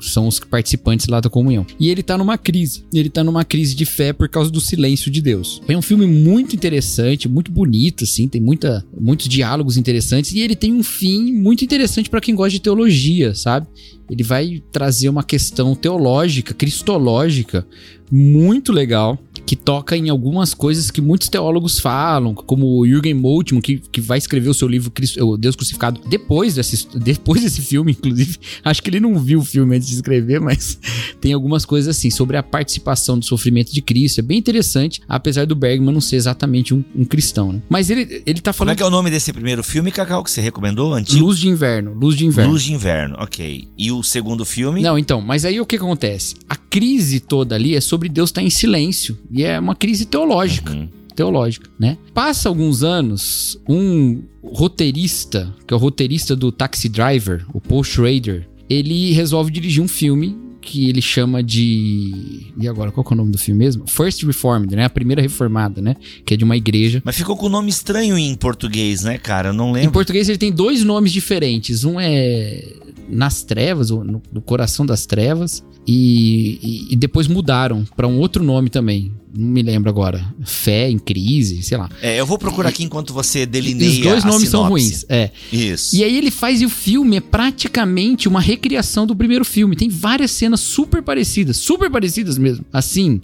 são 0.00 0.26
os 0.26 0.40
participantes 0.40 1.06
lá 1.06 1.20
da 1.20 1.30
comunhão. 1.30 1.64
E 1.78 1.88
ele 1.88 2.02
tá 2.02 2.18
numa 2.18 2.36
crise. 2.36 2.82
Ele 2.92 3.08
tá 3.08 3.22
numa 3.22 3.44
crise 3.44 3.72
de 3.72 3.86
fé 3.86 4.12
por 4.12 4.28
causa 4.28 4.50
do 4.50 4.60
silêncio 4.60 5.12
de 5.12 5.22
Deus. 5.22 5.62
É 5.68 5.76
um 5.76 5.82
filme 5.82 6.08
muito 6.08 6.56
interessante, 6.56 7.28
muito 7.28 7.52
bonito 7.52 8.02
assim, 8.02 8.26
tem 8.26 8.40
muita 8.40 8.84
muitos 9.00 9.28
diálogos 9.28 9.76
interessantes 9.76 10.32
e 10.32 10.40
ele 10.40 10.56
tem 10.56 10.72
um 10.72 10.82
fim 10.82 11.32
muito 11.32 11.64
interessante 11.64 12.10
para 12.10 12.20
quem 12.20 12.34
gosta 12.34 12.50
de 12.50 12.60
teologia, 12.60 13.32
sabe? 13.32 13.68
Ele 14.10 14.24
vai 14.24 14.60
trazer 14.72 15.08
uma 15.08 15.22
questão 15.22 15.76
teológica, 15.76 16.52
cristológica 16.52 17.64
muito 18.10 18.72
legal 18.72 19.18
que 19.46 19.56
toca 19.56 19.96
em 19.96 20.08
algumas 20.08 20.54
coisas 20.54 20.90
que 20.90 21.00
muitos 21.00 21.28
teólogos 21.28 21.78
falam, 21.78 22.34
como 22.34 22.78
o 22.78 22.86
Jürgen 22.86 23.14
Moltmann, 23.14 23.60
que, 23.60 23.78
que 23.78 24.00
vai 24.00 24.18
escrever 24.18 24.48
o 24.48 24.54
seu 24.54 24.68
livro 24.68 24.90
Cristo, 24.90 25.36
Deus 25.36 25.56
Crucificado 25.56 26.00
depois 26.08 26.54
desse, 26.54 26.88
depois 26.96 27.42
desse 27.42 27.60
filme, 27.60 27.92
inclusive. 27.92 28.38
Acho 28.64 28.82
que 28.82 28.90
ele 28.90 29.00
não 29.00 29.18
viu 29.18 29.40
o 29.40 29.44
filme 29.44 29.76
antes 29.76 29.88
de 29.88 29.94
escrever, 29.94 30.40
mas 30.40 30.78
tem 31.20 31.32
algumas 31.32 31.64
coisas 31.64 31.96
assim 31.96 32.10
sobre 32.10 32.36
a 32.36 32.42
participação 32.42 33.18
do 33.18 33.24
sofrimento 33.24 33.72
de 33.72 33.82
Cristo. 33.82 34.18
É 34.20 34.22
bem 34.22 34.38
interessante, 34.38 35.00
apesar 35.08 35.46
do 35.46 35.54
Bergman 35.54 35.92
não 35.92 36.00
ser 36.00 36.16
exatamente 36.16 36.74
um, 36.74 36.84
um 36.94 37.04
cristão, 37.04 37.52
né? 37.52 37.62
Mas 37.68 37.90
ele, 37.90 38.22
ele 38.26 38.40
tá 38.40 38.52
falando. 38.52 38.68
Como 38.68 38.74
é 38.74 38.76
que 38.76 38.82
é 38.82 38.86
o 38.86 38.90
nome 38.90 39.10
desse 39.10 39.32
primeiro 39.32 39.62
filme, 39.62 39.90
Cacau, 39.90 40.22
que 40.22 40.30
você 40.30 40.40
recomendou? 40.40 40.94
Antigo? 40.94 41.24
Luz 41.24 41.38
de 41.38 41.48
Inverno. 41.48 41.92
Luz 41.94 42.16
de 42.16 42.26
Inverno. 42.26 42.52
Luz 42.52 42.62
de 42.62 42.72
Inverno, 42.72 43.16
ok. 43.18 43.68
E 43.76 43.92
o 43.92 44.02
segundo 44.02 44.44
filme? 44.44 44.82
Não, 44.82 44.98
então, 44.98 45.20
mas 45.20 45.44
aí 45.44 45.60
o 45.60 45.66
que 45.66 45.76
acontece? 45.76 46.36
A 46.48 46.56
crise 46.74 47.20
toda 47.20 47.54
ali 47.54 47.76
é 47.76 47.80
sobre 47.80 48.08
Deus 48.08 48.30
estar 48.30 48.42
em 48.42 48.50
silêncio. 48.50 49.16
E 49.30 49.44
é 49.44 49.60
uma 49.60 49.76
crise 49.76 50.04
teológica. 50.04 50.72
Uhum 50.72 50.88
teológica, 51.14 51.70
né? 51.78 51.96
Passa 52.12 52.48
alguns 52.48 52.82
anos, 52.82 53.56
um 53.68 54.24
roteirista, 54.42 55.54
que 55.64 55.72
é 55.72 55.76
o 55.76 55.78
roteirista 55.78 56.34
do 56.34 56.50
Taxi 56.50 56.88
Driver, 56.88 57.46
o 57.54 57.60
Paul 57.60 57.84
Schrader, 57.84 58.48
ele 58.68 59.12
resolve 59.12 59.52
dirigir 59.52 59.80
um 59.80 59.86
filme 59.86 60.36
que 60.64 60.88
ele 60.88 61.02
chama 61.02 61.42
de. 61.42 62.52
E 62.58 62.66
agora, 62.66 62.90
qual 62.90 63.06
é 63.08 63.14
o 63.14 63.16
nome 63.16 63.30
do 63.30 63.38
filme 63.38 63.58
mesmo? 63.58 63.84
First 63.86 64.22
Reformed, 64.22 64.74
né? 64.74 64.84
A 64.84 64.90
primeira 64.90 65.20
reformada, 65.20 65.80
né? 65.80 65.94
Que 66.24 66.34
é 66.34 66.36
de 66.36 66.44
uma 66.44 66.56
igreja. 66.56 67.02
Mas 67.04 67.16
ficou 67.16 67.36
com 67.36 67.46
um 67.46 67.50
nome 67.50 67.68
estranho 67.68 68.16
em 68.16 68.34
português, 68.34 69.04
né, 69.04 69.18
cara? 69.18 69.50
Eu 69.50 69.52
não 69.52 69.72
lembro. 69.72 69.90
Em 69.90 69.92
português 69.92 70.28
ele 70.28 70.38
tem 70.38 70.50
dois 70.50 70.82
nomes 70.82 71.12
diferentes. 71.12 71.84
Um 71.84 72.00
é 72.00 72.72
Nas 73.08 73.42
Trevas, 73.42 73.90
ou 73.90 74.02
no, 74.02 74.22
no 74.32 74.40
Coração 74.40 74.86
das 74.86 75.06
Trevas. 75.06 75.62
E, 75.86 76.58
e, 76.62 76.94
e 76.94 76.96
depois 76.96 77.28
mudaram 77.28 77.84
para 77.94 78.08
um 78.08 78.18
outro 78.18 78.42
nome 78.42 78.70
também 78.70 79.12
não 79.36 79.48
me 79.48 79.62
lembro 79.62 79.90
agora. 79.90 80.24
Fé 80.44 80.88
em 80.88 80.98
crise, 80.98 81.62
sei 81.62 81.76
lá. 81.76 81.88
É, 82.00 82.20
eu 82.20 82.26
vou 82.26 82.38
procurar 82.38 82.68
aqui 82.68 82.84
enquanto 82.84 83.12
você 83.12 83.44
delineia. 83.44 83.90
Os 83.90 83.98
dois 83.98 84.24
nomes 84.24 84.48
são 84.48 84.62
ruins. 84.68 85.04
É. 85.08 85.30
Isso. 85.52 85.96
E 85.96 86.04
aí 86.04 86.16
ele 86.16 86.30
faz 86.30 86.60
e 86.60 86.66
o 86.66 86.70
filme 86.70 87.16
é 87.16 87.20
praticamente 87.20 88.28
uma 88.28 88.40
recriação 88.40 89.06
do 89.06 89.16
primeiro 89.16 89.44
filme. 89.44 89.74
Tem 89.74 89.88
várias 89.88 90.30
cenas 90.30 90.53
super 90.56 91.02
parecidas, 91.02 91.56
super 91.56 91.90
parecidas 91.90 92.38
mesmo. 92.38 92.64
Assim, 92.72 93.20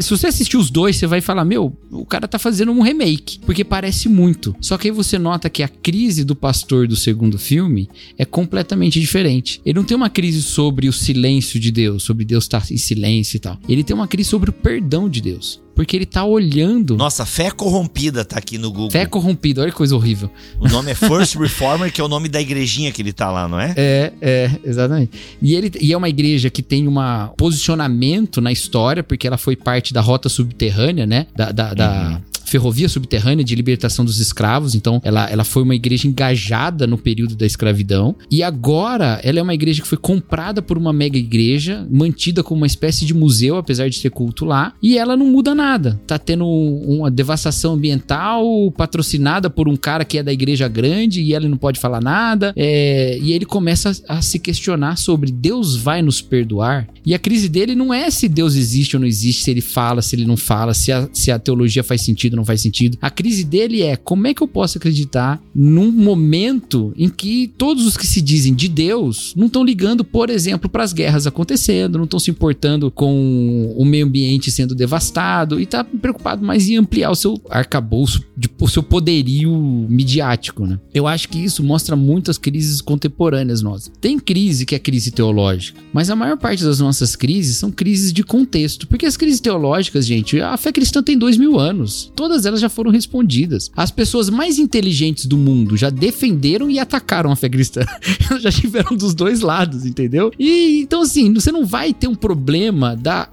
se 0.00 0.10
você 0.10 0.26
assistir 0.26 0.56
os 0.56 0.70
dois, 0.70 0.96
você 0.96 1.06
vai 1.06 1.20
falar: 1.20 1.44
Meu, 1.44 1.76
o 1.90 2.04
cara 2.04 2.28
tá 2.28 2.38
fazendo 2.38 2.72
um 2.72 2.82
remake. 2.82 3.38
Porque 3.40 3.64
parece 3.64 4.08
muito. 4.08 4.54
Só 4.60 4.76
que 4.76 4.88
aí 4.88 4.94
você 4.94 5.18
nota 5.18 5.50
que 5.50 5.62
a 5.62 5.68
crise 5.68 6.24
do 6.24 6.34
pastor 6.34 6.86
do 6.86 6.96
segundo 6.96 7.38
filme 7.38 7.88
é 8.18 8.24
completamente 8.24 9.00
diferente. 9.00 9.60
Ele 9.64 9.78
não 9.78 9.84
tem 9.84 9.96
uma 9.96 10.10
crise 10.10 10.42
sobre 10.42 10.88
o 10.88 10.92
silêncio 10.92 11.58
de 11.58 11.70
Deus, 11.70 12.02
sobre 12.02 12.24
Deus 12.24 12.44
estar 12.44 12.64
em 12.70 12.76
silêncio 12.76 13.36
e 13.36 13.40
tal. 13.40 13.58
Ele 13.68 13.84
tem 13.84 13.94
uma 13.94 14.08
crise 14.08 14.28
sobre 14.30 14.50
o 14.50 14.52
perdão 14.52 15.08
de 15.08 15.20
Deus. 15.20 15.63
Porque 15.74 15.96
ele 15.96 16.06
tá 16.06 16.24
olhando. 16.24 16.96
Nossa, 16.96 17.26
Fé 17.26 17.50
Corrompida 17.50 18.24
tá 18.24 18.38
aqui 18.38 18.58
no 18.58 18.70
Google. 18.70 18.90
Fé 18.90 19.06
Corrompida, 19.06 19.62
olha 19.62 19.70
que 19.70 19.76
coisa 19.76 19.94
horrível. 19.96 20.30
O 20.60 20.68
nome 20.68 20.92
é 20.92 20.94
First 20.94 21.36
Reformer, 21.36 21.92
que 21.92 22.00
é 22.00 22.04
o 22.04 22.08
nome 22.08 22.28
da 22.28 22.40
igrejinha 22.40 22.92
que 22.92 23.02
ele 23.02 23.12
tá 23.12 23.30
lá, 23.30 23.48
não 23.48 23.60
é? 23.60 23.74
É, 23.86 24.12
é, 24.20 24.50
exatamente. 24.64 25.12
E, 25.42 25.54
ele, 25.54 25.70
e 25.80 25.92
é 25.92 25.96
uma 25.96 26.08
igreja 26.08 26.48
que 26.48 26.62
tem 26.62 26.88
um 26.88 26.94
posicionamento 27.36 28.40
na 28.40 28.50
história, 28.50 29.02
porque 29.02 29.26
ela 29.26 29.36
foi 29.36 29.56
parte 29.56 29.92
da 29.92 30.00
rota 30.00 30.28
subterrânea, 30.28 31.06
né? 31.06 31.26
Da, 31.36 31.52
da, 31.52 31.72
uhum. 31.72 32.20
Ferrovia 32.44 32.88
subterrânea 32.88 33.44
de 33.44 33.54
libertação 33.54 34.04
dos 34.04 34.20
escravos. 34.20 34.74
Então, 34.74 35.00
ela, 35.04 35.28
ela 35.30 35.44
foi 35.44 35.62
uma 35.62 35.74
igreja 35.74 36.06
engajada 36.06 36.86
no 36.86 36.98
período 36.98 37.34
da 37.34 37.46
escravidão. 37.46 38.16
E 38.30 38.42
agora, 38.42 39.20
ela 39.22 39.38
é 39.38 39.42
uma 39.42 39.54
igreja 39.54 39.82
que 39.82 39.88
foi 39.88 39.98
comprada 39.98 40.62
por 40.62 40.78
uma 40.78 40.92
mega 40.92 41.18
igreja, 41.18 41.86
mantida 41.90 42.42
como 42.42 42.60
uma 42.60 42.66
espécie 42.66 43.04
de 43.04 43.14
museu, 43.14 43.56
apesar 43.56 43.88
de 43.88 44.00
ter 44.00 44.10
culto 44.10 44.44
lá. 44.44 44.74
E 44.82 44.98
ela 44.98 45.16
não 45.16 45.26
muda 45.26 45.54
nada. 45.54 46.00
Tá 46.06 46.18
tendo 46.18 46.46
uma 46.46 47.10
devastação 47.10 47.74
ambiental 47.74 48.44
patrocinada 48.76 49.48
por 49.48 49.68
um 49.68 49.76
cara 49.76 50.04
que 50.04 50.18
é 50.18 50.22
da 50.22 50.32
igreja 50.32 50.68
grande 50.68 51.22
e 51.22 51.34
ela 51.34 51.48
não 51.48 51.56
pode 51.56 51.80
falar 51.80 52.00
nada. 52.00 52.52
É, 52.56 53.18
e 53.20 53.32
ele 53.32 53.44
começa 53.44 53.92
a 54.08 54.22
se 54.22 54.38
questionar 54.38 54.96
sobre 54.96 55.30
Deus 55.30 55.76
vai 55.76 56.02
nos 56.02 56.20
perdoar. 56.20 56.88
E 57.04 57.14
a 57.14 57.18
crise 57.18 57.48
dele 57.48 57.74
não 57.74 57.92
é 57.92 58.10
se 58.10 58.28
Deus 58.28 58.54
existe 58.54 58.96
ou 58.96 59.00
não 59.00 59.06
existe, 59.06 59.44
se 59.44 59.50
ele 59.50 59.60
fala, 59.60 60.00
se 60.00 60.16
ele 60.16 60.24
não 60.24 60.36
fala, 60.36 60.72
se 60.72 60.90
a, 60.90 61.08
se 61.12 61.30
a 61.30 61.38
teologia 61.38 61.84
faz 61.84 62.02
sentido 62.02 62.33
sentido, 62.34 62.36
não 62.36 62.44
faz 62.44 62.60
sentido. 62.60 62.98
A 63.00 63.10
crise 63.10 63.44
dele 63.44 63.82
é 63.82 63.96
como 63.96 64.26
é 64.26 64.34
que 64.34 64.42
eu 64.42 64.48
posso 64.48 64.78
acreditar 64.78 65.40
num 65.54 65.90
momento 65.90 66.92
em 66.96 67.08
que 67.08 67.52
todos 67.56 67.86
os 67.86 67.96
que 67.96 68.06
se 68.06 68.20
dizem 68.20 68.54
de 68.54 68.68
Deus 68.68 69.32
não 69.36 69.46
estão 69.46 69.64
ligando, 69.64 70.04
por 70.04 70.28
exemplo, 70.28 70.68
para 70.68 70.82
as 70.82 70.92
guerras 70.92 71.26
acontecendo, 71.26 71.98
não 71.98 72.04
estão 72.04 72.18
se 72.18 72.30
importando 72.30 72.90
com 72.90 73.74
o 73.76 73.84
meio 73.84 74.06
ambiente 74.06 74.50
sendo 74.50 74.74
devastado 74.74 75.60
e 75.60 75.66
tá 75.66 75.84
preocupado 75.84 76.44
mais 76.44 76.68
em 76.68 76.76
ampliar 76.76 77.10
o 77.10 77.14
seu 77.14 77.40
arcabouço, 77.48 78.22
o 78.60 78.68
seu 78.68 78.82
poderio 78.82 79.52
midiático, 79.88 80.66
né? 80.66 80.78
Eu 80.92 81.06
acho 81.06 81.28
que 81.28 81.38
isso 81.38 81.62
mostra 81.62 81.94
muitas 81.94 82.38
crises 82.38 82.80
contemporâneas 82.80 83.62
nossas. 83.62 83.92
Tem 84.00 84.18
crise 84.18 84.66
que 84.66 84.74
é 84.74 84.78
crise 84.78 85.10
teológica, 85.10 85.80
mas 85.92 86.10
a 86.10 86.16
maior 86.16 86.36
parte 86.36 86.64
das 86.64 86.80
nossas 86.80 87.14
crises 87.14 87.56
são 87.56 87.70
crises 87.70 88.12
de 88.12 88.22
contexto, 88.22 88.86
porque 88.86 89.06
as 89.06 89.16
crises 89.16 89.40
teológicas, 89.40 90.06
gente, 90.06 90.40
a 90.40 90.56
fé 90.56 90.72
cristã 90.72 91.02
tem 91.02 91.16
dois 91.16 91.36
mil 91.36 91.58
anos 91.58 92.10
todas 92.24 92.46
elas 92.46 92.58
já 92.58 92.70
foram 92.70 92.90
respondidas. 92.90 93.70
As 93.76 93.90
pessoas 93.90 94.30
mais 94.30 94.58
inteligentes 94.58 95.26
do 95.26 95.36
mundo 95.36 95.76
já 95.76 95.90
defenderam 95.90 96.70
e 96.70 96.78
atacaram 96.78 97.30
a 97.30 97.36
fé 97.36 97.50
cristã. 97.50 97.82
Elas 98.30 98.42
já 98.42 98.50
tiveram 98.50 98.96
dos 98.96 99.12
dois 99.12 99.42
lados, 99.42 99.84
entendeu? 99.84 100.32
E 100.38 100.80
então, 100.80 101.02
assim, 101.02 101.34
você 101.34 101.52
não 101.52 101.66
vai 101.66 101.92
ter 101.92 102.08
um 102.08 102.14
problema 102.14 102.96
da 102.96 103.28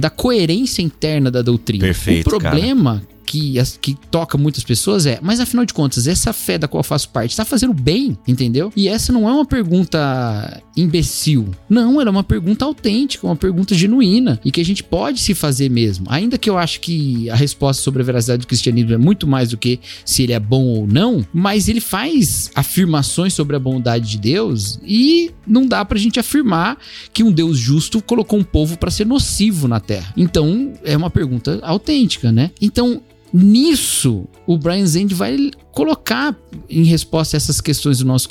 da, 0.00 0.10
coerência 0.10 0.82
interna 0.82 1.30
da 1.30 1.40
doutrina. 1.42 1.84
Perfeito. 1.84 2.26
O 2.26 2.30
problema 2.30 2.94
cara 2.94 3.15
que, 3.26 3.54
que 3.80 3.94
toca 4.10 4.38
muitas 4.38 4.64
pessoas 4.64 5.04
é, 5.04 5.18
mas 5.20 5.40
afinal 5.40 5.66
de 5.66 5.74
contas, 5.74 6.06
essa 6.06 6.32
fé 6.32 6.56
da 6.56 6.68
qual 6.68 6.80
eu 6.80 6.84
faço 6.84 7.08
parte 7.10 7.30
está 7.32 7.44
fazendo 7.44 7.74
bem, 7.74 8.16
entendeu? 8.26 8.72
E 8.76 8.88
essa 8.88 9.12
não 9.12 9.28
é 9.28 9.32
uma 9.32 9.44
pergunta 9.44 10.62
imbecil. 10.76 11.48
Não, 11.68 12.00
ela 12.00 12.10
é 12.10 12.12
uma 12.12 12.24
pergunta 12.24 12.64
autêntica, 12.64 13.26
uma 13.26 13.36
pergunta 13.36 13.74
genuína 13.74 14.40
e 14.44 14.50
que 14.50 14.60
a 14.60 14.64
gente 14.64 14.84
pode 14.84 15.20
se 15.20 15.34
fazer 15.34 15.70
mesmo. 15.70 16.06
Ainda 16.08 16.38
que 16.38 16.48
eu 16.48 16.56
acho 16.56 16.80
que 16.80 17.28
a 17.30 17.34
resposta 17.34 17.82
sobre 17.82 18.02
a 18.02 18.04
veracidade 18.04 18.40
do 18.42 18.46
cristianismo 18.46 18.92
é 18.92 18.98
muito 18.98 19.26
mais 19.26 19.50
do 19.50 19.56
que 19.56 19.80
se 20.04 20.22
ele 20.22 20.32
é 20.32 20.40
bom 20.40 20.64
ou 20.64 20.86
não, 20.86 21.26
mas 21.32 21.68
ele 21.68 21.80
faz 21.80 22.50
afirmações 22.54 23.34
sobre 23.34 23.56
a 23.56 23.58
bondade 23.58 24.10
de 24.10 24.18
Deus 24.18 24.78
e 24.84 25.30
não 25.46 25.66
dá 25.66 25.84
pra 25.84 25.98
gente 25.98 26.20
afirmar 26.20 26.78
que 27.12 27.22
um 27.22 27.32
Deus 27.32 27.58
justo 27.58 28.02
colocou 28.02 28.38
um 28.38 28.44
povo 28.44 28.78
para 28.78 28.90
ser 28.90 29.06
nocivo 29.06 29.66
na 29.66 29.80
terra. 29.80 30.12
Então, 30.16 30.72
é 30.84 30.96
uma 30.96 31.10
pergunta 31.10 31.58
autêntica, 31.62 32.30
né? 32.30 32.50
Então, 32.60 33.02
nisso, 33.32 34.26
o 34.46 34.56
Brian 34.56 34.86
Zend 34.86 35.14
vai 35.14 35.50
colocar 35.76 36.34
em 36.70 36.84
resposta 36.84 37.36
a 37.36 37.38
essas 37.38 37.60
questões 37.60 37.98
do 37.98 38.06
nosso, 38.06 38.30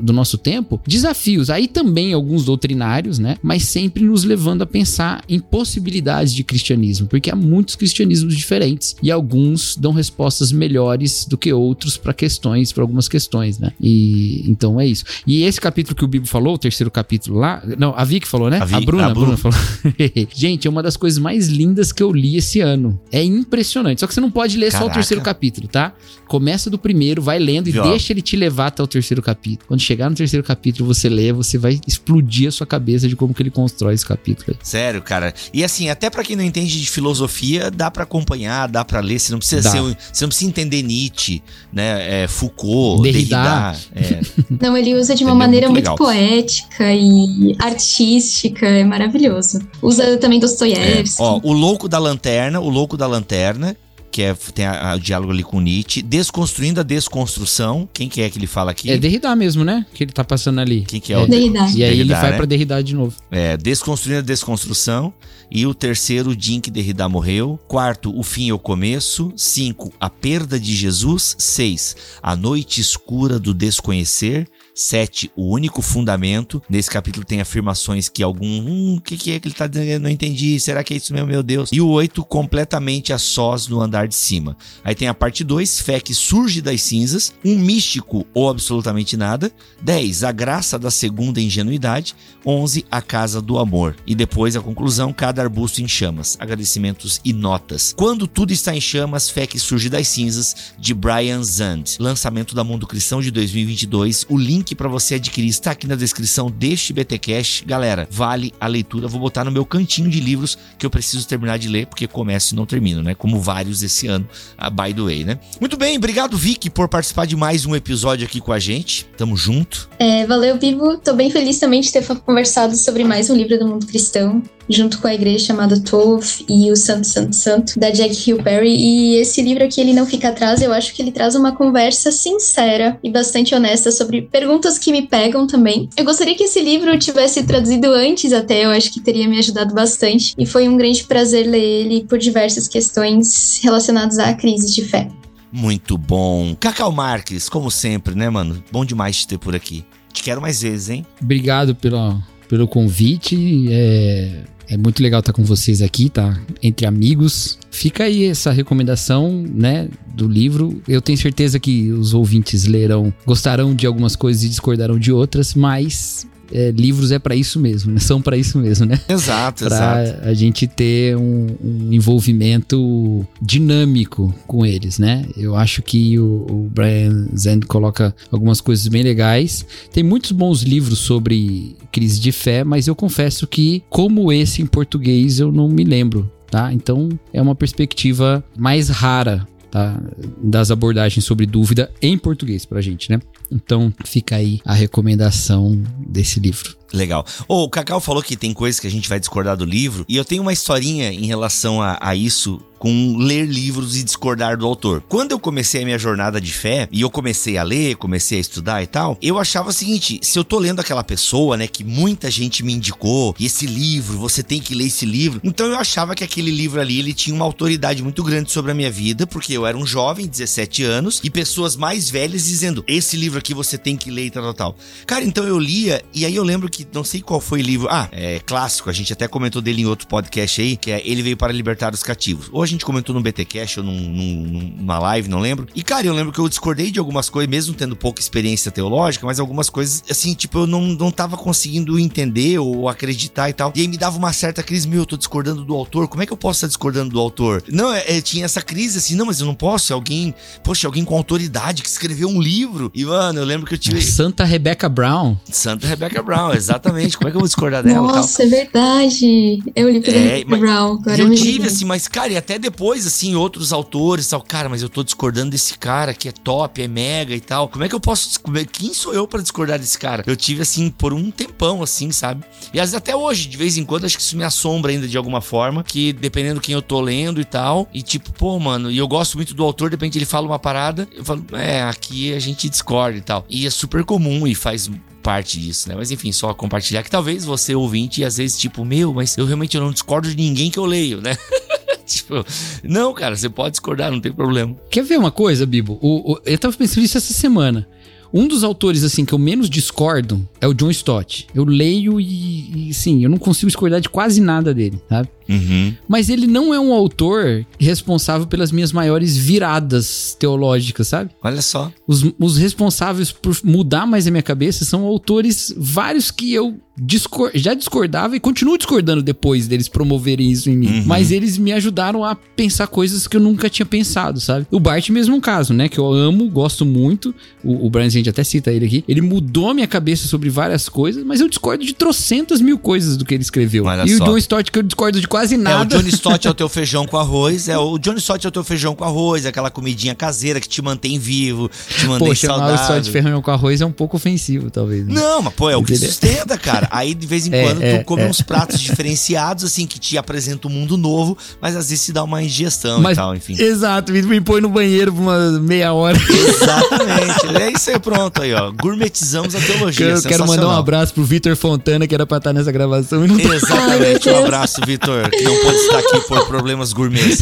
do 0.00 0.12
nosso 0.14 0.38
tempo 0.38 0.80
desafios. 0.86 1.50
Aí 1.50 1.68
também 1.68 2.14
alguns 2.14 2.46
doutrinários, 2.46 3.18
né? 3.18 3.36
Mas 3.42 3.64
sempre 3.64 4.02
nos 4.02 4.24
levando 4.24 4.62
a 4.62 4.66
pensar 4.66 5.22
em 5.28 5.38
possibilidades 5.38 6.32
de 6.32 6.42
cristianismo, 6.42 7.06
porque 7.06 7.30
há 7.30 7.36
muitos 7.36 7.76
cristianismos 7.76 8.34
diferentes 8.34 8.96
e 9.02 9.10
alguns 9.10 9.76
dão 9.76 9.92
respostas 9.92 10.50
melhores 10.50 11.26
do 11.26 11.36
que 11.36 11.52
outros 11.52 11.98
para 11.98 12.14
questões, 12.14 12.72
para 12.72 12.82
algumas 12.82 13.08
questões, 13.08 13.58
né? 13.58 13.72
E 13.78 14.44
então 14.48 14.80
é 14.80 14.86
isso. 14.86 15.04
E 15.26 15.42
esse 15.42 15.60
capítulo 15.60 15.94
que 15.94 16.04
o 16.04 16.08
Bibo 16.08 16.26
falou, 16.26 16.54
o 16.54 16.58
terceiro 16.58 16.90
capítulo 16.90 17.38
lá, 17.38 17.62
não, 17.78 17.92
a 17.94 18.04
Vic 18.04 18.26
falou, 18.26 18.48
né? 18.48 18.58
A, 18.58 18.76
a 18.76 18.80
Bruna, 18.80 19.06
a 19.06 19.14
Bruna 19.14 19.36
falou. 19.36 19.58
Gente, 20.34 20.66
é 20.66 20.70
uma 20.70 20.82
das 20.82 20.96
coisas 20.96 21.18
mais 21.18 21.48
lindas 21.48 21.92
que 21.92 22.02
eu 22.02 22.10
li 22.10 22.38
esse 22.38 22.60
ano. 22.60 22.98
É 23.12 23.22
impressionante. 23.22 24.00
Só 24.00 24.06
que 24.06 24.14
você 24.14 24.20
não 24.20 24.30
pode 24.36 24.58
ler 24.58 24.70
Caraca. 24.70 24.84
só 24.84 24.90
o 24.90 24.92
terceiro 24.92 25.22
capítulo, 25.22 25.66
tá? 25.66 25.94
Começa 26.28 26.68
do 26.68 26.78
primeiro, 26.78 27.22
vai 27.22 27.38
lendo 27.38 27.68
e 27.68 27.72
Viu? 27.72 27.82
deixa 27.84 28.12
ele 28.12 28.20
te 28.20 28.36
levar 28.36 28.66
até 28.66 28.82
o 28.82 28.86
terceiro 28.86 29.22
capítulo. 29.22 29.66
Quando 29.66 29.80
chegar 29.80 30.10
no 30.10 30.14
terceiro 30.14 30.44
capítulo, 30.44 30.92
você 30.92 31.08
lê, 31.08 31.32
você 31.32 31.56
vai 31.56 31.80
explodir 31.86 32.46
a 32.48 32.50
sua 32.50 32.66
cabeça 32.66 33.08
de 33.08 33.16
como 33.16 33.32
que 33.32 33.42
ele 33.42 33.50
constrói 33.50 33.94
esse 33.94 34.04
capítulo. 34.04 34.48
Aí. 34.50 34.56
Sério, 34.62 35.00
cara. 35.00 35.32
E 35.54 35.64
assim, 35.64 35.88
até 35.88 36.10
para 36.10 36.22
quem 36.22 36.36
não 36.36 36.44
entende 36.44 36.78
de 36.78 36.90
filosofia, 36.90 37.70
dá 37.70 37.90
para 37.90 38.02
acompanhar, 38.02 38.68
dá 38.68 38.84
para 38.84 39.00
ler. 39.00 39.18
Você 39.18 39.32
não 39.32 39.38
precisa 39.38 39.70
ser, 39.70 39.80
você 39.80 40.24
não 40.24 40.28
precisa 40.28 40.50
entender 40.50 40.82
Nietzsche, 40.82 41.42
né? 41.72 42.24
É, 42.24 42.28
Foucault, 42.28 43.02
Derrida. 43.04 43.74
Derrida 43.94 44.20
é. 44.20 44.20
Não, 44.66 44.76
ele 44.76 44.94
usa 44.94 45.14
de 45.14 45.24
uma 45.24 45.34
maneira 45.34 45.70
muito, 45.70 45.86
muito 45.86 45.98
poética 45.98 46.92
e 46.92 47.56
artística, 47.58 48.66
é 48.66 48.84
maravilhoso. 48.84 49.60
Usa 49.80 50.18
também 50.18 50.38
Dostoiévski. 50.38 51.22
É. 51.22 51.24
Ó, 51.24 51.40
o 51.42 51.52
louco 51.52 51.88
da 51.88 51.98
lanterna, 51.98 52.60
o 52.60 52.68
louco 52.68 52.96
da 52.96 53.06
lanterna, 53.06 53.76
que 54.16 54.22
é, 54.22 54.34
tem 54.54 54.64
o 54.66 54.98
diálogo 54.98 55.30
ali 55.30 55.42
com 55.42 55.60
Nietzsche, 55.60 56.00
desconstruindo 56.00 56.80
a 56.80 56.82
desconstrução. 56.82 57.86
Quem 57.92 58.08
que 58.08 58.22
é 58.22 58.30
que 58.30 58.38
ele 58.38 58.46
fala 58.46 58.70
aqui? 58.70 58.90
É 58.90 58.96
Derrida 58.96 59.36
mesmo, 59.36 59.62
né? 59.62 59.84
Que 59.92 60.04
ele 60.04 60.10
tá 60.10 60.24
passando 60.24 60.58
ali. 60.58 60.86
Quem 60.88 60.98
que 60.98 61.12
é, 61.12 61.16
é 61.16 61.18
o 61.18 61.26
Derrida? 61.26 61.58
E 61.58 61.84
aí 61.84 61.90
Derrida, 61.90 62.02
ele 62.02 62.14
vai 62.14 62.30
né? 62.30 62.36
pra 62.38 62.46
Derrida 62.46 62.82
de 62.82 62.94
novo. 62.94 63.14
É, 63.30 63.58
desconstruindo 63.58 64.20
a 64.20 64.22
desconstrução. 64.22 65.12
E 65.50 65.66
o 65.66 65.74
terceiro, 65.74 66.30
o 66.30 66.36
dia 66.36 66.56
em 66.56 66.60
que 66.62 66.70
Derrida 66.70 67.06
morreu. 67.10 67.60
Quarto, 67.68 68.18
o 68.18 68.22
fim 68.22 68.46
e 68.46 68.52
o 68.54 68.58
começo. 68.58 69.30
Cinco, 69.36 69.92
a 70.00 70.08
perda 70.08 70.58
de 70.58 70.74
Jesus. 70.74 71.36
Seis, 71.38 71.94
a 72.22 72.34
noite 72.34 72.80
escura 72.80 73.38
do 73.38 73.52
desconhecer. 73.52 74.48
7, 74.76 75.32
o 75.34 75.50
único 75.50 75.80
fundamento. 75.80 76.62
Nesse 76.68 76.90
capítulo 76.90 77.24
tem 77.24 77.40
afirmações 77.40 78.10
que 78.10 78.22
algum. 78.22 78.46
Hum, 78.46 78.96
o 78.96 79.00
que, 79.00 79.16
que 79.16 79.32
é 79.32 79.40
que 79.40 79.48
ele 79.48 79.54
tá 79.54 79.66
dizendo? 79.66 80.02
Não 80.02 80.10
entendi. 80.10 80.60
Será 80.60 80.84
que 80.84 80.92
é 80.92 80.98
isso 80.98 81.14
mesmo, 81.14 81.28
meu 81.28 81.42
Deus? 81.42 81.70
E 81.72 81.80
o 81.80 81.88
8, 81.88 82.22
completamente 82.24 83.12
a 83.12 83.18
sós 83.18 83.66
no 83.68 83.80
andar 83.80 84.06
de 84.06 84.14
cima. 84.14 84.54
Aí 84.84 84.94
tem 84.94 85.08
a 85.08 85.14
parte 85.14 85.42
2, 85.42 85.80
fé 85.80 85.98
que 85.98 86.12
surge 86.12 86.60
das 86.60 86.82
cinzas, 86.82 87.32
um 87.42 87.56
místico 87.56 88.26
ou 88.34 88.50
absolutamente 88.50 89.16
nada. 89.16 89.50
10, 89.80 90.24
a 90.24 90.32
graça 90.32 90.78
da 90.78 90.90
segunda 90.90 91.40
ingenuidade. 91.40 92.14
11, 92.44 92.84
a 92.90 93.00
casa 93.00 93.40
do 93.40 93.58
amor. 93.58 93.96
E 94.06 94.14
depois 94.14 94.56
a 94.56 94.60
conclusão, 94.60 95.12
cada 95.12 95.42
arbusto 95.42 95.80
em 95.80 95.88
chamas. 95.88 96.36
Agradecimentos 96.38 97.20
e 97.24 97.32
notas. 97.32 97.94
Quando 97.96 98.28
tudo 98.28 98.52
está 98.52 98.76
em 98.76 98.80
chamas, 98.80 99.30
fé 99.30 99.46
que 99.46 99.58
surge 99.58 99.88
das 99.88 100.06
cinzas, 100.08 100.74
de 100.78 100.92
Brian 100.92 101.42
Zand. 101.42 101.84
Lançamento 101.98 102.54
da 102.54 102.62
Mundo 102.62 102.86
Cristão 102.86 103.22
de 103.22 103.30
2022. 103.30 104.26
O 104.28 104.36
link 104.36 104.65
para 104.74 104.88
você 104.88 105.16
adquirir 105.16 105.48
está 105.48 105.70
aqui 105.70 105.86
na 105.86 105.94
descrição 105.94 106.50
deste 106.50 106.92
BTcast. 106.92 107.64
Galera, 107.64 108.08
vale 108.10 108.52
a 108.60 108.66
leitura. 108.66 109.08
Vou 109.08 109.20
botar 109.20 109.44
no 109.44 109.50
meu 109.50 109.64
cantinho 109.64 110.10
de 110.10 110.20
livros 110.20 110.58
que 110.78 110.84
eu 110.84 110.90
preciso 110.90 111.26
terminar 111.26 111.58
de 111.58 111.68
ler, 111.68 111.86
porque 111.86 112.06
começo 112.06 112.54
e 112.54 112.56
não 112.56 112.66
termino, 112.66 113.02
né? 113.02 113.14
Como 113.14 113.40
vários 113.40 113.82
esse 113.82 114.06
ano, 114.06 114.28
a 114.56 114.68
by 114.70 114.92
the 114.92 115.02
way, 115.02 115.24
né? 115.24 115.38
Muito 115.60 115.76
bem, 115.76 115.96
obrigado, 115.96 116.36
Vicky, 116.36 116.70
por 116.70 116.88
participar 116.88 117.26
de 117.26 117.36
mais 117.36 117.66
um 117.66 117.76
episódio 117.76 118.26
aqui 118.26 118.40
com 118.40 118.52
a 118.52 118.58
gente. 118.58 119.04
Tamo 119.16 119.36
junto. 119.36 119.88
É, 119.98 120.26
valeu, 120.26 120.58
Vivo. 120.58 120.98
Tô 120.98 121.14
bem 121.14 121.30
feliz 121.30 121.58
também 121.58 121.80
de 121.80 121.92
ter 121.92 122.04
conversado 122.20 122.76
sobre 122.76 123.04
mais 123.04 123.30
um 123.30 123.36
livro 123.36 123.58
do 123.58 123.66
mundo 123.66 123.86
cristão 123.86 124.42
junto 124.68 124.98
com 125.00 125.06
a 125.06 125.14
igreja 125.14 125.46
chamada 125.46 125.80
Tove 125.80 126.44
e 126.48 126.70
o 126.70 126.76
Santo 126.76 127.06
Santo 127.06 127.34
Santo, 127.34 127.78
da 127.78 127.90
Jack 127.90 128.28
Hill 128.28 128.42
Perry. 128.42 128.74
E 128.74 129.16
esse 129.16 129.40
livro 129.42 129.64
aqui, 129.64 129.80
ele 129.80 129.92
não 129.92 130.06
fica 130.06 130.28
atrás, 130.28 130.62
eu 130.62 130.72
acho 130.72 130.94
que 130.94 131.02
ele 131.02 131.12
traz 131.12 131.34
uma 131.34 131.52
conversa 131.52 132.10
sincera 132.10 132.98
e 133.02 133.10
bastante 133.10 133.54
honesta 133.54 133.90
sobre 133.90 134.22
perguntas 134.22 134.78
que 134.78 134.92
me 134.92 135.02
pegam 135.02 135.46
também. 135.46 135.88
Eu 135.96 136.04
gostaria 136.04 136.34
que 136.34 136.44
esse 136.44 136.60
livro 136.60 136.98
tivesse 136.98 137.42
traduzido 137.44 137.92
antes 137.92 138.32
até, 138.32 138.64
eu 138.64 138.70
acho 138.70 138.92
que 138.92 139.00
teria 139.00 139.28
me 139.28 139.38
ajudado 139.38 139.74
bastante. 139.74 140.34
E 140.36 140.46
foi 140.46 140.68
um 140.68 140.76
grande 140.76 141.04
prazer 141.04 141.46
ler 141.46 141.62
ele 141.62 142.04
por 142.04 142.18
diversas 142.18 142.68
questões 142.68 143.60
relacionadas 143.62 144.18
à 144.18 144.34
crise 144.34 144.74
de 144.74 144.84
fé. 144.84 145.08
Muito 145.52 145.96
bom. 145.96 146.54
Cacau 146.58 146.92
Marques, 146.92 147.48
como 147.48 147.70
sempre, 147.70 148.14
né, 148.14 148.28
mano? 148.28 148.62
Bom 148.70 148.84
demais 148.84 149.16
te 149.16 149.28
ter 149.28 149.38
por 149.38 149.54
aqui. 149.54 149.84
Te 150.12 150.22
quero 150.22 150.40
mais 150.40 150.62
vezes, 150.62 150.90
hein? 150.90 151.06
Obrigado 151.20 151.74
pelo, 151.74 152.20
pelo 152.48 152.66
convite. 152.66 153.66
É 153.70 154.42
é 154.68 154.76
muito 154.76 155.02
legal 155.02 155.20
estar 155.20 155.32
com 155.32 155.44
vocês 155.44 155.80
aqui, 155.82 156.08
tá? 156.08 156.38
Entre 156.62 156.86
amigos. 156.86 157.58
Fica 157.70 158.04
aí 158.04 158.24
essa 158.24 158.50
recomendação, 158.50 159.44
né, 159.48 159.88
do 160.14 160.26
livro. 160.26 160.80
Eu 160.88 161.00
tenho 161.00 161.18
certeza 161.18 161.58
que 161.60 161.90
os 161.92 162.14
ouvintes 162.14 162.64
lerão, 162.66 163.12
gostarão 163.24 163.74
de 163.74 163.86
algumas 163.86 164.16
coisas 164.16 164.42
e 164.42 164.48
discordarão 164.48 164.98
de 164.98 165.12
outras, 165.12 165.54
mas 165.54 166.26
é, 166.52 166.70
livros 166.70 167.12
é 167.12 167.18
para 167.18 167.34
isso 167.34 167.58
mesmo, 167.58 167.92
né? 167.92 168.00
São 168.06 168.20
para 168.20 168.36
isso 168.36 168.58
mesmo, 168.58 168.86
né? 168.86 169.00
Exato, 169.08 169.64
pra 169.64 170.02
exato. 170.02 170.28
a 170.28 170.34
gente 170.34 170.66
ter 170.66 171.16
um, 171.16 171.46
um, 171.62 171.92
envolvimento 171.92 173.26
dinâmico 173.40 174.34
com 174.46 174.64
eles, 174.64 174.98
né? 174.98 175.26
Eu 175.36 175.56
acho 175.56 175.82
que 175.82 176.18
o, 176.18 176.46
o 176.48 176.70
Brian 176.72 177.26
Zand 177.36 177.60
coloca 177.66 178.14
algumas 178.30 178.60
coisas 178.60 178.86
bem 178.88 179.02
legais. 179.02 179.66
Tem 179.92 180.02
muitos 180.02 180.32
bons 180.32 180.62
livros 180.62 180.98
sobre 180.98 181.76
crise 181.92 182.20
de 182.20 182.32
fé, 182.32 182.64
mas 182.64 182.86
eu 182.86 182.94
confesso 182.94 183.46
que, 183.46 183.82
como 183.88 184.32
esse 184.32 184.62
em 184.62 184.66
português, 184.66 185.40
eu 185.40 185.50
não 185.50 185.68
me 185.68 185.84
lembro. 185.84 186.30
Tá? 186.50 186.72
Então 186.72 187.08
é 187.32 187.42
uma 187.42 187.56
perspectiva 187.56 188.42
mais 188.56 188.88
rara 188.88 189.46
tá? 189.70 190.00
das 190.42 190.70
abordagens 190.70 191.24
sobre 191.24 191.44
dúvida 191.44 191.90
em 192.00 192.16
português 192.16 192.64
pra 192.64 192.80
gente, 192.80 193.10
né? 193.10 193.20
Então 193.50 193.92
fica 194.04 194.36
aí 194.36 194.60
a 194.64 194.74
recomendação 194.74 195.82
desse 195.98 196.40
livro. 196.40 196.76
Legal. 196.92 197.26
Oh, 197.48 197.64
o 197.64 197.68
Cacau 197.70 198.00
falou 198.00 198.22
que 198.22 198.36
tem 198.36 198.52
coisas 198.52 198.80
que 198.80 198.86
a 198.86 198.90
gente 198.90 199.08
vai 199.08 199.18
discordar 199.18 199.56
do 199.56 199.64
livro, 199.64 200.04
e 200.08 200.16
eu 200.16 200.24
tenho 200.24 200.42
uma 200.42 200.52
historinha 200.52 201.12
em 201.12 201.26
relação 201.26 201.82
a, 201.82 201.98
a 202.00 202.14
isso 202.14 202.60
com 202.78 203.16
ler 203.16 203.46
livros 203.46 203.96
e 203.96 204.02
discordar 204.02 204.56
do 204.56 204.66
autor. 204.66 205.02
Quando 205.08 205.32
eu 205.32 205.38
comecei 205.38 205.82
a 205.82 205.84
minha 205.84 205.98
jornada 205.98 206.40
de 206.40 206.52
fé 206.52 206.88
e 206.92 207.00
eu 207.00 207.10
comecei 207.10 207.56
a 207.56 207.62
ler, 207.62 207.96
comecei 207.96 208.38
a 208.38 208.40
estudar 208.40 208.82
e 208.82 208.86
tal, 208.86 209.18
eu 209.20 209.38
achava 209.38 209.70
o 209.70 209.72
seguinte: 209.72 210.20
se 210.22 210.38
eu 210.38 210.44
tô 210.44 210.58
lendo 210.58 210.80
aquela 210.80 211.02
pessoa, 211.02 211.56
né, 211.56 211.66
que 211.66 211.82
muita 211.82 212.30
gente 212.30 212.62
me 212.62 212.72
indicou, 212.72 213.34
e 213.38 213.46
esse 213.46 213.66
livro, 213.66 214.18
você 214.18 214.42
tem 214.42 214.60
que 214.60 214.74
ler 214.74 214.86
esse 214.86 215.06
livro, 215.06 215.40
então 215.42 215.66
eu 215.66 215.78
achava 215.78 216.14
que 216.14 216.24
aquele 216.24 216.50
livro 216.50 216.80
ali 216.80 216.98
ele 216.98 217.14
tinha 217.14 217.34
uma 217.34 217.44
autoridade 217.44 218.02
muito 218.02 218.22
grande 218.22 218.52
sobre 218.52 218.70
a 218.70 218.74
minha 218.74 218.90
vida, 218.90 219.26
porque 219.26 219.52
eu 219.52 219.66
era 219.66 219.76
um 219.76 219.86
jovem, 219.86 220.26
17 220.26 220.82
anos, 220.84 221.20
e 221.24 221.30
pessoas 221.30 221.76
mais 221.76 222.10
velhas 222.10 222.44
dizendo: 222.44 222.84
esse 222.86 223.16
livro 223.16 223.35
aqui 223.38 223.54
você 223.54 223.78
tem 223.78 223.96
que 223.96 224.10
ler 224.10 224.26
e 224.26 224.30
tal, 224.30 224.42
tal, 224.42 224.54
tal. 224.54 224.76
Cara, 225.06 225.24
então 225.24 225.44
eu 225.44 225.58
lia, 225.58 226.02
e 226.12 226.24
aí 226.24 226.34
eu 226.34 226.44
lembro 226.44 226.68
que 226.68 226.86
não 226.92 227.04
sei 227.04 227.20
qual 227.20 227.40
foi 227.40 227.60
o 227.60 227.62
livro. 227.62 227.88
Ah, 227.90 228.08
é 228.12 228.40
clássico, 228.40 228.90
a 228.90 228.92
gente 228.92 229.12
até 229.12 229.28
comentou 229.28 229.62
dele 229.62 229.82
em 229.82 229.86
outro 229.86 230.06
podcast 230.06 230.60
aí, 230.60 230.76
que 230.76 230.90
é 230.90 231.02
Ele 231.04 231.22
Veio 231.22 231.36
para 231.36 231.52
Libertar 231.52 231.92
os 231.94 232.02
Cativos. 232.02 232.48
Ou 232.52 232.62
a 232.62 232.66
gente 232.66 232.84
comentou 232.84 233.14
no 233.14 233.20
BTcast 233.20 233.80
ou 233.80 233.86
num, 233.86 233.98
num, 233.98 234.74
numa 234.78 234.98
live, 234.98 235.28
não 235.28 235.40
lembro. 235.40 235.66
E 235.74 235.82
cara, 235.82 236.06
eu 236.06 236.14
lembro 236.14 236.32
que 236.32 236.38
eu 236.38 236.48
discordei 236.48 236.90
de 236.90 236.98
algumas 236.98 237.28
coisas, 237.28 237.48
mesmo 237.50 237.74
tendo 237.74 237.96
pouca 237.96 238.20
experiência 238.20 238.70
teológica, 238.70 239.26
mas 239.26 239.40
algumas 239.40 239.68
coisas, 239.68 240.02
assim, 240.10 240.34
tipo, 240.34 240.60
eu 240.60 240.66
não, 240.66 240.82
não 240.82 241.10
tava 241.10 241.36
conseguindo 241.36 241.98
entender 241.98 242.58
ou 242.58 242.88
acreditar 242.88 243.48
e 243.48 243.52
tal. 243.52 243.72
E 243.74 243.80
aí 243.80 243.88
me 243.88 243.96
dava 243.96 244.16
uma 244.16 244.32
certa 244.32 244.62
crise, 244.62 244.88
meu, 244.88 245.00
eu 245.00 245.06
tô 245.06 245.16
discordando 245.16 245.64
do 245.64 245.74
autor, 245.74 246.08
como 246.08 246.22
é 246.22 246.26
que 246.26 246.32
eu 246.32 246.36
posso 246.36 246.58
estar 246.58 246.68
discordando 246.68 247.10
do 247.10 247.20
autor? 247.20 247.62
Não, 247.70 247.92
é, 247.92 248.16
é, 248.16 248.20
tinha 248.20 248.44
essa 248.44 248.62
crise 248.62 248.98
assim, 248.98 249.14
não, 249.14 249.26
mas 249.26 249.40
eu 249.40 249.46
não 249.46 249.54
posso, 249.54 249.92
é 249.92 249.94
alguém, 249.94 250.34
poxa, 250.62 250.86
alguém 250.86 251.04
com 251.04 251.16
autoridade 251.16 251.82
que 251.82 251.88
escreveu 251.88 252.28
um 252.28 252.40
livro. 252.40 252.90
E, 252.94 253.04
mano, 253.04 253.25
eu 253.34 253.44
lembro 253.44 253.66
que 253.66 253.74
eu 253.74 253.78
tive. 253.78 254.00
Santa 254.02 254.44
Rebecca 254.44 254.88
Brown. 254.88 255.36
Santa 255.50 255.86
Rebecca 255.86 256.22
Brown, 256.22 256.52
exatamente. 256.52 257.16
Como 257.16 257.28
é 257.28 257.30
que 257.30 257.36
eu 257.36 257.40
vou 257.40 257.48
discordar 257.48 257.82
dela? 257.82 258.06
Nossa, 258.06 258.42
é 258.42 258.46
verdade. 258.46 259.62
Eu 259.74 259.90
li 259.90 260.02
é, 260.06 260.44
Brown. 260.44 260.98
Agora 261.00 261.20
eu 261.20 261.34
tive, 261.34 261.68
assim, 261.68 261.84
mas, 261.84 262.08
cara, 262.08 262.32
e 262.32 262.36
até 262.36 262.58
depois, 262.58 263.06
assim, 263.06 263.34
outros 263.34 263.72
autores 263.72 264.28
tal, 264.28 264.42
cara, 264.42 264.68
mas 264.68 264.82
eu 264.82 264.88
tô 264.88 265.02
discordando 265.02 265.50
desse 265.50 265.78
cara 265.78 266.14
que 266.14 266.28
é 266.28 266.32
top, 266.32 266.82
é 266.82 266.88
mega 266.88 267.34
e 267.34 267.40
tal. 267.40 267.68
Como 267.68 267.84
é 267.84 267.88
que 267.88 267.94
eu 267.94 268.00
posso. 268.00 268.40
Quem 268.72 268.94
sou 268.94 269.14
eu 269.14 269.26
para 269.26 269.42
discordar 269.42 269.78
desse 269.78 269.98
cara? 269.98 270.24
Eu 270.26 270.36
tive, 270.36 270.62
assim, 270.62 270.90
por 270.90 271.12
um 271.12 271.30
tempão, 271.30 271.82
assim, 271.82 272.10
sabe? 272.12 272.44
E 272.72 272.80
às 272.80 272.90
vezes 272.90 272.94
até 272.94 273.14
hoje, 273.14 273.48
de 273.48 273.56
vez 273.56 273.76
em 273.76 273.84
quando, 273.84 274.04
acho 274.04 274.16
que 274.16 274.22
isso 274.22 274.36
me 274.36 274.44
assombra 274.44 274.92
ainda 274.92 275.06
de 275.06 275.16
alguma 275.16 275.40
forma, 275.40 275.82
que 275.82 276.12
dependendo 276.12 276.60
quem 276.60 276.74
eu 276.74 276.82
tô 276.82 277.00
lendo 277.00 277.40
e 277.40 277.44
tal, 277.44 277.88
e 277.92 278.02
tipo, 278.02 278.32
pô, 278.32 278.58
mano, 278.58 278.90
e 278.90 278.98
eu 278.98 279.08
gosto 279.08 279.36
muito 279.36 279.54
do 279.54 279.64
autor, 279.64 279.90
de 279.90 279.94
repente 279.94 280.18
ele 280.18 280.24
fala 280.24 280.46
uma 280.46 280.58
parada, 280.58 281.08
eu 281.14 281.24
falo, 281.24 281.44
é, 281.52 281.82
aqui 281.82 282.32
a 282.32 282.38
gente 282.38 282.68
discorda 282.68 283.15
e 283.16 283.20
tal. 283.20 283.44
E 283.48 283.66
é 283.66 283.70
super 283.70 284.04
comum 284.04 284.46
e 284.46 284.54
faz 284.54 284.90
parte 285.22 285.60
disso, 285.60 285.88
né? 285.88 285.94
Mas 285.96 286.10
enfim, 286.10 286.30
só 286.30 286.54
compartilhar 286.54 287.02
que 287.02 287.10
talvez 287.10 287.44
você 287.44 287.74
ouvinte, 287.74 288.22
às 288.24 288.36
vezes, 288.36 288.58
tipo, 288.58 288.84
meu, 288.84 289.12
mas 289.12 289.36
eu 289.36 289.44
realmente 289.44 289.76
não 289.78 289.90
discordo 289.90 290.28
de 290.28 290.36
ninguém 290.36 290.70
que 290.70 290.78
eu 290.78 290.84
leio, 290.84 291.20
né? 291.20 291.36
tipo, 292.06 292.44
não, 292.84 293.12
cara, 293.12 293.36
você 293.36 293.48
pode 293.48 293.72
discordar, 293.72 294.12
não 294.12 294.20
tem 294.20 294.32
problema. 294.32 294.76
Quer 294.88 295.02
ver 295.02 295.18
uma 295.18 295.32
coisa, 295.32 295.66
Bibo? 295.66 295.98
O, 296.00 296.32
o, 296.32 296.40
eu 296.44 296.58
tava 296.58 296.76
pensando 296.76 297.02
isso 297.04 297.18
essa 297.18 297.34
semana. 297.34 297.88
Um 298.32 298.46
dos 298.46 298.62
autores, 298.62 299.02
assim, 299.02 299.24
que 299.24 299.32
eu 299.32 299.38
menos 299.38 299.70
discordo 299.70 300.46
é 300.60 300.66
o 300.66 300.74
John 300.74 300.90
Stott. 300.90 301.46
Eu 301.54 301.64
leio 301.64 302.20
e, 302.20 302.90
e 302.90 302.94
sim, 302.94 303.24
eu 303.24 303.30
não 303.30 303.38
consigo 303.38 303.68
discordar 303.68 304.00
de 304.00 304.08
quase 304.08 304.40
nada 304.40 304.74
dele, 304.74 305.00
sabe? 305.08 305.28
Uhum. 305.48 305.94
Mas 306.08 306.28
ele 306.28 306.46
não 306.46 306.72
é 306.72 306.80
um 306.80 306.92
autor 306.92 307.64
responsável 307.78 308.46
pelas 308.46 308.72
minhas 308.72 308.92
maiores 308.92 309.36
viradas 309.36 310.36
teológicas, 310.38 311.08
sabe? 311.08 311.30
Olha 311.42 311.62
só. 311.62 311.92
Os, 312.06 312.24
os 312.38 312.56
responsáveis 312.56 313.32
por 313.32 313.56
mudar 313.64 314.06
mais 314.06 314.26
a 314.26 314.30
minha 314.30 314.42
cabeça 314.42 314.84
são 314.84 315.04
autores 315.04 315.74
vários 315.76 316.30
que 316.30 316.52
eu 316.52 316.78
discor 316.98 317.50
já 317.54 317.74
discordava 317.74 318.36
e 318.36 318.40
continuo 318.40 318.78
discordando 318.78 319.22
depois 319.22 319.68
deles 319.68 319.88
promoverem 319.88 320.50
isso 320.50 320.70
em 320.70 320.76
mim. 320.76 320.86
Uhum. 320.86 321.02
Mas 321.06 321.30
eles 321.30 321.58
me 321.58 321.72
ajudaram 321.72 322.24
a 322.24 322.34
pensar 322.34 322.86
coisas 322.86 323.26
que 323.26 323.36
eu 323.36 323.40
nunca 323.40 323.68
tinha 323.68 323.84
pensado, 323.84 324.40
sabe? 324.40 324.66
O 324.70 324.80
Bart, 324.80 325.08
mesmo 325.10 325.36
um 325.36 325.40
caso, 325.40 325.74
né? 325.74 325.88
Que 325.88 325.98
eu 325.98 326.10
amo, 326.10 326.48
gosto 326.48 326.84
muito. 326.84 327.34
O, 327.62 327.86
o 327.86 327.90
Brian, 327.90 328.08
gente 328.08 328.30
até 328.30 328.42
cita 328.42 328.72
ele 328.72 328.86
aqui. 328.86 329.04
Ele 329.06 329.20
mudou 329.20 329.70
a 329.70 329.74
minha 329.74 329.86
cabeça 329.86 330.26
sobre 330.26 330.48
várias 330.48 330.88
coisas, 330.88 331.22
mas 331.24 331.40
eu 331.40 331.48
discordo 331.48 331.84
de 331.84 331.94
trocentas 331.94 332.60
mil 332.60 332.78
coisas 332.78 333.16
do 333.16 333.24
que 333.24 333.34
ele 333.34 333.42
escreveu. 333.42 333.84
Olha 333.84 334.04
e 334.04 334.16
só. 334.16 334.24
o 334.24 334.26
John 334.26 334.38
Stott, 334.38 334.72
que 334.72 334.78
eu 334.78 334.82
discordo 334.82 335.20
de 335.20 335.28
quase 335.36 335.56
nada. 335.58 335.76
É, 335.76 335.98
o 335.98 335.98
Johnny 335.98 336.08
Stott 336.08 336.46
é 336.46 336.50
o 336.50 336.54
teu 336.54 336.68
feijão 336.70 337.06
com 337.06 337.18
arroz. 337.18 337.68
É, 337.68 337.76
o 337.76 337.98
Johnny 337.98 338.18
Stott 338.18 338.46
é 338.46 338.48
o 338.48 338.52
teu 338.52 338.64
feijão 338.64 338.94
com 338.94 339.04
arroz, 339.04 339.44
aquela 339.44 339.70
comidinha 339.70 340.14
caseira 340.14 340.58
que 340.60 340.68
te 340.68 340.80
mantém 340.80 341.18
vivo, 341.18 341.70
te 341.88 342.06
mantém 342.06 342.28
pô, 342.28 342.34
saudável. 342.34 342.76
Chamar 342.76 342.80
o 342.80 342.98
Stott 343.00 343.10
feijão 343.10 343.42
com 343.42 343.50
arroz 343.50 343.80
é 343.82 343.86
um 343.86 343.92
pouco 343.92 344.16
ofensivo, 344.16 344.70
talvez. 344.70 345.06
Né? 345.06 345.14
Não, 345.14 345.42
mas 345.42 345.52
pô, 345.52 345.68
é 345.68 345.76
o 345.76 345.82
que 345.82 345.94
sustenta, 345.94 346.56
cara. 346.56 346.88
Aí 346.90 347.14
de 347.14 347.26
vez 347.26 347.46
em 347.46 347.52
é, 347.54 347.64
quando 347.64 347.82
é, 347.82 347.98
tu 347.98 348.04
come 348.06 348.22
é. 348.22 348.26
uns 348.26 348.40
pratos 348.40 348.80
diferenciados, 348.80 349.64
assim, 349.64 349.86
que 349.86 349.98
te 349.98 350.16
apresenta 350.16 350.68
um 350.68 350.70
mundo 350.70 350.96
novo, 350.96 351.36
mas 351.60 351.76
às 351.76 351.90
vezes 351.90 352.06
te 352.06 352.12
dá 352.12 352.24
uma 352.24 352.42
indigestão 352.42 353.00
mas, 353.00 353.12
e 353.12 353.20
tal, 353.20 353.36
enfim. 353.36 353.60
Exato, 353.60 354.12
me 354.12 354.40
põe 354.40 354.62
no 354.62 354.70
banheiro 354.70 355.12
por 355.12 355.20
uma 355.20 355.50
meia 355.60 355.92
hora. 355.92 356.16
Exatamente. 356.30 357.62
é 357.62 357.72
isso 357.72 357.90
aí, 357.90 357.98
pronto 357.98 358.40
aí, 358.40 358.54
ó. 358.54 358.70
Gourmetizamos 358.72 359.54
a 359.54 359.60
teologia. 359.60 360.06
Eu 360.06 360.22
quero 360.22 360.46
mandar 360.46 360.68
um 360.68 360.70
abraço 360.70 361.12
pro 361.12 361.24
Vitor 361.24 361.54
Fontana, 361.56 362.06
que 362.06 362.14
era 362.14 362.24
pra 362.24 362.38
estar 362.38 362.54
nessa 362.54 362.72
gravação. 362.72 363.26
Tá. 363.26 363.54
Exatamente. 363.54 364.28
um 364.30 364.44
abraço, 364.44 364.80
Vitor, 364.86 365.25
que 365.30 365.42
não 365.42 365.56
pode 365.58 365.76
estar 365.76 365.98
aqui 365.98 366.20
por 366.28 366.46
problemas 366.46 366.92
gourmets. 366.92 367.40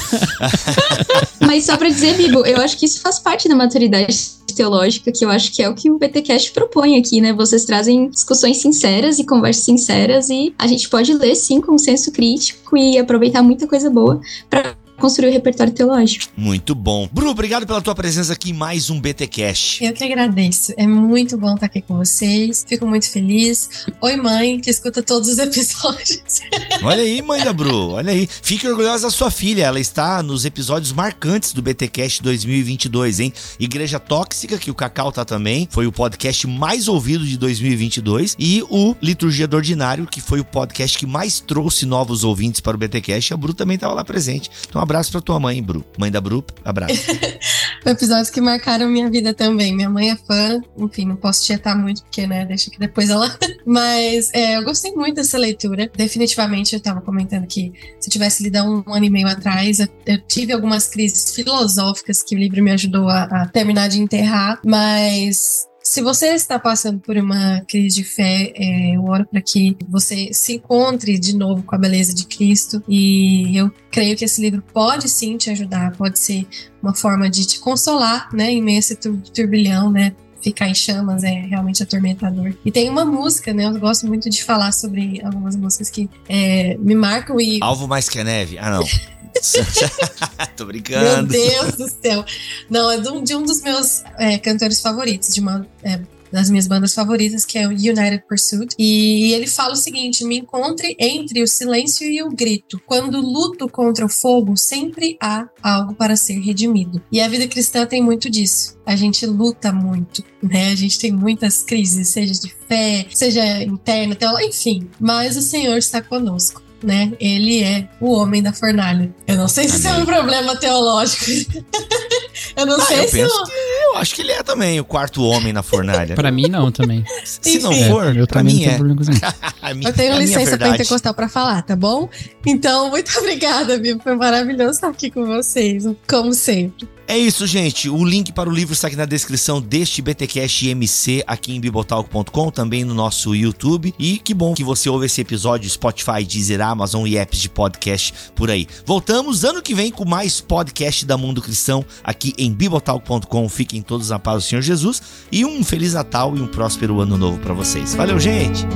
Mas 1.41 1.65
só 1.65 1.77
pra 1.77 1.89
dizer, 1.89 2.15
Bibo, 2.17 2.45
eu 2.47 2.59
acho 2.61 2.77
que 2.79 2.87
isso 2.87 3.01
faz 3.01 3.19
parte 3.19 3.49
da 3.49 3.55
maturidade 3.55 4.35
teológica, 4.55 5.11
que 5.13 5.25
eu 5.25 5.31
acho 5.31 5.53
que 5.53 5.63
é 5.63 5.69
o 5.69 5.75
que 5.75 5.91
o 5.91 5.99
BTcast 5.99 6.53
propõe 6.53 6.97
aqui, 6.99 7.21
né? 7.21 7.33
Vocês 7.33 7.65
trazem 7.65 8.09
discussões 8.09 8.59
sinceras 8.59 9.19
e 9.19 9.25
conversas 9.25 9.65
sinceras 9.65 10.31
e 10.31 10.55
a 10.59 10.67
gente 10.67 10.89
pode 10.89 11.13
ler 11.15 11.35
sim 11.35 11.61
com 11.61 11.77
senso 11.77 12.13
crítico 12.13 12.77
e 12.77 12.99
aproveitar 12.99 13.43
muita 13.43 13.67
coisa 13.67 13.91
boa 13.91 14.21
para 14.49 14.75
construir 14.99 15.29
o 15.29 15.33
repertório 15.33 15.73
teológico. 15.73 16.33
Muito 16.37 16.75
bom. 16.75 17.09
Bru, 17.13 17.29
obrigado 17.29 17.67
pela 17.67 17.81
tua 17.81 17.95
presença 17.95 18.33
aqui 18.33 18.51
em 18.51 18.53
mais 18.53 18.91
um 18.91 19.01
BTcast. 19.01 19.85
Eu 19.85 19.93
que 19.93 20.05
agradeço. 20.05 20.73
É 20.77 20.87
muito 20.87 21.37
bom 21.37 21.55
estar 21.55 21.67
aqui 21.67 21.83
com 21.83 21.97
vocês. 21.97 22.65
Fico 22.67 22.87
muito 22.87 23.11
feliz. 23.11 23.87
Oi, 24.01 24.17
mãe, 24.17 24.61
que 24.61 24.71
escuta 24.71 25.03
todos 25.03 25.29
os 25.29 25.39
episódios. 25.39 26.41
Olha 26.83 27.03
aí, 27.03 27.21
mãe 27.23 27.43
da 27.43 27.53
Bru. 27.53 27.91
Olha 27.91 28.13
aí. 28.13 28.29
Fique 28.43 28.67
orgulhosa 28.67 29.07
da 29.07 29.11
sua 29.11 29.31
filha. 29.31 29.65
Ela 29.65 29.81
está 29.81 30.23
nos 30.23 30.45
episódios 30.45 30.93
marcantes 30.93 31.53
do 31.53 31.63
BTcast 31.63 32.23
2022, 32.23 33.21
hein? 33.21 33.33
Igreja 33.59 33.99
Tóxica, 33.99 34.59
que 34.59 34.71
o 34.71 34.75
Cacau 34.75 35.11
tá 35.13 35.25
também, 35.25 35.69
foi 35.71 35.87
o 35.87 35.93
podcast 35.93 36.47
mais 36.47 36.89
ouvido 36.89 37.27
de 37.27 37.37
2022 37.37 38.37
e 38.39 38.63
o 38.69 38.95
Liturgia 39.03 39.47
do 39.47 39.57
Ordinário, 39.57 40.07
que 40.07 40.21
foi 40.21 40.41
o 40.41 40.45
podcast 40.45 40.99
que 40.99 41.07
mais 41.07 41.41
trouxe 41.41 41.87
novos 41.87 42.25
ouvintes 42.25 42.61
para 42.61 42.77
o 42.77 42.79
BTcast. 42.79 43.35
A 43.35 43.37
Bru 43.37 43.55
também 43.55 43.75
estava 43.75 43.95
lá 43.95 44.05
presente. 44.05 44.51
Então, 44.69 44.81
abraço 44.85 45.11
pra 45.11 45.21
tua 45.21 45.41
mãe, 45.41 45.63
Bru. 45.63 45.85
Mãe 45.99 46.11
da 46.11 46.21
Bru, 46.21 46.45
abraço. 46.65 46.95
Episódios 47.85 48.31
que 48.31 48.41
marcaram 48.41 48.89
minha 48.89 49.11
vida 49.11 49.35
também. 49.35 49.75
Minha 49.75 49.91
mãe 49.91 50.11
é 50.11 50.17
fã, 50.17 50.61
enfim, 50.79 51.07
não 51.07 51.17
posso 51.17 51.45
tietar 51.45 51.77
muito, 51.77 52.03
porque, 52.03 52.27
né, 52.27 52.47
deixa 52.47 52.71
que 52.71 52.79
depois 52.79 53.11
ela. 53.11 53.37
Mas 53.67 54.31
é, 54.33 54.57
eu 54.57 54.65
gostei 54.65 54.93
muito 54.93 55.17
dessa 55.17 55.37
leitura. 55.37 55.91
Definitivamente, 55.95 56.75
eu 56.75 56.81
tava 56.81 57.01
comentando 57.01 57.47
que 57.47 57.73
se 57.99 58.09
eu 58.09 58.13
tivesse 58.13 58.43
lido 58.43 58.59
um, 58.63 58.85
um 58.87 58.95
ano 58.95 59.05
e 59.05 59.11
meio 59.11 59.27
atrás, 59.27 59.81
eu, 59.81 59.89
eu, 60.07 60.19
tive 60.27 60.53
algumas 60.53 60.87
crises 60.89 61.35
filosóficas 61.35 62.23
que 62.23 62.35
o 62.35 62.39
livro 62.39 62.63
me 62.63 62.71
ajudou 62.71 63.09
a, 63.09 63.25
a 63.25 63.49
terminar 63.49 63.89
de 63.89 64.01
enterrar, 64.01 64.61
mas 64.65 65.67
se 65.85 66.01
você 66.01 66.29
está 66.29 66.59
passando 66.59 66.99
por 66.99 67.15
uma 67.19 67.61
crise 67.69 67.97
de 67.97 68.05
fé, 68.05 68.51
é, 68.57 68.97
eu 68.97 69.05
oro 69.05 69.27
para 69.27 69.43
que 69.43 69.77
você 69.87 70.33
se 70.33 70.55
encontre 70.55 71.19
de 71.19 71.37
novo 71.37 71.63
com 71.63 71.75
a 71.75 71.79
beleza 71.79 72.15
de 72.15 72.27
Cristo. 72.27 72.83
E 72.89 73.55
eu 73.55 73.71
creio 73.91 74.17
que 74.17 74.25
esse 74.25 74.41
livro 74.41 74.65
pode 74.73 75.11
sim 75.11 75.37
te 75.37 75.51
ajudar, 75.51 75.95
pode 75.95 76.19
ser 76.19 76.47
uma 76.83 76.95
forma 76.95 77.29
de 77.29 77.47
te 77.47 77.61
consolar, 77.61 78.31
né, 78.33 78.51
em 78.51 78.63
meio 78.63 78.79
a 78.79 78.81
esse 78.81 78.97
turbilhão, 78.97 79.91
né, 79.91 80.17
ficar 80.45 80.69
em 80.69 80.75
chamas 80.75 81.25
é 81.25 81.31
realmente 81.31 81.83
atormentador. 81.83 82.55
E 82.65 82.71
tem 82.71 82.89
uma 82.91 83.05
música, 83.05 83.55
né? 83.55 83.65
Eu 83.65 83.79
gosto 83.81 84.07
muito 84.07 84.29
de 84.29 84.45
falar 84.45 84.73
sobre 84.73 85.23
algumas 85.25 85.57
músicas 85.57 85.89
que 85.89 86.09
é, 86.29 86.77
me 86.79 86.95
marcam 86.95 87.41
e. 87.41 87.59
Alvo 87.63 87.89
mais 87.89 88.09
que 88.09 88.21
a 88.21 88.25
neve? 88.25 88.59
Ah, 88.59 88.71
não. 88.71 88.85
Tô 90.57 90.67
brincando. 90.67 91.05
Meu 91.05 91.27
Deus 91.27 91.77
do 91.77 91.89
céu. 91.89 92.25
Não, 92.69 92.91
é 92.91 93.01
de 93.01 93.09
um, 93.09 93.23
de 93.23 93.35
um 93.35 93.43
dos 93.43 93.63
meus 93.63 94.05
é, 94.19 94.39
cantores 94.39 94.81
favoritos, 94.81 95.31
de 95.31 95.41
uma 95.41 95.67
é, 95.83 95.99
das 96.35 96.51
minhas 96.51 96.67
bandas 96.67 96.93
favoritas, 96.93 97.47
que 97.47 97.57
é 97.57 97.67
o 97.67 97.71
United 97.71 98.25
Pursuit. 98.29 98.75
E 98.77 99.33
ele 99.33 99.47
fala 99.47 99.73
o 99.73 99.77
seguinte: 99.77 100.25
me 100.25 100.39
encontre 100.39 100.97
entre 100.99 101.41
o 101.43 101.47
silêncio 101.47 102.05
e 102.07 102.21
o 102.23 102.29
grito. 102.29 102.83
Quando 102.85 103.21
luto 103.21 103.69
contra 103.69 104.05
o 104.05 104.09
fogo, 104.09 104.57
sempre 104.57 105.17
há 105.23 105.49
algo 105.63 105.95
para 105.95 106.17
ser 106.17 106.41
redimido. 106.41 107.01
E 107.13 107.21
a 107.21 107.29
vida 107.29 107.47
cristã 107.47 107.87
tem 107.87 108.03
muito 108.03 108.29
disso. 108.29 108.77
A 108.85 108.97
gente 108.97 109.25
luta 109.25 109.73
muito, 109.73 110.25
né? 110.43 110.73
A 110.73 110.75
gente 110.75 110.99
tem 110.99 111.13
muitas 111.13 111.63
crises, 111.63 112.09
seja 112.09 112.35
de 112.35 112.53
fé, 112.69 113.07
seja 113.11 113.63
interna, 113.63 114.17
enfim. 114.43 114.91
Mas 114.99 115.37
o 115.37 115.43
Senhor 115.43 115.79
está 115.79 116.03
conosco 116.03 116.65
né? 116.85 117.13
Ele 117.19 117.63
é 117.63 117.89
o 117.99 118.13
homem 118.13 118.43
da 118.43 118.53
fornalha. 118.53 119.13
Eu 119.27 119.37
não 119.37 119.49
sei 119.49 119.69
se 119.69 119.77
isso 119.77 119.89
é 119.89 119.95
um 119.95 120.05
problema 120.05 120.55
teológico. 120.55 121.25
eu 122.55 122.67
não 122.67 122.77
ah, 122.77 122.85
sei 122.85 122.99
eu 123.01 123.09
se. 123.09 123.17
Penso 123.17 123.35
eu... 123.35 123.47
Eu 123.95 124.01
acho 124.01 124.17
que 124.17 124.23
ele 124.23 124.33
é 124.33 124.43
também 124.43 124.81
o 124.81 124.85
quarto 124.85 125.23
homem 125.23 125.53
na 125.53 125.63
fornalha. 125.63 126.17
pra 126.17 126.33
mim, 126.33 126.49
não, 126.49 126.73
também. 126.73 127.05
se 127.25 127.61
não 127.61 127.73
for, 127.73 128.15
é, 128.15 128.21
eu 128.21 128.27
pra 128.27 128.43
mim 128.43 128.65
é. 128.65 128.77
eu 129.87 129.93
tenho 129.93 130.19
licença 130.19 130.59
pra 130.59 130.73
pentecostal 130.73 131.15
pra 131.15 131.29
falar, 131.29 131.63
tá 131.63 131.77
bom? 131.77 132.09
Então, 132.45 132.91
muito 132.91 133.13
obrigada, 133.17 133.79
viu? 133.79 134.01
Foi 134.01 134.17
maravilhoso 134.17 134.73
estar 134.73 134.89
aqui 134.89 135.13
com 135.13 135.25
vocês, 135.25 135.85
como 136.09 136.35
sempre. 136.35 136.89
É 137.07 137.19
isso, 137.19 137.47
gente. 137.47 137.91
O 137.91 138.03
link 138.03 138.33
para 138.33 138.49
o 138.49 138.53
livro 138.53 138.73
está 138.73 138.89
aqui 138.89 138.97
na 138.97 139.05
descrição 139.05 139.61
deste 139.61 140.01
BTcast 140.01 140.69
MC 140.69 141.23
aqui 141.27 141.55
em 141.55 141.61
bibotalk.com, 141.61 142.51
também 142.51 142.83
no 142.83 142.95
nosso 142.95 143.35
YouTube. 143.35 143.95
E 143.99 144.17
que 144.17 144.33
bom 144.33 144.55
que 144.55 144.65
você 144.65 144.89
ouve 144.89 145.05
esse 145.05 145.21
episódio 145.21 145.69
Spotify, 145.69 146.25
Deezer, 146.25 146.63
Amazon 146.63 147.07
e 147.07 147.19
apps 147.19 147.41
de 147.41 147.51
podcast 147.51 148.15
por 148.35 148.51
aí. 148.51 148.67
Voltamos 148.87 149.45
ano 149.45 149.61
que 149.61 149.75
vem 149.75 149.91
com 149.91 150.07
mais 150.07 150.41
podcast 150.41 151.05
da 151.05 151.19
Mundo 151.19 151.43
Cristão 151.43 151.85
aqui 152.03 152.33
em 152.39 152.51
bibotalk.com. 152.51 153.49
Fiquem 153.51 153.83
todos 153.85 154.11
na 154.11 154.19
paz 154.19 154.43
do 154.43 154.49
Senhor 154.49 154.63
Jesus 154.63 155.03
e 155.31 155.45
um 155.45 155.63
feliz 155.63 155.95
Natal 155.95 156.37
e 156.37 156.41
um 156.41 156.47
próspero 156.47 157.01
ano 157.01 157.17
novo 157.17 157.39
para 157.39 157.55
vocês. 157.55 157.95
Valeu, 157.95 158.19
gente. 158.19 158.67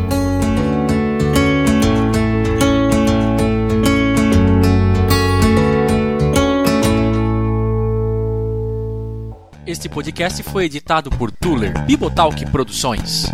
Este 9.67 9.89
podcast 9.89 10.43
foi 10.45 10.65
editado 10.65 11.11
por 11.11 11.31
Tuller 11.31 11.85
Bibotalk 11.85 12.51
Produções. 12.51 13.27